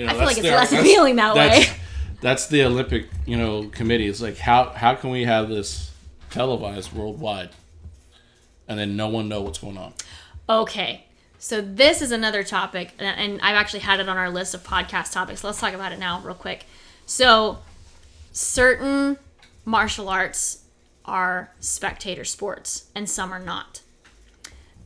you 0.00 0.06
know, 0.06 0.12
I 0.12 0.14
feel 0.16 0.24
like 0.26 0.38
it's 0.38 0.46
less 0.46 0.70
that's- 0.70 0.80
appealing 0.86 1.16
that 1.16 1.34
that's- 1.34 1.68
way. 1.68 1.76
that's 2.20 2.46
the 2.48 2.64
olympic 2.64 3.08
you 3.26 3.36
know 3.36 3.64
committee 3.68 4.06
it's 4.06 4.20
like 4.20 4.36
how 4.38 4.70
how 4.70 4.94
can 4.94 5.10
we 5.10 5.24
have 5.24 5.48
this 5.48 5.90
televised 6.30 6.92
worldwide 6.92 7.50
and 8.68 8.78
then 8.78 8.96
no 8.96 9.08
one 9.08 9.28
know 9.28 9.40
what's 9.42 9.58
going 9.58 9.78
on 9.78 9.92
Okay, 10.48 11.04
so 11.38 11.60
this 11.60 12.02
is 12.02 12.10
another 12.10 12.42
topic, 12.42 12.92
and, 12.98 13.16
and 13.20 13.40
I've 13.40 13.54
actually 13.54 13.80
had 13.80 14.00
it 14.00 14.08
on 14.08 14.16
our 14.18 14.28
list 14.28 14.52
of 14.52 14.64
podcast 14.64 15.12
topics. 15.12 15.44
Let's 15.44 15.60
talk 15.60 15.74
about 15.74 15.92
it 15.92 16.00
now, 16.00 16.20
real 16.24 16.34
quick. 16.34 16.64
So, 17.06 17.60
certain 18.32 19.16
martial 19.64 20.08
arts 20.08 20.64
are 21.04 21.52
spectator 21.60 22.24
sports, 22.24 22.90
and 22.96 23.08
some 23.08 23.32
are 23.32 23.38
not. 23.38 23.80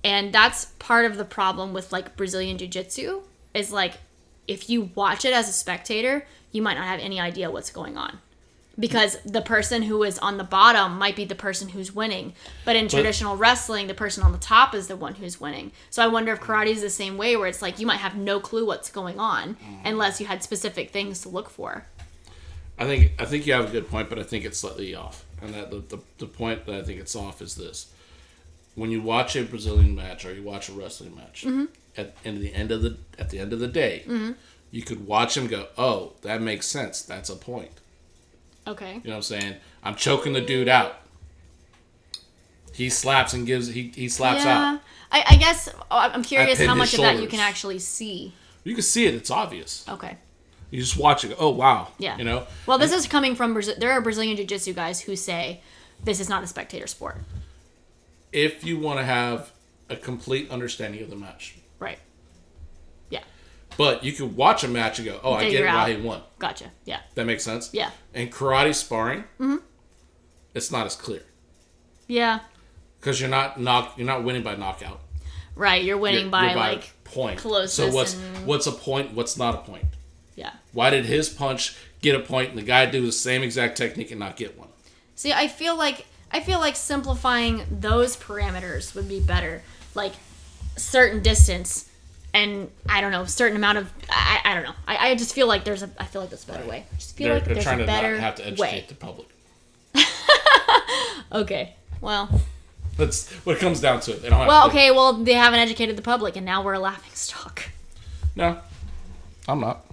And 0.04 0.34
that's 0.34 0.66
part 0.78 1.06
of 1.06 1.16
the 1.16 1.24
problem 1.24 1.72
with 1.72 1.92
like 1.92 2.14
Brazilian 2.14 2.58
Jiu 2.58 2.68
Jitsu, 2.68 3.22
is 3.54 3.72
like 3.72 3.94
if 4.46 4.68
you 4.68 4.90
watch 4.94 5.24
it 5.24 5.32
as 5.32 5.48
a 5.48 5.52
spectator, 5.52 6.26
you 6.52 6.62
might 6.62 6.74
not 6.74 6.86
have 6.86 7.00
any 7.00 7.20
idea 7.20 7.50
what's 7.50 7.70
going 7.70 7.96
on. 7.96 8.18
Because 8.76 9.18
the 9.24 9.40
person 9.40 9.82
who 9.82 10.02
is 10.02 10.18
on 10.18 10.36
the 10.36 10.42
bottom 10.44 10.98
might 10.98 11.14
be 11.14 11.24
the 11.24 11.36
person 11.36 11.68
who's 11.68 11.94
winning. 11.94 12.32
But 12.64 12.74
in 12.74 12.88
traditional 12.88 13.36
wrestling, 13.36 13.86
the 13.86 13.94
person 13.94 14.24
on 14.24 14.32
the 14.32 14.38
top 14.38 14.74
is 14.74 14.88
the 14.88 14.96
one 14.96 15.14
who's 15.14 15.40
winning. 15.40 15.70
So 15.90 16.02
I 16.02 16.08
wonder 16.08 16.32
if 16.32 16.40
karate 16.40 16.66
is 16.66 16.82
the 16.82 16.90
same 16.90 17.16
way, 17.16 17.36
where 17.36 17.46
it's 17.46 17.62
like 17.62 17.78
you 17.78 17.86
might 17.86 17.98
have 17.98 18.16
no 18.16 18.40
clue 18.40 18.66
what's 18.66 18.90
going 18.90 19.20
on 19.20 19.56
unless 19.84 20.20
you 20.20 20.26
had 20.26 20.42
specific 20.42 20.90
things 20.90 21.20
to 21.20 21.28
look 21.28 21.50
for. 21.50 21.86
I 22.76 22.84
think 22.86 23.12
I 23.20 23.24
think 23.26 23.46
you 23.46 23.52
have 23.52 23.68
a 23.68 23.72
good 23.72 23.88
point, 23.88 24.08
but 24.08 24.18
I 24.18 24.24
think 24.24 24.44
it's 24.44 24.58
slightly 24.58 24.92
off. 24.96 25.24
And 25.40 25.54
that 25.54 25.70
the, 25.70 25.78
the, 25.78 25.98
the 26.18 26.26
point 26.26 26.66
that 26.66 26.74
I 26.74 26.82
think 26.82 26.98
it's 26.98 27.14
off 27.14 27.40
is 27.40 27.54
this: 27.54 27.92
when 28.74 28.90
you 28.90 29.00
watch 29.00 29.36
a 29.36 29.44
Brazilian 29.44 29.94
match 29.94 30.24
or 30.24 30.34
you 30.34 30.42
watch 30.42 30.68
a 30.68 30.72
wrestling 30.72 31.14
match, 31.14 31.44
Mm-hmm. 31.46 31.66
At, 31.96 32.14
at 32.24 32.40
the 32.40 32.54
end 32.54 32.70
of 32.70 32.82
the 32.82 32.96
at 33.18 33.30
the 33.30 33.38
end 33.38 33.52
of 33.52 33.60
the 33.60 33.68
day, 33.68 34.02
mm-hmm. 34.06 34.32
you 34.70 34.82
could 34.82 35.06
watch 35.06 35.36
him 35.36 35.46
go, 35.46 35.68
"Oh, 35.78 36.12
that 36.22 36.40
makes 36.42 36.66
sense. 36.66 37.02
That's 37.02 37.30
a 37.30 37.36
point." 37.36 37.80
Okay. 38.66 38.94
You 38.94 39.10
know 39.10 39.10
what 39.10 39.16
I'm 39.16 39.22
saying? 39.22 39.56
I'm 39.82 39.94
choking 39.94 40.32
the 40.32 40.40
dude 40.40 40.68
out. 40.68 40.96
He 42.72 42.88
slaps 42.90 43.32
and 43.34 43.46
gives. 43.46 43.68
He, 43.68 43.92
he 43.94 44.08
slaps 44.08 44.44
yeah. 44.44 44.72
out. 44.72 44.80
I, 45.12 45.24
I 45.30 45.36
guess 45.36 45.68
oh, 45.68 45.84
I'm 45.90 46.24
curious 46.24 46.60
how 46.60 46.74
much 46.74 46.94
of 46.94 47.00
that 47.00 47.20
you 47.20 47.28
can 47.28 47.40
actually 47.40 47.78
see. 47.78 48.34
You 48.64 48.74
can 48.74 48.82
see 48.82 49.06
it. 49.06 49.14
It's 49.14 49.30
obvious. 49.30 49.84
Okay. 49.88 50.16
You 50.70 50.80
just 50.80 50.96
watch 50.96 51.24
it. 51.24 51.36
Oh 51.38 51.50
wow. 51.50 51.88
Yeah. 51.98 52.16
You 52.16 52.24
know. 52.24 52.46
Well, 52.66 52.78
this 52.78 52.92
is 52.92 53.06
coming 53.06 53.36
from 53.36 53.52
Brazil. 53.52 53.74
There 53.78 53.92
are 53.92 54.00
Brazilian 54.00 54.36
Jiu 54.36 54.44
Jitsu 54.46 54.72
guys 54.72 55.02
who 55.02 55.14
say 55.14 55.60
this 56.02 56.18
is 56.18 56.28
not 56.28 56.42
a 56.42 56.46
spectator 56.46 56.88
sport. 56.88 57.18
If 58.32 58.64
you 58.64 58.78
want 58.78 58.98
to 58.98 59.04
have 59.04 59.52
a 59.88 59.94
complete 59.94 60.50
understanding 60.50 61.00
of 61.02 61.10
the 61.10 61.16
match, 61.16 61.56
Right. 61.78 61.98
Yeah. 63.10 63.20
but 63.76 64.04
you 64.04 64.12
could 64.12 64.36
watch 64.36 64.64
a 64.64 64.68
match 64.68 64.98
and 64.98 65.06
go, 65.08 65.20
"Oh, 65.22 65.34
I 65.34 65.42
get 65.44 65.50
Figure 65.52 65.66
why 65.66 65.72
out. 65.72 65.88
he 65.88 65.96
won." 65.96 66.22
Gotcha. 66.38 66.70
Yeah. 66.84 67.00
That 67.14 67.26
makes 67.26 67.44
sense. 67.44 67.70
Yeah. 67.72 67.90
And 68.14 68.32
karate 68.32 68.74
sparring, 68.74 69.20
mm-hmm. 69.40 69.56
it's 70.54 70.70
not 70.70 70.86
as 70.86 70.94
clear 70.96 71.22
Yeah. 72.06 72.40
because 73.00 73.20
you're 73.20 73.30
not 73.30 73.60
knock. 73.60 73.94
You're 73.96 74.06
not 74.06 74.24
winning 74.24 74.42
by 74.42 74.54
knockout. 74.56 75.00
Right. 75.56 75.84
You're 75.84 75.98
winning 75.98 76.20
You're- 76.20 76.30
by, 76.30 76.46
you're 76.48 76.56
like 76.56 76.92
point. 77.04 77.38
So 77.40 77.48
closeness 77.48 77.94
what's 77.94 78.14
and- 78.14 78.46
what's 78.46 78.66
a 78.66 78.72
point? 78.72 79.12
What's 79.14 79.36
not 79.36 79.54
a 79.54 79.58
point? 79.58 79.84
yeah. 80.36 80.50
Why 80.72 80.90
did 80.90 81.04
his 81.04 81.28
punch 81.28 81.76
get 82.02 82.14
a 82.16 82.20
point 82.20 82.50
and 82.50 82.58
the 82.58 82.62
guy 82.62 82.86
do 82.86 83.04
the 83.06 83.12
same 83.12 83.42
exact 83.44 83.76
technique 83.78 84.10
and 84.10 84.18
not 84.20 84.36
get 84.36 84.58
one? 84.58 84.68
See, 85.14 85.32
I 85.32 85.46
feel 85.48 85.76
like 85.76 86.06
I 86.32 86.40
feel 86.40 86.58
like 86.58 86.74
simplifying 86.76 87.64
those 87.70 88.16
parameters 88.16 88.94
would 88.96 89.08
be 89.08 89.20
better. 89.20 89.62
Like 89.94 90.12
certain 90.76 91.22
distance 91.22 91.90
and 92.32 92.70
I 92.88 93.00
don't 93.00 93.12
know, 93.12 93.24
certain 93.24 93.56
amount 93.56 93.78
of 93.78 93.92
I, 94.10 94.40
I 94.44 94.54
don't 94.54 94.64
know. 94.64 94.74
I, 94.86 95.10
I 95.10 95.14
just 95.14 95.34
feel 95.34 95.46
like 95.46 95.64
there's 95.64 95.82
a 95.82 95.90
I 95.98 96.04
feel 96.04 96.20
like 96.20 96.30
there's 96.30 96.44
a 96.44 96.52
better 96.52 96.68
way. 96.68 96.84
I 96.90 96.94
just 96.96 97.16
feel 97.16 97.28
They're, 97.28 97.34
like 97.34 97.44
they're 97.44 97.54
there's 97.54 97.64
trying 97.64 97.80
a 97.80 97.82
to 97.82 97.86
better 97.86 98.12
not 98.12 98.20
have 98.20 98.34
to 98.36 98.46
educate 98.46 98.60
way. 98.60 98.84
the 98.88 98.94
public. 98.94 99.28
Okay. 101.34 101.74
Well, 102.00 102.40
That's 102.96 103.28
what 103.44 103.56
it 103.56 103.60
comes 103.60 103.80
down 103.80 104.00
to. 104.00 104.12
It. 104.12 104.22
They 104.22 104.28
don't 104.28 104.38
have 104.38 104.48
well, 104.48 104.68
okay. 104.68 104.90
Well, 104.92 105.14
they 105.14 105.32
haven't 105.32 105.58
educated 105.58 105.96
the 105.96 106.02
public, 106.02 106.36
and 106.36 106.46
now 106.46 106.62
we're 106.62 106.74
a 106.74 106.78
laughing 106.78 107.12
stock. 107.12 107.70
No, 108.36 108.58
I'm 109.48 109.60
not. 109.60 109.84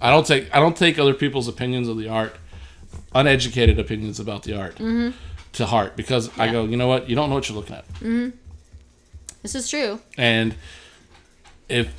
I 0.00 0.10
don't 0.10 0.26
take 0.26 0.54
I 0.54 0.60
don't 0.60 0.76
take 0.76 0.98
other 0.98 1.14
people's 1.14 1.48
opinions 1.48 1.88
of 1.88 1.96
the 1.96 2.08
art, 2.08 2.36
uneducated 3.14 3.78
opinions 3.78 4.20
about 4.20 4.42
the 4.42 4.54
art, 4.54 4.74
mm-hmm. 4.74 5.16
to 5.54 5.66
heart 5.66 5.96
because 5.96 6.36
I 6.38 6.52
go, 6.52 6.64
you 6.64 6.76
know 6.76 6.86
what? 6.86 7.08
You 7.08 7.16
don't 7.16 7.30
know 7.30 7.36
what 7.36 7.48
you're 7.48 7.56
looking 7.56 7.76
at, 7.76 7.88
mm-hmm. 7.94 8.30
This 9.46 9.54
is 9.54 9.70
true. 9.70 10.00
and 10.18 10.56
if 11.68 11.94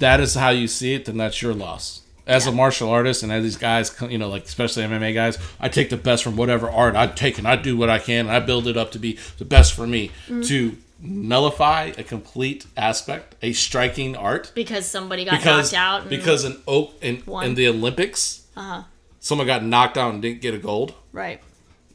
that 0.00 0.18
is 0.18 0.34
how 0.34 0.50
you 0.50 0.66
see 0.66 0.94
it, 0.94 1.04
then 1.04 1.16
that's 1.16 1.40
your 1.40 1.54
loss. 1.54 2.02
As 2.26 2.48
a 2.48 2.52
martial 2.52 2.88
artist 2.90 3.22
and 3.22 3.30
as 3.30 3.44
these 3.44 3.56
guys, 3.56 3.94
you 4.08 4.18
know, 4.18 4.28
like 4.28 4.44
especially 4.44 4.82
MMA 4.82 5.14
guys, 5.14 5.38
I 5.60 5.68
take 5.68 5.88
the 5.88 5.96
best 5.96 6.24
from 6.24 6.34
whatever 6.34 6.68
art 6.68 6.96
I 6.96 7.06
take 7.06 7.38
and 7.38 7.46
I 7.46 7.54
do 7.54 7.76
what 7.76 7.88
I 7.88 8.00
can 8.00 8.26
and 8.26 8.30
I 8.34 8.40
build 8.40 8.66
it 8.66 8.76
up 8.76 8.90
to 8.92 8.98
be 8.98 9.18
the 9.38 9.44
best 9.44 9.72
for 9.72 9.86
me. 9.86 10.10
To 10.26 10.76
nullify 11.00 11.92
a 11.96 12.02
complete 12.02 12.66
aspect, 12.76 13.36
a 13.40 13.52
striking 13.52 14.16
art, 14.16 14.50
Because 14.54 14.86
somebody 14.86 15.24
got 15.24 15.38
because 15.38 15.72
knocked 15.72 15.80
out. 15.80 16.00
And, 16.00 16.10
because 16.10 16.44
an 16.44 16.60
oak 16.66 16.94
in, 17.00 17.22
in 17.42 17.54
the 17.54 17.68
Olympics, 17.68 18.46
uh-huh. 18.56 18.82
someone 19.20 19.46
got 19.46 19.62
knocked 19.62 19.96
out 19.96 20.12
and 20.12 20.20
didn't 20.22 20.40
get 20.40 20.54
a 20.54 20.58
gold, 20.58 20.94
right. 21.12 21.40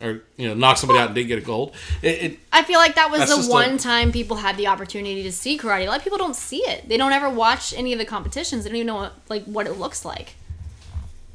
Or 0.02 0.22
you 0.38 0.48
know, 0.48 0.54
knock 0.54 0.78
somebody 0.78 1.00
out 1.00 1.08
and 1.08 1.16
didn't 1.16 1.28
get 1.28 1.40
a 1.40 1.46
gold. 1.46 1.76
It, 2.02 2.24
it 2.24 2.40
I 2.54 2.64
feel 2.64 2.80
like 2.80 2.96
that 2.96 3.12
was 3.12 3.30
the 3.30 3.48
a- 3.48 3.52
one 3.52 3.78
time 3.78 4.12
people 4.12 4.38
had 4.38 4.58
the 4.58 4.68
opportunity 4.68 5.24
to 5.24 5.32
see 5.32 5.58
karate. 5.58 5.84
A 5.84 5.88
lot 5.88 5.98
of 5.98 6.04
people 6.04 6.18
don't 6.18 6.36
see 6.36 6.60
it. 6.60 6.88
They 6.88 6.98
don't 6.98 7.12
ever 7.12 7.30
watch 7.30 7.74
any 7.74 7.94
of 7.94 8.00
the 8.00 8.06
competitions. 8.06 8.64
They 8.64 8.70
don't 8.70 8.78
even 8.78 8.88
know 8.88 8.96
what, 8.96 9.14
like 9.28 9.44
what 9.44 9.68
it 9.68 9.74
looks 9.74 10.06
like. 10.06 10.36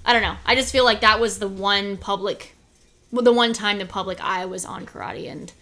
I 0.06 0.12
don't 0.12 0.22
know. 0.22 0.36
I 0.44 0.54
just 0.54 0.72
feel 0.72 0.84
like 0.84 1.00
that 1.00 1.18
was 1.20 1.38
the 1.38 1.48
one 1.48 1.96
public, 1.96 2.54
well, 3.10 3.22
the 3.22 3.32
one 3.32 3.52
time 3.52 3.78
the 3.78 3.86
public 3.86 4.22
eye 4.22 4.44
was 4.44 4.64
on 4.64 4.84
karate, 4.84 5.30
and 5.30 5.52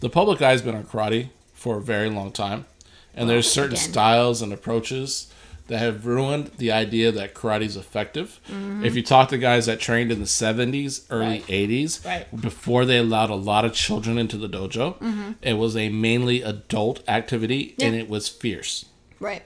the 0.00 0.10
public 0.10 0.42
eye's 0.42 0.62
been 0.62 0.74
on 0.74 0.84
karate 0.84 1.28
for 1.54 1.78
a 1.78 1.80
very 1.80 2.10
long 2.10 2.30
time, 2.30 2.66
and 3.14 3.28
there's 3.28 3.50
certain 3.50 3.76
again. 3.76 3.90
styles 3.90 4.42
and 4.42 4.52
approaches 4.52 5.32
that 5.70 5.78
have 5.78 6.04
ruined 6.04 6.50
the 6.58 6.70
idea 6.70 7.10
that 7.12 7.32
karate's 7.34 7.76
effective. 7.76 8.40
Mm-hmm. 8.48 8.84
If 8.84 8.94
you 8.96 9.02
talk 9.02 9.28
to 9.30 9.38
guys 9.38 9.66
that 9.66 9.80
trained 9.80 10.10
in 10.12 10.18
the 10.18 10.24
70s, 10.26 11.06
early 11.10 11.24
Right. 11.40 11.46
80s, 11.46 12.04
Right. 12.04 12.40
before 12.40 12.84
they 12.84 12.98
allowed 12.98 13.30
a 13.30 13.34
lot 13.36 13.64
of 13.64 13.72
children 13.72 14.18
into 14.18 14.36
the 14.36 14.48
dojo, 14.48 14.98
Mm-hmm. 14.98 15.32
it 15.42 15.54
was 15.54 15.76
a 15.76 15.88
mainly 15.88 16.42
adult 16.42 17.02
activity 17.08 17.74
and 17.78 17.94
it 17.94 18.08
was 18.08 18.28
fierce. 18.28 18.84
right, 19.20 19.42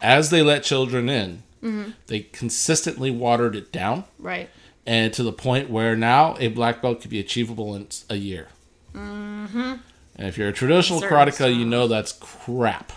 As 0.00 0.30
they 0.30 0.42
let 0.42 0.62
children 0.64 1.08
in, 1.08 1.42
Mm-hmm. 1.62 1.90
they 2.08 2.20
consistently 2.20 3.10
watered 3.10 3.56
it 3.56 3.72
down. 3.72 4.04
right, 4.18 4.50
and 4.84 5.12
to 5.14 5.22
the 5.22 5.32
point 5.32 5.70
where 5.70 5.96
now 5.96 6.36
a 6.40 6.48
black 6.48 6.82
belt 6.82 7.00
could 7.00 7.10
be 7.10 7.20
achievable 7.20 7.74
in 7.74 7.86
a 8.10 8.16
year. 8.16 8.48
Mm-hmm. 8.94 9.74
And 10.16 10.28
if 10.28 10.36
you're 10.36 10.48
a 10.48 10.52
traditional 10.52 11.00
Certain 11.00 11.16
karateka, 11.16 11.56
you 11.56 11.64
know 11.64 11.88
that's 11.88 12.12
crap. 12.12 12.92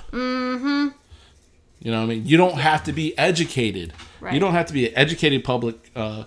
Mm-hmm. 1.88 1.90
You 1.90 1.92
know 1.94 1.98
what 2.06 2.12
I 2.12 2.16
mean? 2.16 2.26
You 2.28 2.38
don't 2.38 2.58
have 2.60 2.84
to 2.86 2.94
be 2.94 3.18
educated. 3.18 3.94
You 4.32 4.40
don't 4.40 4.54
have 4.54 4.66
to 4.68 4.74
be 4.74 4.88
an 4.90 4.94
educated 4.98 5.44
public 5.44 5.76
uh, 5.96 6.24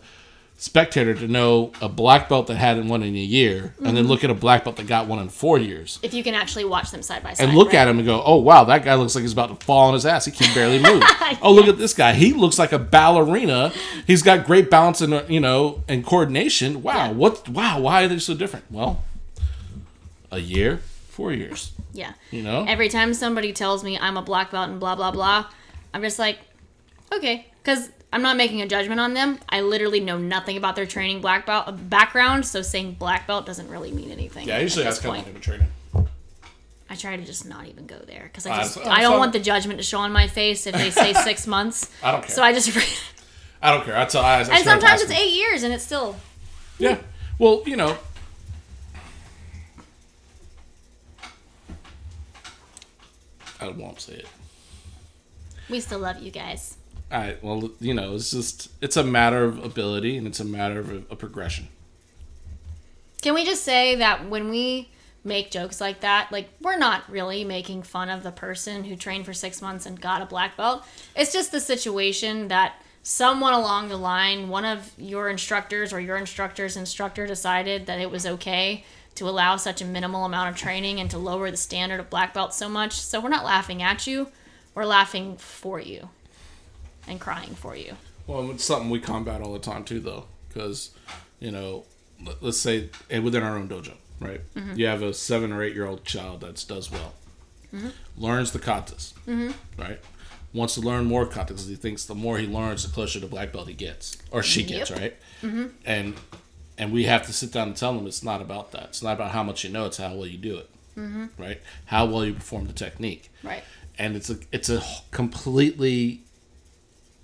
spectator 0.57 1.14
to 1.14 1.27
know 1.27 1.73
a 1.81 1.88
black 1.88 2.29
belt 2.29 2.46
that 2.46 2.57
hadn't 2.57 2.87
won 2.88 3.03
in 3.03 3.14
a 3.14 3.18
year, 3.18 3.75
and 3.79 3.87
Mm-hmm. 3.87 3.94
then 3.94 4.07
look 4.09 4.25
at 4.25 4.31
a 4.31 4.35
black 4.35 4.64
belt 4.64 4.77
that 4.77 4.87
got 4.87 5.07
one 5.09 5.18
in 5.18 5.29
four 5.29 5.59
years. 5.59 5.99
if 6.03 6.12
you 6.14 6.23
can 6.23 6.35
actually 6.35 6.64
watch 6.66 6.90
them 6.90 7.03
side 7.03 7.23
by 7.23 7.33
side 7.35 7.49
And 7.49 7.57
look 7.57 7.68
right? 7.68 7.77
at 7.77 7.88
him 7.88 7.99
and 7.99 8.07
go, 8.07 8.23
oh 8.25 8.37
wow, 8.37 8.64
that 8.64 8.85
guy 8.85 8.94
looks 8.94 9.14
like 9.14 9.23
he's 9.23 9.33
about 9.33 9.49
to 9.59 9.64
fall 9.66 9.88
on 9.88 9.94
his 9.94 10.05
ass. 10.07 10.25
He 10.27 10.33
can 10.33 10.53
barely 10.55 10.79
move. 10.79 11.03
oh, 11.42 11.53
look 11.53 11.66
at 11.66 11.79
this 11.79 11.94
guy. 11.94 12.12
He 12.12 12.33
looks 12.33 12.59
like 12.59 12.73
a 12.73 12.79
ballerina. 12.79 13.73
He's 14.07 14.23
got 14.23 14.46
great 14.46 14.70
balance 14.70 15.01
and 15.01 15.12
uh, 15.14 15.25
you 15.29 15.40
know 15.40 15.83
and 15.88 16.05
coordination. 16.07 16.83
Wow, 16.83 16.94
Yeah. 17.07 17.12
what? 17.12 17.49
Wow, 17.49 17.81
why 17.81 18.05
are 18.05 18.09
they 18.09 18.18
so 18.18 18.35
different? 18.35 18.64
Well, 18.70 19.03
a 20.31 20.38
year, 20.38 20.81
four 21.20 21.33
years. 21.35 21.72
Yeah. 21.92 22.12
You 22.30 22.42
know, 22.42 22.64
Every 22.66 22.88
time 22.88 23.12
somebody 23.12 23.52
tells 23.52 23.85
me 23.85 23.98
I'm 23.98 24.16
a 24.16 24.22
black 24.22 24.50
belt 24.50 24.70
and 24.70 24.80
blah 24.80 24.94
blah 24.96 25.11
blah, 25.11 25.46
I'm 25.92 26.00
just 26.02 26.18
like, 26.18 26.38
okay, 27.12 27.46
because 27.62 27.90
I'm 28.11 28.22
not 28.22 28.37
making 28.38 28.62
a 28.62 28.66
judgment 28.66 29.00
on 29.00 29.12
them. 29.12 29.38
I 29.50 29.61
literally 29.61 30.00
know 30.00 30.16
nothing 30.16 30.56
about 30.56 30.76
their 30.76 30.87
training 30.87 31.20
black 31.20 31.44
belt 31.44 31.68
uh, 31.68 31.72
background, 31.72 32.46
so 32.46 32.62
saying 32.62 32.94
black 32.94 33.26
belt 33.26 33.44
doesn't 33.44 33.68
really 33.68 33.92
mean 33.92 34.11
anything. 34.11 34.48
yeah. 34.48 34.56
I 34.56 34.61
usually 34.61 34.87
at 34.87 34.88
ask 34.88 34.96
this 34.98 35.04
how 35.04 35.11
long 35.11 35.16
point. 35.16 35.26
they've 35.26 35.35
been 35.35 35.42
training. 35.42 35.68
I 36.88 36.96
try 36.96 37.16
to 37.16 37.22
just 37.24 37.46
not 37.46 37.66
even 37.68 37.87
go 37.87 37.98
there 37.98 38.24
because 38.24 38.46
I 38.46 38.56
just 38.62 38.78
I 38.78 39.02
don't 39.02 39.12
so- 39.12 39.18
want 39.18 39.33
the 39.35 39.40
judgment 39.40 39.78
to 39.78 39.85
show 39.85 39.98
on 39.98 40.11
my 40.12 40.26
face 40.26 40.66
if 40.66 40.74
they 40.74 40.90
say 40.90 41.12
six 41.28 41.46
months. 41.46 41.90
I 42.02 42.12
don't 42.12 42.22
care. 42.22 42.30
So 42.35 42.42
I 42.42 42.52
just 42.54 42.70
I 43.62 43.70
don't 43.72 43.85
care. 43.85 43.96
I 43.96 44.06
tell. 44.06 44.22
I, 44.22 44.37
I 44.37 44.38
and 44.40 44.64
sometimes 44.64 45.02
it's 45.02 45.12
eight 45.12 45.35
years 45.35 45.62
and 45.64 45.74
it's 45.74 45.85
still 45.85 46.16
Yeah. 46.78 46.96
Well, 47.38 47.62
you 47.66 47.76
know. 47.76 47.96
I 53.61 53.68
won't 53.68 54.01
say 54.01 54.14
it. 54.14 54.27
we 55.68 55.81
still 55.81 55.99
love 56.01 56.20
you 56.20 56.31
guys. 56.31 56.77
All 57.12 57.18
right. 57.18 57.42
Well, 57.42 57.70
you 57.81 57.92
know, 57.94 58.14
it's 58.14 58.31
just 58.31 58.70
it's 58.81 58.96
a 58.96 59.05
matter 59.05 59.44
of 59.44 59.62
ability 59.64 60.16
and 60.16 60.27
it's 60.27 60.40
a 60.40 60.44
matter 60.44 60.81
of 60.81 60.90
a, 60.90 61.03
a 61.11 61.16
progression. 61.16 61.68
Can 63.23 63.35
we 63.35 63.44
just 63.44 63.62
say 63.62 63.96
that 63.96 64.29
when 64.29 64.49
we 64.49 64.88
make 65.25 65.51
jokes 65.51 65.81
like 65.81 66.01
that, 66.01 66.31
like 66.33 66.49
we're 66.61 66.79
not 66.79 67.11
really 67.11 67.44
making 67.44 67.83
fun 67.83 68.09
of 68.09 68.23
the 68.23 68.31
person 68.31 68.85
who 68.85 68.96
trained 68.96 69.27
for 69.27 69.35
six 69.35 69.61
months 69.61 69.87
and 69.87 70.01
got 70.01 70.23
a 70.23 70.27
black 70.27 70.57
belt. 70.57 70.85
It's 71.14 71.33
just 71.33 71.53
the 71.53 71.61
situation 71.61 72.49
that 72.49 72.81
someone 73.03 73.53
along 73.53 73.88
the 73.88 73.96
line, 73.96 74.49
one 74.49 74.64
of 74.64 74.92
your 74.96 75.29
instructors 75.29 75.92
or 75.92 76.01
your 76.01 76.16
instructor's 76.16 76.77
instructor 76.77 77.27
decided 77.27 77.87
that 77.87 78.01
it 78.01 78.11
was 78.11 78.27
okay 78.27 78.85
to 79.16 79.29
allow 79.29 79.57
such 79.57 79.83
a 79.83 79.85
minimal 79.85 80.25
amount 80.25 80.51
of 80.51 80.57
training 80.57 81.01
and 81.01 81.11
to 81.11 81.18
lower 81.18 81.51
the 81.51 81.57
standard 81.57 82.01
of 82.01 82.09
black 82.11 82.33
belt 82.33 82.55
so 82.55 82.68
much. 82.68 82.92
So 82.94 83.20
we're 83.20 83.29
not 83.29 83.44
laughing 83.44 83.83
at 83.83 84.07
you, 84.07 84.29
we're 84.75 84.87
laughing 84.87 85.37
for 85.37 85.81
you 85.81 86.09
and 87.07 87.20
crying 87.20 87.55
for 87.55 87.77
you. 87.77 87.96
Well, 88.27 88.51
it's 88.53 88.64
something 88.64 88.90
we 88.90 89.01
combat 89.01 89.40
all 89.40 89.53
the 89.53 89.59
time 89.59 89.85
too, 89.85 90.01
though, 90.01 90.25
because 90.49 90.90
you 91.40 91.51
know, 91.51 91.85
let- 92.25 92.42
let's 92.42 92.59
say 92.59 92.90
eh, 93.11 93.18
within 93.18 93.42
our 93.42 93.57
own 93.57 93.68
dojo, 93.68 93.94
right? 94.20 94.40
Mm-hmm. 94.55 94.79
You 94.79 94.87
have 94.87 95.03
a 95.03 95.12
seven 95.12 95.53
or 95.53 95.62
eight 95.62 95.75
year 95.75 95.87
old 95.87 96.05
child 96.05 96.40
that 96.42 96.64
does 96.68 96.90
well, 96.90 97.14
mm-hmm. 97.75 97.88
learns 98.16 98.53
the 98.53 98.59
katas, 98.59 99.14
mm-hmm. 99.27 99.51
right? 99.81 100.01
Wants 100.53 100.75
to 100.75 100.81
learn 100.81 101.05
more 101.07 101.27
katas 101.27 101.46
because 101.49 101.68
he 101.68 101.77
thinks 101.77 102.05
the 102.05 102.14
more 102.14 102.38
he 102.38 102.46
learns, 102.46 102.85
the 102.85 102.92
closer 102.92 103.20
to 103.20 103.27
black 103.27 103.53
belt 103.53 103.68
he 103.68 103.75
gets 103.75 104.16
or 104.31 104.42
she 104.42 104.64
gets, 104.64 104.90
Yep. 104.90 104.99
right? 104.99 105.16
And 105.85 106.14
and 106.81 106.93
we 106.93 107.05
have 107.05 107.23
to 107.27 107.33
sit 107.33 107.53
down 107.53 107.69
and 107.69 107.77
tell 107.77 107.93
them 107.95 108.07
it's 108.07 108.25
not 108.25 108.40
about 108.40 108.73
that. 108.73 108.85
It's 108.85 109.03
not 109.03 109.12
about 109.12 109.31
how 109.33 109.43
much 109.43 109.62
you 109.64 109.71
know. 109.71 109.85
It's 109.87 109.99
how 109.99 110.12
well 110.14 110.27
you 110.27 110.38
do 110.38 110.57
it, 110.59 110.71
mm-hmm. 110.97 111.27
right? 111.38 111.61
How 111.87 112.07
well 112.07 112.25
you 112.25 112.33
perform 112.35 112.66
the 112.66 112.73
technique 112.73 113.31
Right. 113.45 113.62
and 113.99 114.16
it's 114.16 114.31
a 114.31 114.38
it's 114.51 114.71
a 114.71 114.83
completely 115.11 116.23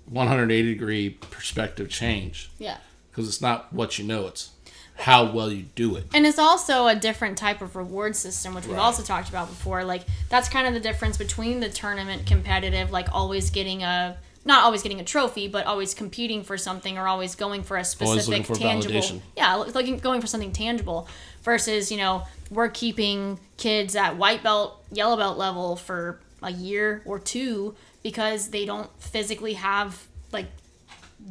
180 0.09 0.73
degree 0.73 1.09
perspective 1.09 1.89
change 1.89 2.49
Yeah. 2.59 2.77
because 3.11 3.27
it's 3.27 3.41
not 3.41 3.73
what 3.73 3.99
you 3.99 4.05
know 4.05 4.27
it's 4.27 4.51
how 4.99 5.31
well 5.31 5.51
you 5.51 5.63
do 5.75 5.95
it 5.95 6.05
And 6.13 6.25
it's 6.25 6.39
also 6.39 6.87
a 6.87 6.95
different 6.95 7.37
type 7.37 7.61
of 7.61 7.75
reward 7.75 8.15
system, 8.15 8.55
which 8.55 8.65
we've 8.65 8.77
Right. 8.77 8.81
also 8.83 9.03
talked 9.03 9.29
about 9.29 9.47
before. 9.47 9.83
Like 9.83 10.03
that's 10.29 10.49
kind 10.49 10.65
of 10.65 10.73
the 10.73 10.79
difference 10.79 11.17
between 11.17 11.59
the 11.59 11.69
tournament 11.69 12.25
competitive, 12.25 12.89
like 12.91 13.07
always 13.11 13.49
getting 13.51 13.83
a 13.83 14.17
not 14.47 14.63
always 14.63 14.81
getting 14.81 14.99
a 14.99 15.03
trophy, 15.03 15.47
but 15.47 15.65
always 15.65 15.93
competing 15.93 16.43
for 16.43 16.57
something 16.57 16.97
or 16.97 17.07
always 17.07 17.35
going 17.35 17.63
for 17.63 17.77
a 17.77 17.83
specific 17.83 18.45
for 18.45 18.55
tangible. 18.55 18.95
validation. 18.95 19.21
Yeah, 19.35 19.55
looking 19.55 19.99
going 19.99 20.21
for 20.21 20.27
something 20.27 20.51
tangible 20.51 21.07
versus 21.43 21.91
you 21.91 21.97
know 21.97 22.23
we're 22.49 22.69
keeping 22.69 23.39
kids 23.57 23.95
at 23.95 24.17
white 24.17 24.41
belt, 24.41 24.83
yellow 24.91 25.17
belt 25.17 25.37
level 25.37 25.75
for 25.75 26.19
a 26.41 26.51
year 26.51 27.01
or 27.05 27.19
two 27.19 27.75
because 28.03 28.49
they 28.49 28.65
don't 28.65 28.89
physically 29.01 29.53
have 29.53 30.07
like 30.31 30.45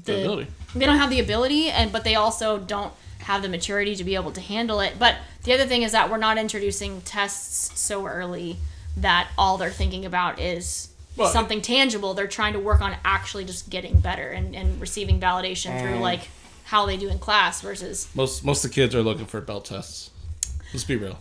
the 0.05 0.21
ability 0.21 0.51
they 0.75 0.85
don't 0.85 0.99
have 0.99 1.11
the 1.11 1.21
ability 1.21 1.71
and 1.71 1.93
but 1.93 2.05
they 2.05 2.17
also 2.17 2.59
don't 2.59 2.93
have 3.21 3.41
the 3.41 3.49
maturity 3.49 3.95
to 3.95 4.05
be 4.05 4.15
able 4.15 4.33
to 4.33 4.41
handle 4.41 4.81
it 4.81 4.95
but 4.99 5.17
the 5.45 5.53
other 5.53 5.65
thing 5.65 5.83
is 5.83 5.93
that 5.93 6.11
we're 6.11 6.17
not 6.17 6.39
introducing 6.39 7.01
tests 7.03 7.79
so 7.81 8.07
early 8.07 8.57
that 8.97 9.29
all 9.39 9.57
they're 9.57 9.71
thinking 9.71 10.05
about 10.05 10.41
is 10.41 10.89
Well, 11.17 11.33
something 11.33 11.63
tangible 11.63 12.15
they're 12.15 12.27
trying 12.27 12.53
to 12.53 12.61
work 12.61 12.81
on 12.81 12.95
actually 13.05 13.45
just 13.45 13.71
getting 13.71 14.01
better 14.01 14.29
and, 14.31 14.55
and 14.55 14.81
receiving 14.81 15.19
validation 15.21 15.71
Mm. 15.73 15.81
through 15.81 15.99
like 16.01 16.29
how 16.65 16.85
they 16.87 16.97
do 16.97 17.09
in 17.09 17.19
class 17.19 17.61
versus 17.63 18.09
most 18.15 18.45
most 18.45 18.65
of 18.65 18.71
the 18.71 18.75
kids 18.75 18.95
are 18.95 19.03
looking 19.03 19.27
for 19.27 19.41
belt 19.41 19.65
tests 19.67 20.11
let's 20.73 20.85
be 20.85 20.97
real 20.97 21.19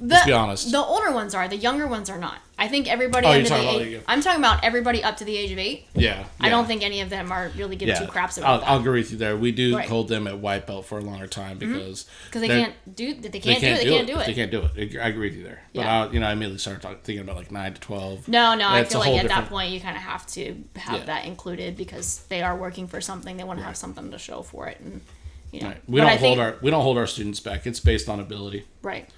The, 0.00 0.06
Let's 0.14 0.26
be 0.26 0.32
honest. 0.32 0.70
The 0.70 0.78
older 0.78 1.12
ones 1.12 1.34
are. 1.34 1.48
The 1.48 1.56
younger 1.56 1.86
ones 1.86 2.08
are 2.08 2.18
not. 2.18 2.38
I 2.56 2.68
think 2.68 2.88
everybody 2.88 3.26
Oh, 3.26 3.30
you're 3.32 3.38
under 3.38 3.48
the 3.48 3.54
about 3.60 3.80
age, 3.82 4.00
I'm 4.06 4.20
talking 4.20 4.40
about 4.40 4.62
everybody 4.64 5.02
up 5.02 5.16
to 5.18 5.24
the 5.24 5.36
age 5.36 5.50
of 5.52 5.58
eight. 5.58 5.86
yeah, 5.94 6.24
I 6.40 6.48
don't 6.48 6.66
think 6.66 6.82
any 6.84 7.00
of 7.00 7.10
them 7.10 7.30
are 7.32 7.50
really 7.56 7.76
give 7.76 7.88
Yeah, 7.88 7.98
two 8.00 8.06
craps 8.06 8.36
I'll, 8.38 8.56
about 8.58 8.68
I'll 8.68 8.80
agree 8.80 9.00
with 9.00 9.10
you 9.12 9.18
there. 9.18 9.36
We 9.36 9.52
do 9.52 9.74
Right. 9.74 9.82
Mm-hmm. 9.84 9.92
hold 9.92 10.08
them 10.08 10.26
at 10.26 10.38
white 10.38 10.66
belt 10.66 10.86
for 10.86 10.98
a 10.98 11.00
longer 11.00 11.26
time 11.28 11.58
because 11.58 12.06
because 12.26 12.40
they 12.42 12.48
they're- 12.48 12.60
can't 12.64 12.96
do 12.96 13.14
they 13.14 13.28
they 13.28 13.38
can't, 13.40 13.60
can't 13.60 13.80
do 13.80 13.80
it. 13.80 13.84
They 13.84 13.90
can't 13.90 14.06
do 14.06 14.18
it. 14.18 14.26
They 14.26 14.34
can't 14.34 14.50
do 14.50 14.98
it. 14.98 15.04
I 15.04 15.08
agree 15.08 15.28
with 15.30 15.38
you 15.38 15.44
there. 15.44 15.62
But 15.74 15.80
Yeah. 15.82 16.02
I, 16.04 16.10
you 16.12 16.20
know, 16.20 16.26
I 16.26 16.32
immediately 16.32 16.58
started 16.58 16.82
talking, 16.82 16.98
thinking 17.02 17.22
about 17.22 17.36
like 17.36 17.50
nine 17.52 17.74
to 17.74 17.80
twelve. 17.80 18.26
No, 18.28 18.54
no, 18.54 18.68
I 18.68 18.84
feel 18.84 19.00
like 19.00 19.14
at 19.22 19.28
that 19.28 19.48
point 19.48 19.70
you 19.72 19.80
kind 19.80 19.96
of 19.96 20.02
have 20.02 20.26
to 20.28 20.56
have 20.76 20.98
Yeah. 21.00 21.04
that 21.06 21.24
included 21.26 21.76
because 21.76 22.18
they 22.28 22.42
are 22.42 22.56
working 22.56 22.86
for 22.88 23.00
something. 23.00 23.36
They 23.36 23.44
want 23.44 23.58
to 23.60 23.64
have 23.64 23.76
something 23.76 24.10
to 24.12 24.18
show 24.18 24.42
for 24.42 24.66
it, 24.68 24.78
and 24.80 25.00
you 25.52 25.60
know. 25.60 25.68
Right. 25.68 25.76
We 25.86 26.00
But 26.00 26.06
don't 26.06 26.12
I 26.12 26.16
hold 26.16 26.38
think- 26.38 26.40
our 26.40 26.56
we 26.60 26.70
don't 26.72 26.82
hold 26.82 26.98
our 26.98 27.06
students 27.06 27.38
back. 27.40 27.66
It's 27.68 27.78
based 27.80 28.08
on 28.08 28.18
ability. 28.20 28.64
right. 28.82 29.08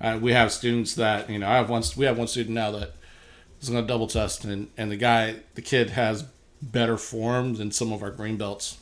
Uh, 0.00 0.18
we 0.20 0.32
have 0.32 0.52
students 0.52 0.94
that 0.94 1.28
you 1.28 1.38
know. 1.38 1.48
I 1.48 1.56
have 1.56 1.68
one. 1.70 1.82
We 1.96 2.04
have 2.06 2.16
one 2.18 2.28
student 2.28 2.54
now 2.54 2.70
that 2.72 2.92
is 3.60 3.68
going 3.68 3.82
to 3.82 3.86
double 3.88 4.06
test, 4.06 4.44
and 4.44 4.68
and 4.76 4.90
the 4.90 4.96
guy, 4.96 5.36
the 5.54 5.62
kid 5.62 5.90
has 5.90 6.24
better 6.62 6.96
form 6.96 7.54
than 7.54 7.70
some 7.72 7.92
of 7.92 8.02
our 8.02 8.10
green 8.10 8.36
belts, 8.36 8.78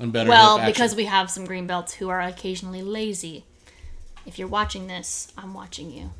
and 0.00 0.12
better. 0.12 0.30
Well, 0.30 0.64
because 0.66 0.94
we 0.96 1.04
have 1.04 1.30
some 1.30 1.44
green 1.44 1.66
belts 1.66 1.94
who 1.94 2.08
are 2.08 2.20
occasionally 2.20 2.82
lazy. 2.82 3.44
If 4.26 4.38
you're 4.38 4.48
watching 4.48 4.86
this, 4.86 5.32
I'm 5.38 5.54
watching 5.54 5.90
you. 5.90 6.10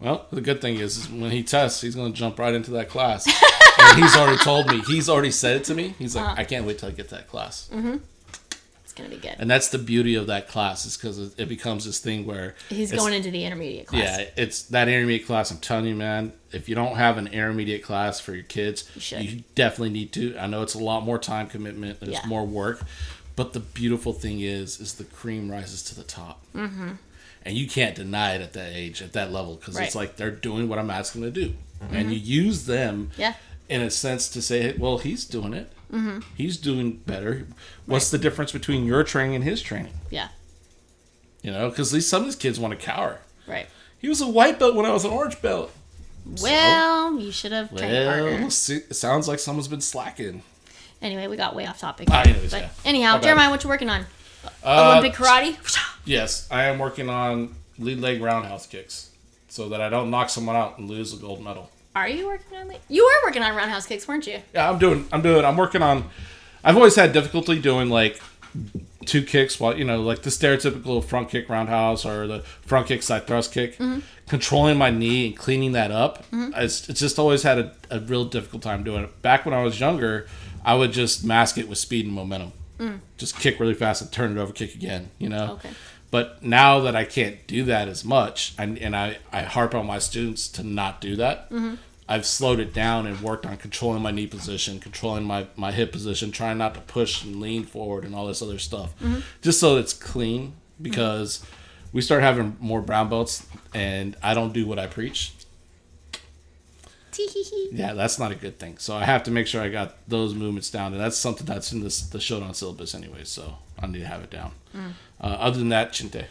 Well, 0.00 0.26
the 0.30 0.40
good 0.40 0.60
thing 0.60 0.76
is, 0.76 0.96
is 0.96 1.10
when 1.10 1.30
he 1.30 1.42
tests, 1.42 1.80
he's 1.80 1.94
going 1.96 2.12
to 2.12 2.18
jump 2.18 2.38
right 2.38 2.54
into 2.54 2.70
that 2.72 2.88
class. 2.88 3.26
and 3.80 3.98
he's 4.02 4.14
already 4.16 4.38
told 4.38 4.68
me. 4.68 4.80
He's 4.86 5.08
already 5.08 5.30
said 5.32 5.56
it 5.56 5.64
to 5.64 5.74
me. 5.74 5.94
He's 5.98 6.14
like, 6.14 6.24
Uh-huh. 6.24 6.34
I 6.38 6.44
can't 6.44 6.66
wait 6.66 6.78
till 6.78 6.88
I 6.88 6.92
get 6.92 7.08
that 7.10 7.28
class. 7.28 7.68
It's 8.98 9.06
gonna 9.06 9.20
be 9.20 9.28
good. 9.28 9.36
And 9.38 9.48
that's 9.48 9.68
the 9.68 9.78
beauty 9.78 10.16
of 10.16 10.26
that 10.26 10.48
class 10.48 10.84
is 10.84 10.96
because 10.96 11.34
it, 11.38 11.48
becomes 11.48 11.84
this 11.84 12.00
thing 12.00 12.26
where 12.26 12.56
He's 12.68 12.90
going 12.90 13.14
into 13.14 13.30
the 13.30 13.44
intermediate 13.44 13.86
class. 13.86 14.18
Yeah, 14.18 14.26
it's 14.36 14.62
that 14.64 14.88
intermediate 14.88 15.26
class. 15.26 15.50
I'm 15.50 15.58
telling 15.58 15.86
you, 15.86 15.94
man. 15.94 16.32
If 16.50 16.68
you 16.68 16.74
don't 16.74 16.96
have 16.96 17.18
an 17.18 17.26
intermediate 17.28 17.82
class 17.82 18.18
for 18.20 18.34
your 18.34 18.42
kids, 18.42 18.90
you, 18.94 19.00
should. 19.00 19.54
definitely 19.54 19.90
need 19.90 20.12
to. 20.14 20.36
I 20.38 20.46
know 20.46 20.62
it's 20.62 20.74
a 20.74 20.78
lot 20.82 21.04
more 21.04 21.18
time 21.18 21.46
commitment. 21.46 22.00
There's 22.00 22.12
Yeah. 22.14 22.26
more 22.26 22.44
work, 22.46 22.82
but 23.36 23.52
the 23.52 23.60
beautiful 23.60 24.12
thing 24.12 24.40
is, 24.40 24.80
is 24.80 24.94
the 24.94 25.04
cream 25.04 25.50
rises 25.50 25.82
to 25.84 25.94
the 25.94 26.02
top, 26.04 26.44
mm-hmm. 26.54 26.92
and 27.44 27.56
you 27.56 27.68
can't 27.68 27.94
deny 27.94 28.34
it 28.34 28.40
at 28.40 28.52
that 28.54 28.72
age, 28.74 29.00
at 29.02 29.12
that 29.12 29.30
level, 29.30 29.56
because 29.56 29.76
Right. 29.76 29.86
it's 29.86 29.94
like 29.94 30.16
they're 30.16 30.30
doing 30.30 30.68
what 30.68 30.78
I'm 30.78 30.90
asking 30.90 31.20
them 31.20 31.32
to 31.34 31.40
do, 31.48 31.54
and 31.92 32.12
you 32.12 32.18
use 32.18 32.64
them, 32.66 33.10
Yeah. 33.16 33.34
in 33.68 33.82
a 33.82 33.90
sense 33.90 34.28
to 34.30 34.42
say, 34.42 34.74
well, 34.76 34.98
he's 34.98 35.24
doing 35.24 35.52
it. 35.52 35.70
Mm-hmm. 35.92 36.20
He's 36.36 36.56
doing 36.56 36.98
better. 37.06 37.46
What's 37.86 38.10
the 38.10 38.18
difference 38.18 38.52
between 38.52 38.84
your 38.84 39.04
training 39.04 39.36
and 39.36 39.44
his 39.44 39.62
training? 39.62 39.94
Yeah. 40.10 40.28
You 41.42 41.52
know, 41.52 41.70
because 41.70 41.92
these 41.92 42.06
some 42.08 42.22
of 42.22 42.26
these 42.26 42.36
kids 42.36 42.60
want 42.60 42.78
to 42.78 42.84
cower. 42.84 43.20
Right. 43.46 43.66
He 43.98 44.08
was 44.08 44.20
a 44.20 44.28
white 44.28 44.58
belt 44.58 44.74
when 44.74 44.86
I 44.86 44.92
was 44.92 45.04
an 45.04 45.10
orange 45.10 45.40
belt. 45.40 45.72
Well, 46.42 47.18
you 47.18 47.32
should 47.32 47.52
have 47.52 47.74
trained 47.74 48.06
harder. 48.06 48.24
Well, 48.24 48.50
see, 48.50 48.76
it 48.76 48.94
sounds 48.94 49.28
like 49.28 49.38
someone's 49.38 49.68
been 49.68 49.80
slacking. 49.80 50.42
Anyway, 51.00 51.26
we 51.26 51.36
got 51.36 51.54
way 51.54 51.66
off 51.66 51.78
topic. 51.78 52.08
Ah, 52.10 52.22
anyways, 52.22 52.50
but 52.50 52.62
yeah. 52.62 52.70
anyhow, 52.84 53.14
bad. 53.14 53.22
Jeremiah, 53.22 53.50
what 53.50 53.62
you 53.64 53.70
working 53.70 53.88
on? 53.88 54.04
Uh, 54.62 54.98
Olympic 54.98 55.18
karate? 55.18 55.56
Yes, 56.04 56.48
I 56.50 56.64
am 56.64 56.78
working 56.78 57.10
on 57.10 57.54
lead 57.78 57.98
leg 57.98 58.22
roundhouse 58.22 58.66
kicks 58.66 59.10
so 59.48 59.68
that 59.68 59.82
I 59.82 59.90
don't 59.90 60.10
knock 60.10 60.30
someone 60.30 60.56
out 60.56 60.78
and 60.78 60.88
lose 60.88 61.12
a 61.12 61.18
gold 61.18 61.44
medal. 61.44 61.70
Are 61.98 62.08
you 62.08 62.26
working 62.26 62.56
on 62.56 62.70
it? 62.70 62.80
You 62.88 63.04
were 63.04 63.28
working 63.28 63.42
on 63.42 63.56
roundhouse 63.56 63.86
kicks, 63.86 64.06
weren't 64.06 64.26
you? 64.26 64.40
Yeah, 64.54 64.70
I'm 64.70 64.78
doing. 64.78 65.08
I'm 65.10 65.20
doing. 65.20 65.44
I'm 65.44 65.56
working 65.56 65.82
on. 65.82 66.08
I've 66.62 66.76
always 66.76 66.94
had 66.94 67.12
difficulty 67.12 67.60
doing 67.60 67.90
like 67.90 68.20
two 69.04 69.22
kicks 69.22 69.58
while 69.58 69.76
you 69.76 69.84
know 69.84 70.00
like 70.02 70.22
the 70.22 70.30
stereotypical 70.30 71.02
front 71.02 71.28
kick 71.28 71.48
roundhouse 71.48 72.04
or 72.04 72.26
the 72.26 72.40
front 72.62 72.86
kick 72.86 73.02
side 73.02 73.26
thrust 73.26 73.52
kick. 73.52 73.78
Mm-hmm. 73.78 74.00
Controlling 74.28 74.78
my 74.78 74.90
knee 74.90 75.26
and 75.28 75.36
cleaning 75.36 75.72
that 75.72 75.90
up. 75.90 76.24
Mm-hmm. 76.30 76.52
It's, 76.54 76.88
it's 76.88 77.00
just 77.00 77.18
always 77.18 77.42
had 77.42 77.58
a, 77.58 77.72
a 77.90 77.98
real 77.98 78.24
difficult 78.26 78.62
time 78.62 78.84
doing 78.84 79.04
it. 79.04 79.22
Back 79.22 79.44
when 79.44 79.54
I 79.54 79.62
was 79.62 79.80
younger, 79.80 80.28
I 80.64 80.74
would 80.74 80.92
just 80.92 81.24
mask 81.24 81.58
it 81.58 81.68
with 81.68 81.78
speed 81.78 82.04
and 82.04 82.14
momentum. 82.14 82.52
Mm. 82.78 83.00
Just 83.16 83.36
kick 83.40 83.58
really 83.58 83.74
fast 83.74 84.02
and 84.02 84.12
turn 84.12 84.36
it 84.36 84.40
over, 84.40 84.52
kick 84.52 84.74
again. 84.74 85.10
You 85.18 85.30
know. 85.30 85.52
Okay. 85.54 85.70
But 86.10 86.42
now 86.42 86.80
that 86.80 86.96
I 86.96 87.04
can't 87.04 87.46
do 87.46 87.64
that 87.64 87.88
as 87.88 88.04
much, 88.04 88.54
and, 88.56 88.78
and 88.78 88.96
I, 88.96 89.18
I 89.30 89.42
harp 89.42 89.74
on 89.74 89.86
my 89.86 89.98
students 89.98 90.48
to 90.48 90.62
not 90.62 91.00
do 91.02 91.16
that, 91.16 91.50
mm-hmm. 91.50 91.74
I've 92.08 92.24
slowed 92.24 92.58
it 92.58 92.72
down 92.72 93.06
and 93.06 93.20
worked 93.20 93.44
on 93.44 93.56
controlling 93.58 94.02
my 94.02 94.10
knee 94.10 94.26
position, 94.26 94.80
controlling 94.80 95.24
my, 95.24 95.46
my 95.56 95.72
hip 95.72 95.92
position, 95.92 96.32
trying 96.32 96.56
not 96.58 96.74
to 96.74 96.80
push 96.80 97.22
and 97.22 97.38
lean 97.40 97.64
forward 97.64 98.04
and 98.04 98.14
all 98.14 98.26
this 98.26 98.40
other 98.40 98.58
stuff. 98.58 98.94
Just 99.42 99.60
so 99.60 99.76
it's 99.76 99.92
clean 99.92 100.54
because 100.80 101.44
we 101.92 102.00
start 102.00 102.22
having 102.22 102.56
more 102.60 102.80
brown 102.80 103.08
belts 103.10 103.46
and 103.74 104.16
I 104.22 104.32
don't 104.32 104.52
do 104.54 104.66
what 104.66 104.78
I 104.78 104.86
preach. 104.86 105.32
Yeah, 107.72 107.94
that's 107.94 108.18
not 108.18 108.30
a 108.30 108.34
good 108.36 108.58
thing. 108.58 108.78
So 108.78 108.94
I 108.96 109.04
have 109.04 109.24
to 109.24 109.30
make 109.30 109.46
sure 109.46 109.60
I 109.60 109.68
got 109.68 109.96
those 110.06 110.34
movements 110.34 110.70
down, 110.70 110.92
and 110.92 111.02
that's 111.02 111.16
something 111.18 111.44
that's 111.46 111.72
in 111.72 111.80
this 111.80 112.00
the 112.02 112.18
Shodan 112.18 112.54
syllabus 112.54 112.94
anyway. 112.94 113.24
So 113.24 113.56
I 113.78 113.86
need 113.86 113.98
to 114.00 114.06
have 114.06 114.22
it 114.22 114.30
down. 114.30 114.52
Uh, 114.74 114.90
other 115.26 115.58
than 115.58 115.70
that, 115.70 115.92
chinte. 115.92 116.26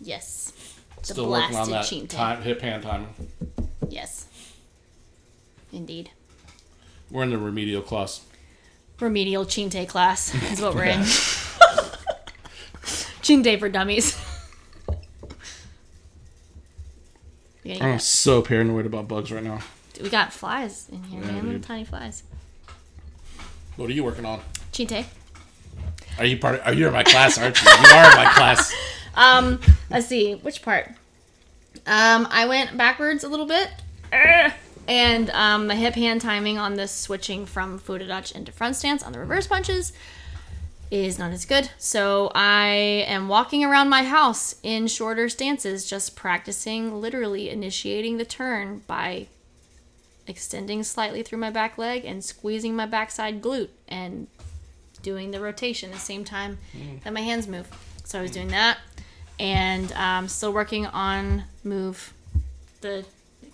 Yes. 0.00 0.52
The 0.98 1.06
Still 1.14 1.30
working 1.30 1.56
on 1.56 1.70
that 1.70 1.86
chinte. 1.86 2.10
time, 2.10 2.42
hip 2.42 2.60
hand 2.60 2.82
timer. 2.82 3.06
Yes. 3.88 4.19
Indeed. 5.72 6.10
We're 7.10 7.22
in 7.24 7.30
the 7.30 7.38
remedial 7.38 7.82
class. 7.82 8.22
Remedial 9.00 9.44
chinte 9.46 9.88
class 9.88 10.34
is 10.52 10.60
what 10.60 10.74
we're 10.74 10.84
in. 10.84 11.00
chinte 13.22 13.58
for 13.58 13.68
dummies. 13.68 14.16
I'm 17.80 17.98
so 17.98 18.42
paranoid 18.42 18.86
about 18.86 19.06
bugs 19.08 19.30
right 19.30 19.42
now. 19.44 19.60
get- 19.94 20.02
we 20.02 20.08
got 20.10 20.32
flies 20.32 20.88
in 20.90 21.02
here, 21.04 21.20
Yeah, 21.20 21.32
man. 21.32 21.46
Little 21.46 21.60
tiny 21.60 21.84
flies. 21.84 22.22
What 23.76 23.88
are 23.90 23.92
you 23.92 24.02
working 24.02 24.24
on? 24.24 24.40
Chinte. 24.72 25.04
Are 26.18 26.24
you 26.24 26.36
part? 26.38 26.56
Of, 26.56 26.66
are 26.66 26.72
you 26.74 26.86
in 26.88 26.92
my 26.92 27.04
class? 27.04 27.38
Aren't 27.38 27.62
you? 27.62 27.70
You 27.70 27.76
are 27.76 28.10
in 28.10 28.16
my 28.16 28.32
class. 28.34 28.74
Um, 29.14 29.60
let's 29.90 30.06
see, 30.06 30.34
which 30.34 30.62
part? 30.62 30.88
Um, 31.86 32.26
I 32.30 32.46
went 32.46 32.76
backwards 32.76 33.24
a 33.24 33.28
little 33.28 33.46
bit. 33.46 33.68
And 34.90 35.30
um, 35.30 35.68
the 35.68 35.76
hip 35.76 35.94
hand 35.94 36.20
timing 36.20 36.58
on 36.58 36.74
this 36.74 36.90
switching 36.90 37.46
from 37.46 37.78
futodachi 37.78 38.34
into 38.34 38.50
front 38.50 38.74
stance 38.74 39.04
on 39.04 39.12
the 39.12 39.20
reverse 39.20 39.46
punches 39.46 39.92
is 40.90 41.16
not 41.16 41.30
as 41.30 41.44
good. 41.44 41.70
So 41.78 42.32
I 42.34 43.04
am 43.06 43.28
walking 43.28 43.64
around 43.64 43.88
my 43.88 44.02
house 44.02 44.56
in 44.64 44.88
shorter 44.88 45.28
stances, 45.28 45.88
just 45.88 46.16
practicing 46.16 47.00
literally 47.00 47.50
initiating 47.50 48.16
the 48.16 48.24
turn 48.24 48.82
by 48.88 49.28
extending 50.26 50.82
slightly 50.82 51.22
through 51.22 51.38
my 51.38 51.50
back 51.50 51.78
leg 51.78 52.04
and 52.04 52.24
squeezing 52.24 52.74
my 52.74 52.86
backside 52.86 53.40
glute 53.40 53.70
and 53.86 54.26
doing 55.02 55.30
the 55.30 55.40
rotation 55.40 55.90
at 55.90 55.94
the 55.94 56.00
same 56.00 56.24
time 56.24 56.58
that 57.04 57.12
my 57.12 57.20
hands 57.20 57.46
move. 57.46 57.68
So 58.02 58.18
I 58.18 58.22
was 58.22 58.32
doing 58.32 58.48
that, 58.48 58.78
and 59.38 59.92
um, 59.92 60.26
still 60.26 60.52
working 60.52 60.86
on 60.86 61.44
move 61.62 62.12
the 62.80 63.04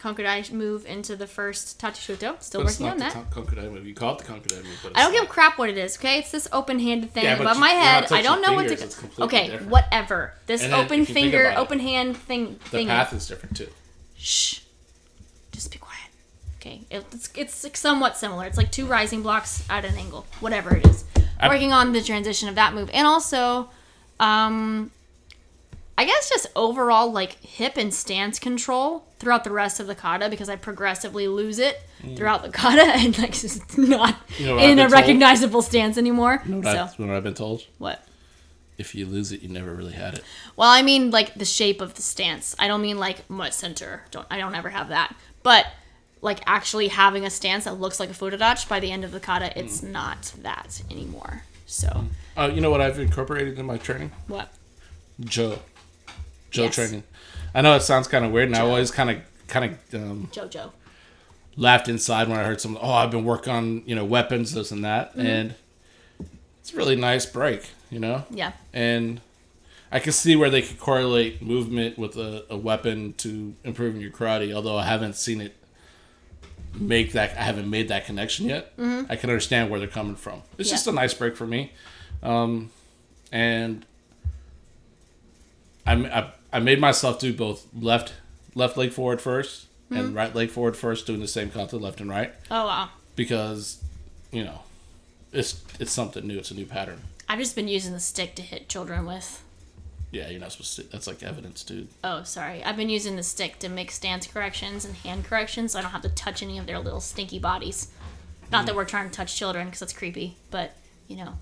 Kanku 0.07 0.23
Dai 0.23 0.45
move 0.55 0.87
into 0.87 1.17
the 1.17 1.27
first 1.27 1.81
Tachishuto. 1.81 2.41
Still 2.43 2.63
That's 2.63 2.79
working 2.81 2.93
on 2.93 2.99
not 2.99 3.13
that. 3.15 3.31
the 3.35 3.41
Kanku 3.41 3.57
Dai 3.57 3.69
move. 3.69 3.87
You 3.87 3.95
call 3.95 4.13
it 4.15 4.19
the 4.19 4.25
Kanku 4.25 4.47
Dai 4.49 4.57
move, 4.57 4.79
but 4.83 4.93
I 4.97 5.03
don't 5.03 5.13
it's 5.13 5.21
give 5.21 5.29
a 5.29 5.33
crap 5.33 5.59
what 5.59 5.69
it 5.69 5.77
is, 5.77 5.97
okay? 5.97 6.19
It's 6.19 6.31
this 6.31 6.47
open-handed 6.53 7.11
thing 7.13 7.25
Yeah, 7.25 7.35
above 7.41 7.57
you- 7.57 7.61
my 7.61 7.71
head. 7.71 8.13
I 8.13 8.23
don't 8.23 8.41
know 8.43 8.53
what 8.53 8.69
to. 8.69 8.75
it's 8.75 8.99
Okay, 9.19 9.49
different. 9.49 9.71
whatever. 9.71 10.35
This 10.47 10.63
And 10.63 10.73
open 10.75 11.01
if 11.03 11.09
you 11.09 11.15
think 11.15 11.25
finger, 11.33 11.47
about 11.47 11.59
it, 11.59 11.61
open 11.61 11.81
hand 11.81 12.17
thing. 12.17 12.59
The 12.71 12.87
path 12.87 13.13
is 13.13 13.27
different 13.27 13.57
too. 13.57 13.69
Shh. 14.17 14.61
Just 15.53 15.73
be 15.73 15.79
quiet. 15.79 15.93
Okay. 16.61 16.83
It's, 16.91 17.31
it's 17.35 17.79
somewhat 17.79 18.17
similar. 18.17 18.45
It's 18.47 18.57
like 18.57 18.71
two 18.73 18.87
rising 18.87 19.23
blocks 19.23 19.65
at 19.71 19.85
an 19.85 19.97
angle, 19.97 20.27
whatever 20.41 20.75
it 20.77 20.87
is. 20.87 21.05
I- 21.41 21.49
Working 21.49 21.73
on 21.73 21.93
the 21.93 22.03
transition 22.03 22.49
of 22.49 22.55
that 22.57 22.75
move. 22.75 22.91
And 22.95 23.07
also, 23.07 23.69
um, 24.21 24.91
I 25.99 26.05
guess 26.05 26.29
just 26.29 26.47
overall 26.55 27.11
like 27.11 27.43
hip 27.43 27.77
and 27.77 27.93
stance 27.93 28.39
control 28.39 29.05
throughout 29.19 29.45
the 29.45 29.51
rest 29.51 29.81
of 29.81 29.87
the 29.87 29.95
kata 29.95 30.29
because 30.29 30.49
I 30.51 30.57
progressively 30.57 31.27
lose 31.27 31.59
it 31.59 31.81
throughout 32.17 32.43
the 32.43 32.51
kata 32.51 32.83
and 32.95 33.17
like 33.19 33.31
it's 33.43 33.77
not 33.79 34.15
Mm. 34.29 34.41
You 34.41 34.47
know 34.47 34.59
in 34.59 34.79
a 34.79 34.83
told? 34.83 34.93
recognizable 34.93 35.63
stance 35.63 35.97
anymore. 35.97 36.43
You 36.45 36.51
know 36.51 36.57
what, 36.59 36.65
so 36.67 36.71
I, 36.71 36.75
you 36.99 37.05
know 37.07 37.13
what 37.13 37.17
I've 37.17 37.25
been 37.25 37.35
told? 37.35 37.63
what? 37.79 38.07
If 38.79 38.95
you 38.95 39.07
lose 39.07 39.33
it, 39.33 39.41
you 39.41 39.49
never 39.49 39.73
really 39.75 39.95
had 39.95 40.13
it. 40.15 40.25
Well, 40.55 40.69
I 40.69 40.83
mean 40.83 41.11
like 41.11 41.33
the 41.35 41.47
shape 41.47 41.81
of 41.81 41.95
the 41.95 42.03
stance. 42.03 42.55
I 42.59 42.69
don't 42.69 42.83
mean 42.83 42.99
like 42.99 43.29
my 43.31 43.49
center. 43.49 44.03
Don't 44.11 44.27
I 44.31 44.37
don't 44.37 44.55
ever 44.55 44.69
have 44.69 44.91
that. 44.91 45.17
But 45.43 45.65
like 46.21 46.41
actually 46.47 46.89
having 46.89 47.25
a 47.25 47.31
stance 47.31 47.65
that 47.65 47.81
looks 47.81 47.99
like 47.99 48.11
a 48.11 48.13
futodachi 48.13 48.69
by 48.69 48.81
the 48.81 48.91
end 48.93 49.03
of 49.05 49.13
the 49.13 49.21
kata, 49.21 49.59
it's 49.59 49.81
Mm. 49.81 49.93
not 49.93 50.35
that 50.43 50.83
anymore. 50.91 51.45
So 51.65 52.05
Uh, 52.37 52.51
you 52.55 52.61
know 52.61 52.71
what 52.71 52.83
I've 52.83 52.99
incorporated 52.99 53.59
in 53.59 53.65
my 53.65 53.79
training? 53.79 54.11
what? 54.29 54.53
Jo. 55.21 55.61
Jo 56.57 56.65
Yes. 56.65 56.75
training. 56.75 57.03
I 57.55 57.61
know 57.63 57.75
it 57.77 57.81
sounds 57.83 58.09
kind 58.09 58.25
of 58.25 58.33
weird, 58.33 58.49
and 58.49 58.57
I 58.57 58.61
always 58.61 58.91
kind 58.91 59.11
of 59.11 59.17
kind 59.49 59.65
of 59.65 59.95
um, 59.95 60.29
Jojo. 60.33 60.73
laughed 61.57 61.89
inside 61.89 62.29
when 62.29 62.39
I 62.39 62.45
heard 62.45 62.61
some. 62.61 62.77
Oh, 62.81 62.93
I've 62.93 63.11
been 63.11 63.25
working 63.25 63.53
on 63.53 63.83
you 63.87 63.95
know 63.95 64.05
weapons, 64.05 64.53
this 64.55 64.71
and 64.73 64.85
that, 64.85 65.11
Mm-hmm. 65.13 65.27
and 65.27 65.55
it's 66.61 66.73
a 66.75 66.77
really 66.77 66.97
nice 66.97 67.25
break, 67.27 67.63
you 67.91 67.99
know. 68.01 68.25
Yeah. 68.31 68.53
And 68.73 69.21
I 69.93 70.01
can 70.01 70.13
see 70.13 70.35
where 70.37 70.51
they 70.51 70.63
could 70.63 70.79
correlate 70.81 71.41
movement 71.41 71.97
with 71.97 72.17
a, 72.17 72.45
a 72.51 72.57
weapon 72.57 73.15
to 73.19 73.55
improving 73.65 74.01
your 74.01 74.11
karate. 74.11 74.53
Although 74.53 74.77
I 74.77 74.85
haven't 74.85 75.15
seen 75.17 75.41
it 75.41 75.55
make 76.75 77.13
that. 77.13 77.37
I 77.39 77.43
haven't 77.43 77.71
made 77.71 77.89
that 77.89 78.05
connection 78.05 78.47
yet. 78.49 78.77
Mm-hmm. 78.77 79.11
I 79.11 79.17
can 79.17 79.31
understand 79.31 79.71
where 79.71 79.79
they're 79.79 79.89
coming 79.89 80.17
from. 80.17 80.43
It's 80.59 80.69
Yeah. 80.69 80.75
just 80.75 80.87
a 80.89 80.93
nice 80.93 81.15
break 81.15 81.37
for 81.37 81.47
me, 81.47 81.73
um, 82.23 82.71
and 83.33 83.87
I'm. 85.87 86.07
I 86.07 86.33
I 86.53 86.61
made 86.61 86.81
myself 86.81 87.19
do 87.19 87.33
both 87.33 87.67
left 87.75 88.15
left 88.55 88.77
leg 88.77 88.93
forward 88.93 89.19
1st 89.19 89.67
and 89.91 90.09
hmm? 90.09 90.17
right 90.17 90.35
leg 90.35 90.51
forward 90.51 90.77
first, 90.77 91.07
doing 91.07 91.21
the 91.21 91.29
same 91.29 91.51
concept 91.51 91.83
left 91.83 92.01
and 92.01 92.11
right 92.11 92.35
Oh 92.51 92.67
wow. 92.67 92.91
because 93.15 93.83
you 94.33 94.45
know 94.45 94.61
it's 95.33 95.63
it's 95.79 95.93
something 95.93 96.27
new. 96.27 96.39
It's 96.39 96.51
a 96.51 96.55
new 96.55 96.67
pattern. 96.67 97.03
I've 97.29 97.39
just 97.39 97.57
been 97.57 97.69
using 97.69 97.93
the 97.93 98.01
stick 98.01 98.35
to 98.37 98.43
hit 98.43 98.69
children 98.69 99.07
with. 99.07 99.43
Yeah, 100.13 100.31
you're 100.31 100.41
not 100.41 100.53
supposed 100.53 100.77
to. 100.77 100.85
That's 100.85 101.07
like 101.07 101.23
evidence, 101.23 101.65
dude. 101.65 101.89
Oh, 102.05 102.23
sorry. 102.23 102.63
I've 102.63 102.77
been 102.77 102.89
using 102.89 103.17
the 103.17 103.23
stick 103.23 103.59
to 103.59 103.69
make 103.69 103.91
stance 103.91 104.27
corrections 104.27 104.85
and 104.85 104.95
hand 104.95 105.25
corrections 105.25 105.73
so 105.73 105.79
I 105.79 105.83
don't 105.83 105.91
have 105.91 106.03
to 106.03 106.09
touch 106.09 106.43
any 106.43 106.59
of 106.59 106.67
their 106.67 106.79
little 106.79 107.01
stinky 107.01 107.39
bodies. 107.39 107.91
Not 108.53 108.67
that 108.67 108.73
hmm. 108.73 108.79
we're 108.79 108.85
trying 108.85 109.11
to 109.11 109.15
touch 109.15 109.37
children 109.37 109.67
because 109.67 109.81
that's 109.81 109.93
creepy, 109.93 110.37
but, 110.51 110.77
you 111.09 111.17
know. 111.17 111.35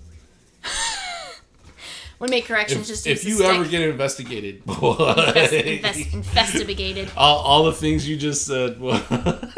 We 2.19 2.27
make 2.29 2.45
corrections 2.45 2.81
If, 2.81 2.87
just 2.87 3.07
if 3.07 3.23
you 3.25 3.37
the 3.39 3.45
ever 3.45 3.65
get 3.65 3.81
investigated, 3.81 4.61
Invest, 4.67 5.53
invest, 5.53 6.13
investigated. 6.13 7.09
all, 7.17 7.37
all 7.39 7.63
the 7.65 7.73
things 7.73 8.07
you 8.07 8.17
just 8.17 8.45
said. 8.45 8.79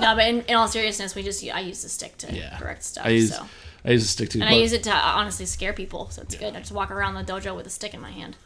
No, 0.00 0.14
but 0.14 0.28
in, 0.28 0.42
in 0.42 0.54
all 0.54 0.68
seriousness, 0.68 1.14
we 1.16 1.24
just 1.24 1.42
I 1.44 1.58
use 1.60 1.82
the 1.82 1.88
stick 1.88 2.16
to 2.18 2.32
Yeah. 2.32 2.56
correct 2.58 2.84
stuff. 2.84 3.04
I 3.04 3.10
use 3.10 3.34
so. 3.34 3.44
I 3.84 3.90
use 3.90 4.04
a 4.04 4.08
stick 4.08 4.30
too. 4.30 4.40
And 4.40 4.48
I 4.48 4.54
use 4.54 4.72
it 4.72 4.84
to 4.84 4.94
uh, 4.94 5.00
honestly 5.16 5.44
scare 5.44 5.72
people, 5.72 6.08
so 6.10 6.22
it's 6.22 6.36
good. 6.36 6.54
I 6.54 6.60
just 6.60 6.70
walk 6.72 6.90
around 6.92 7.14
the 7.14 7.24
dojo 7.24 7.56
with 7.56 7.66
a 7.66 7.70
stick 7.70 7.94
in 7.94 8.00
my 8.00 8.10
hand. 8.12 8.36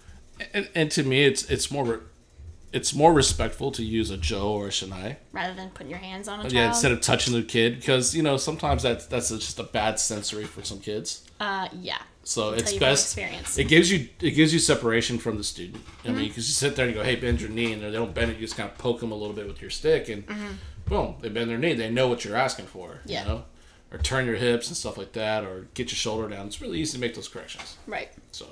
and, 0.54 0.68
and 0.74 0.90
to 0.92 1.02
me, 1.02 1.24
it's 1.24 1.44
it's 1.50 1.70
more 1.70 1.84
re- 1.84 1.98
it's 2.72 2.94
more 2.94 3.12
respectful 3.12 3.70
to 3.72 3.82
use 3.84 4.10
a 4.10 4.16
Jo 4.16 4.52
or 4.52 4.66
a 4.66 4.70
shinai. 4.70 5.16
rather 5.32 5.54
than 5.54 5.70
putting 5.70 5.90
your 5.90 5.98
hands 5.98 6.26
on 6.28 6.40
a 6.40 6.42
child. 6.44 6.52
Yeah, 6.54 6.68
instead 6.68 6.92
of 6.92 7.00
touching 7.00 7.34
the 7.34 7.42
kid, 7.42 7.76
because 7.76 8.14
you 8.14 8.22
know 8.22 8.36
sometimes 8.36 8.82
that's 8.82 9.06
that's 9.06 9.28
just 9.30 9.58
a 9.58 9.64
bad 9.64 9.98
sensory 10.00 10.44
for 10.44 10.62
some 10.64 10.80
kids. 10.80 11.24
uh, 11.40 11.68
yeah. 11.72 11.98
So 12.24 12.50
it's 12.52 12.72
best. 12.74 13.06
experience. 13.06 13.58
It 13.58 13.64
gives 13.64 13.90
you 13.90 14.08
it 14.20 14.30
gives 14.32 14.52
you 14.52 14.60
separation 14.60 15.18
from 15.18 15.36
the 15.38 15.44
student. 15.44 15.82
I 16.04 16.08
Mm-hmm. 16.08 16.16
mean, 16.16 16.28
because 16.28 16.46
you 16.48 16.54
sit 16.54 16.76
there 16.76 16.86
and 16.86 16.94
you 16.94 17.00
go, 17.00 17.04
"Hey, 17.04 17.16
bend 17.16 17.40
your 17.40 17.50
knee," 17.50 17.72
and 17.72 17.82
they 17.82 17.90
don't 17.90 18.14
bend 18.14 18.30
it. 18.30 18.34
You 18.38 18.42
just 18.46 18.56
kind 18.56 18.70
of 18.70 18.78
poke 18.78 19.00
them 19.00 19.10
a 19.10 19.16
little 19.16 19.34
bit 19.34 19.46
with 19.48 19.60
your 19.60 19.70
stick, 19.70 20.08
and 20.08 20.24
boom, 20.86 21.16
they 21.20 21.28
bend 21.28 21.50
their 21.50 21.58
knee. 21.58 21.74
They 21.74 21.90
know 21.90 22.06
what 22.08 22.24
you're 22.24 22.36
asking 22.36 22.66
for. 22.66 22.88
Mm-hmm. 22.90 23.08
Yeah. 23.10 23.22
You 23.22 23.28
know, 23.28 23.44
or 23.90 23.98
turn 23.98 24.24
your 24.24 24.36
hips 24.36 24.68
and 24.68 24.76
stuff 24.76 24.96
like 24.96 25.12
that, 25.14 25.42
or 25.44 25.66
get 25.74 25.90
your 25.90 25.96
shoulder 25.96 26.28
down. 26.28 26.46
It's 26.46 26.60
really 26.62 26.78
easy 26.78 26.92
to 26.92 27.00
make 27.00 27.14
those 27.16 27.26
corrections. 27.28 27.76
Right. 27.88 28.10
So 28.30 28.46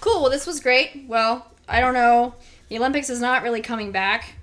Cool. 0.00 0.20
Well, 0.22 0.30
this 0.30 0.46
was 0.46 0.60
great. 0.60 1.04
Well, 1.08 1.46
I 1.68 1.80
don't 1.80 1.94
know. 1.94 2.34
The 2.68 2.78
Olympics 2.78 3.10
is 3.10 3.20
not 3.20 3.42
really 3.42 3.60
coming 3.62 3.92
back 3.92 4.34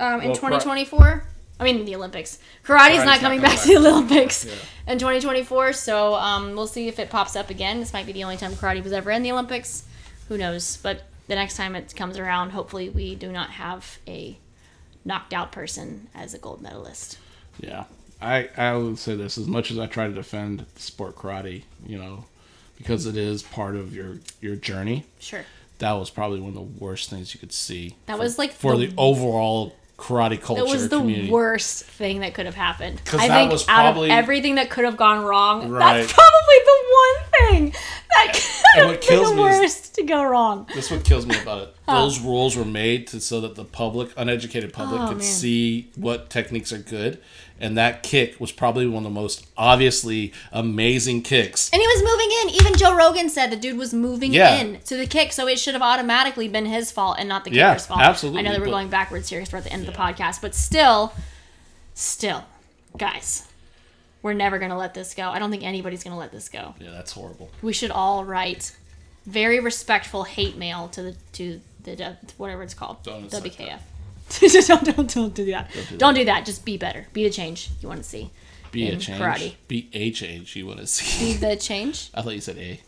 um, 0.00 0.20
in 0.20 0.30
Well, 0.30 0.38
kara- 0.38 0.52
2024. 0.60 1.24
I 1.58 1.64
mean, 1.64 1.84
the 1.86 1.94
Olympics. 1.96 2.38
Karate's, 2.64 3.04
not 3.04 3.20
coming 3.20 3.40
back, 3.40 3.58
to 3.62 3.68
the 3.68 3.76
Olympics 3.76 4.44
Yeah. 4.44 4.52
in 4.92 4.98
2024. 4.98 5.72
So 5.72 6.14
um, 6.14 6.54
we'll 6.54 6.66
see 6.66 6.88
if 6.88 6.98
it 6.98 7.08
pops 7.10 7.34
up 7.34 7.48
again. 7.50 7.80
This 7.80 7.92
might 7.94 8.04
be 8.06 8.12
the 8.12 8.24
only 8.24 8.36
time 8.36 8.52
karate 8.52 8.82
was 8.82 8.92
ever 8.92 9.10
in 9.10 9.22
the 9.22 9.32
Olympics. 9.32 9.84
Who 10.28 10.36
knows? 10.36 10.76
But 10.82 11.04
the 11.28 11.34
next 11.34 11.56
time 11.56 11.74
it 11.74 11.94
comes 11.96 12.18
around, 12.18 12.50
hopefully 12.50 12.88
we 12.90 13.14
do 13.14 13.32
not 13.32 13.50
have 13.50 13.98
a 14.06 14.36
knocked 15.04 15.32
out 15.32 15.50
person 15.52 16.08
as 16.14 16.34
a 16.34 16.38
gold 16.38 16.60
medalist. 16.60 17.18
yeah, 17.60 17.84
I 18.20 18.48
I 18.56 18.72
will 18.74 18.96
say 18.96 19.14
this: 19.14 19.38
as 19.38 19.46
much 19.46 19.70
as 19.70 19.78
I 19.78 19.86
try 19.86 20.08
to 20.08 20.12
defend 20.12 20.66
sport 20.76 21.16
karate, 21.16 21.62
you 21.86 21.96
know, 21.98 22.24
because 22.76 23.06
it 23.06 23.16
is 23.16 23.42
part 23.42 23.76
of 23.76 23.94
your 23.94 24.18
your 24.42 24.56
journey. 24.56 25.04
Sure. 25.20 25.44
That 25.78 25.92
was 25.92 26.10
probably 26.10 26.40
one 26.40 26.48
of 26.50 26.54
the 26.54 26.60
worst 26.84 27.10
things 27.10 27.34
you 27.34 27.40
could 27.40 27.52
see. 27.52 27.96
That 28.06 28.16
for- 28.16 28.22
was, 28.22 28.38
like, 28.38 28.52
for 28.52 28.76
the- 28.76 28.86
the 28.86 28.94
overall 28.96 29.74
karate 29.98 30.40
culture 30.40 30.62
It 30.62 30.68
was 30.68 30.88
the 30.90 30.98
community. 30.98 31.30
worst 31.30 31.84
thing 31.84 32.20
that 32.20 32.34
could 32.34 32.44
have 32.46 32.54
happened. 32.54 33.00
I 33.14 33.28
that 33.28 33.34
think 33.38 33.52
was 33.52 33.62
out 33.68 33.80
probably- 33.92 34.10
of 34.10 34.16
everything 34.18 34.56
that 34.56 34.68
could 34.70 34.84
have 34.84 34.96
gone 34.96 35.24
wrong, 35.24 35.68
Right. 35.70 36.00
that's 36.02 36.12
probably 36.12 36.58
the 36.64 36.84
one 36.92 37.72
thing 37.72 37.74
And 38.76 38.86
what 38.88 39.00
kills 39.00 39.30
the 39.30 39.36
me 39.36 39.42
is- 39.44 39.58
worst 39.60 39.94
to 39.96 40.02
go 40.02 40.22
wrong. 40.24 40.66
That's 40.74 40.90
what 40.90 41.04
kills 41.04 41.26
me 41.26 41.40
about 41.40 41.62
it. 41.62 41.76
Those 41.86 42.20
rules 42.20 42.56
were 42.56 42.64
made 42.64 43.06
to 43.08 43.20
so 43.20 43.40
that 43.42 43.54
the 43.54 43.64
public, 43.64 44.10
uneducated 44.16 44.72
public, 44.72 45.00
Oh, 45.00 45.08
could 45.08 45.18
man. 45.18 45.26
see 45.26 45.90
what 45.96 46.30
techniques 46.30 46.72
are 46.72 46.78
good. 46.78 47.20
And 47.58 47.78
that 47.78 48.02
kick 48.02 48.38
was 48.38 48.52
probably 48.52 48.86
one 48.86 48.98
of 49.06 49.14
the 49.14 49.18
most 49.18 49.46
obviously 49.56 50.32
amazing 50.52 51.22
kicks. 51.22 51.70
And 51.72 51.80
he 51.80 51.86
was 51.86 52.02
moving 52.02 52.28
in. 52.42 52.60
Even 52.60 52.78
Joe 52.78 52.94
Rogan 52.94 53.30
said 53.30 53.50
the 53.50 53.56
dude 53.56 53.78
was 53.78 53.94
moving 53.94 54.34
Yeah. 54.34 54.56
in 54.56 54.80
to 54.80 54.96
the 54.96 55.06
kick, 55.06 55.32
so 55.32 55.46
it 55.48 55.58
should 55.58 55.72
have 55.74 55.82
automatically 55.82 56.48
been 56.48 56.66
his 56.66 56.92
fault 56.92 57.16
and 57.18 57.28
not 57.28 57.44
the 57.44 57.52
Yeah, 57.52 57.70
kicker's 57.70 57.86
fault. 57.86 58.00
absolutely, 58.00 58.40
I 58.40 58.42
know 58.42 58.52
that 58.52 58.60
we're 58.60 58.66
but- 58.66 58.72
going 58.72 58.88
backwards 58.88 59.30
here 59.30 59.42
we're 59.50 59.58
at 59.58 59.64
the 59.64 59.72
end 59.72 59.88
of 59.88 59.94
the 59.94 59.98
podcast, 59.98 60.42
but 60.42 60.54
still, 60.54 61.14
still, 61.94 62.44
guys, 62.98 63.44
we're 64.26 64.32
never 64.34 64.58
gonna 64.58 64.76
let 64.76 64.92
this 64.92 65.14
go. 65.14 65.28
I 65.28 65.38
don't 65.38 65.52
think 65.52 65.62
anybody's 65.62 66.02
gonna 66.02 66.18
let 66.18 66.32
this 66.32 66.48
go. 66.48 66.74
Yeah, 66.80 66.90
that's 66.90 67.12
horrible. 67.12 67.48
we 67.62 67.72
should 67.72 67.92
all 67.92 68.24
write 68.24 68.76
very 69.24 69.60
respectful 69.60 70.24
hate 70.24 70.56
mail 70.56 70.88
to 70.88 71.02
the 71.02 71.16
to 71.34 71.60
the 71.84 72.04
uh, 72.04 72.14
whatever 72.36 72.64
it's 72.64 72.74
called 72.74 73.04
Don't 73.04 73.30
WKF. 73.30 73.78
don't, 74.66 74.96
don't 74.96 75.14
don't 75.14 75.34
do 75.34 75.44
that. 75.46 75.70
Don't 75.96 76.14
do, 76.14 76.24
that. 76.24 76.44
Just 76.44 76.64
be 76.64 76.76
better. 76.76 77.06
Be 77.12 77.22
the 77.22 77.30
change 77.30 77.70
you 77.80 77.86
want 77.86 78.02
to 78.02 78.08
see. 78.08 78.32
Be 78.72 78.88
a 78.88 78.96
change. 78.96 79.20
karate. 79.20 79.54
Be 79.68 79.88
a 79.92 80.10
change 80.10 80.56
you 80.56 80.66
want 80.66 80.80
to 80.80 80.86
see. 80.88 81.24
Be 81.24 81.38
the 81.38 81.54
change. 81.68 82.10
I 82.12 82.22
thought 82.22 82.34
you 82.34 82.40
said 82.40 82.58
a. 82.58 82.80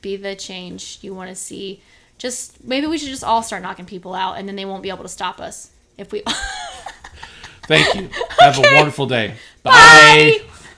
Be 0.00 0.16
the 0.16 0.36
change 0.36 1.00
you 1.02 1.12
want 1.12 1.30
to 1.30 1.34
see. 1.34 1.82
Just 2.16 2.62
maybe 2.62 2.86
we 2.86 2.96
should 2.96 3.08
just 3.08 3.24
all 3.24 3.42
start 3.42 3.62
knocking 3.62 3.86
people 3.86 4.14
out, 4.14 4.38
and 4.38 4.46
then 4.46 4.54
they 4.54 4.64
won't 4.64 4.84
be 4.84 4.90
able 4.90 5.02
to 5.02 5.08
stop 5.08 5.40
us 5.40 5.72
if 5.98 6.12
we. 6.12 6.22
Thank 7.66 7.92
you. 7.96 8.08
Have 8.38 8.58
a 8.58 8.74
wonderful 8.76 9.06
day. 9.06 9.34
Bye. 9.64 10.42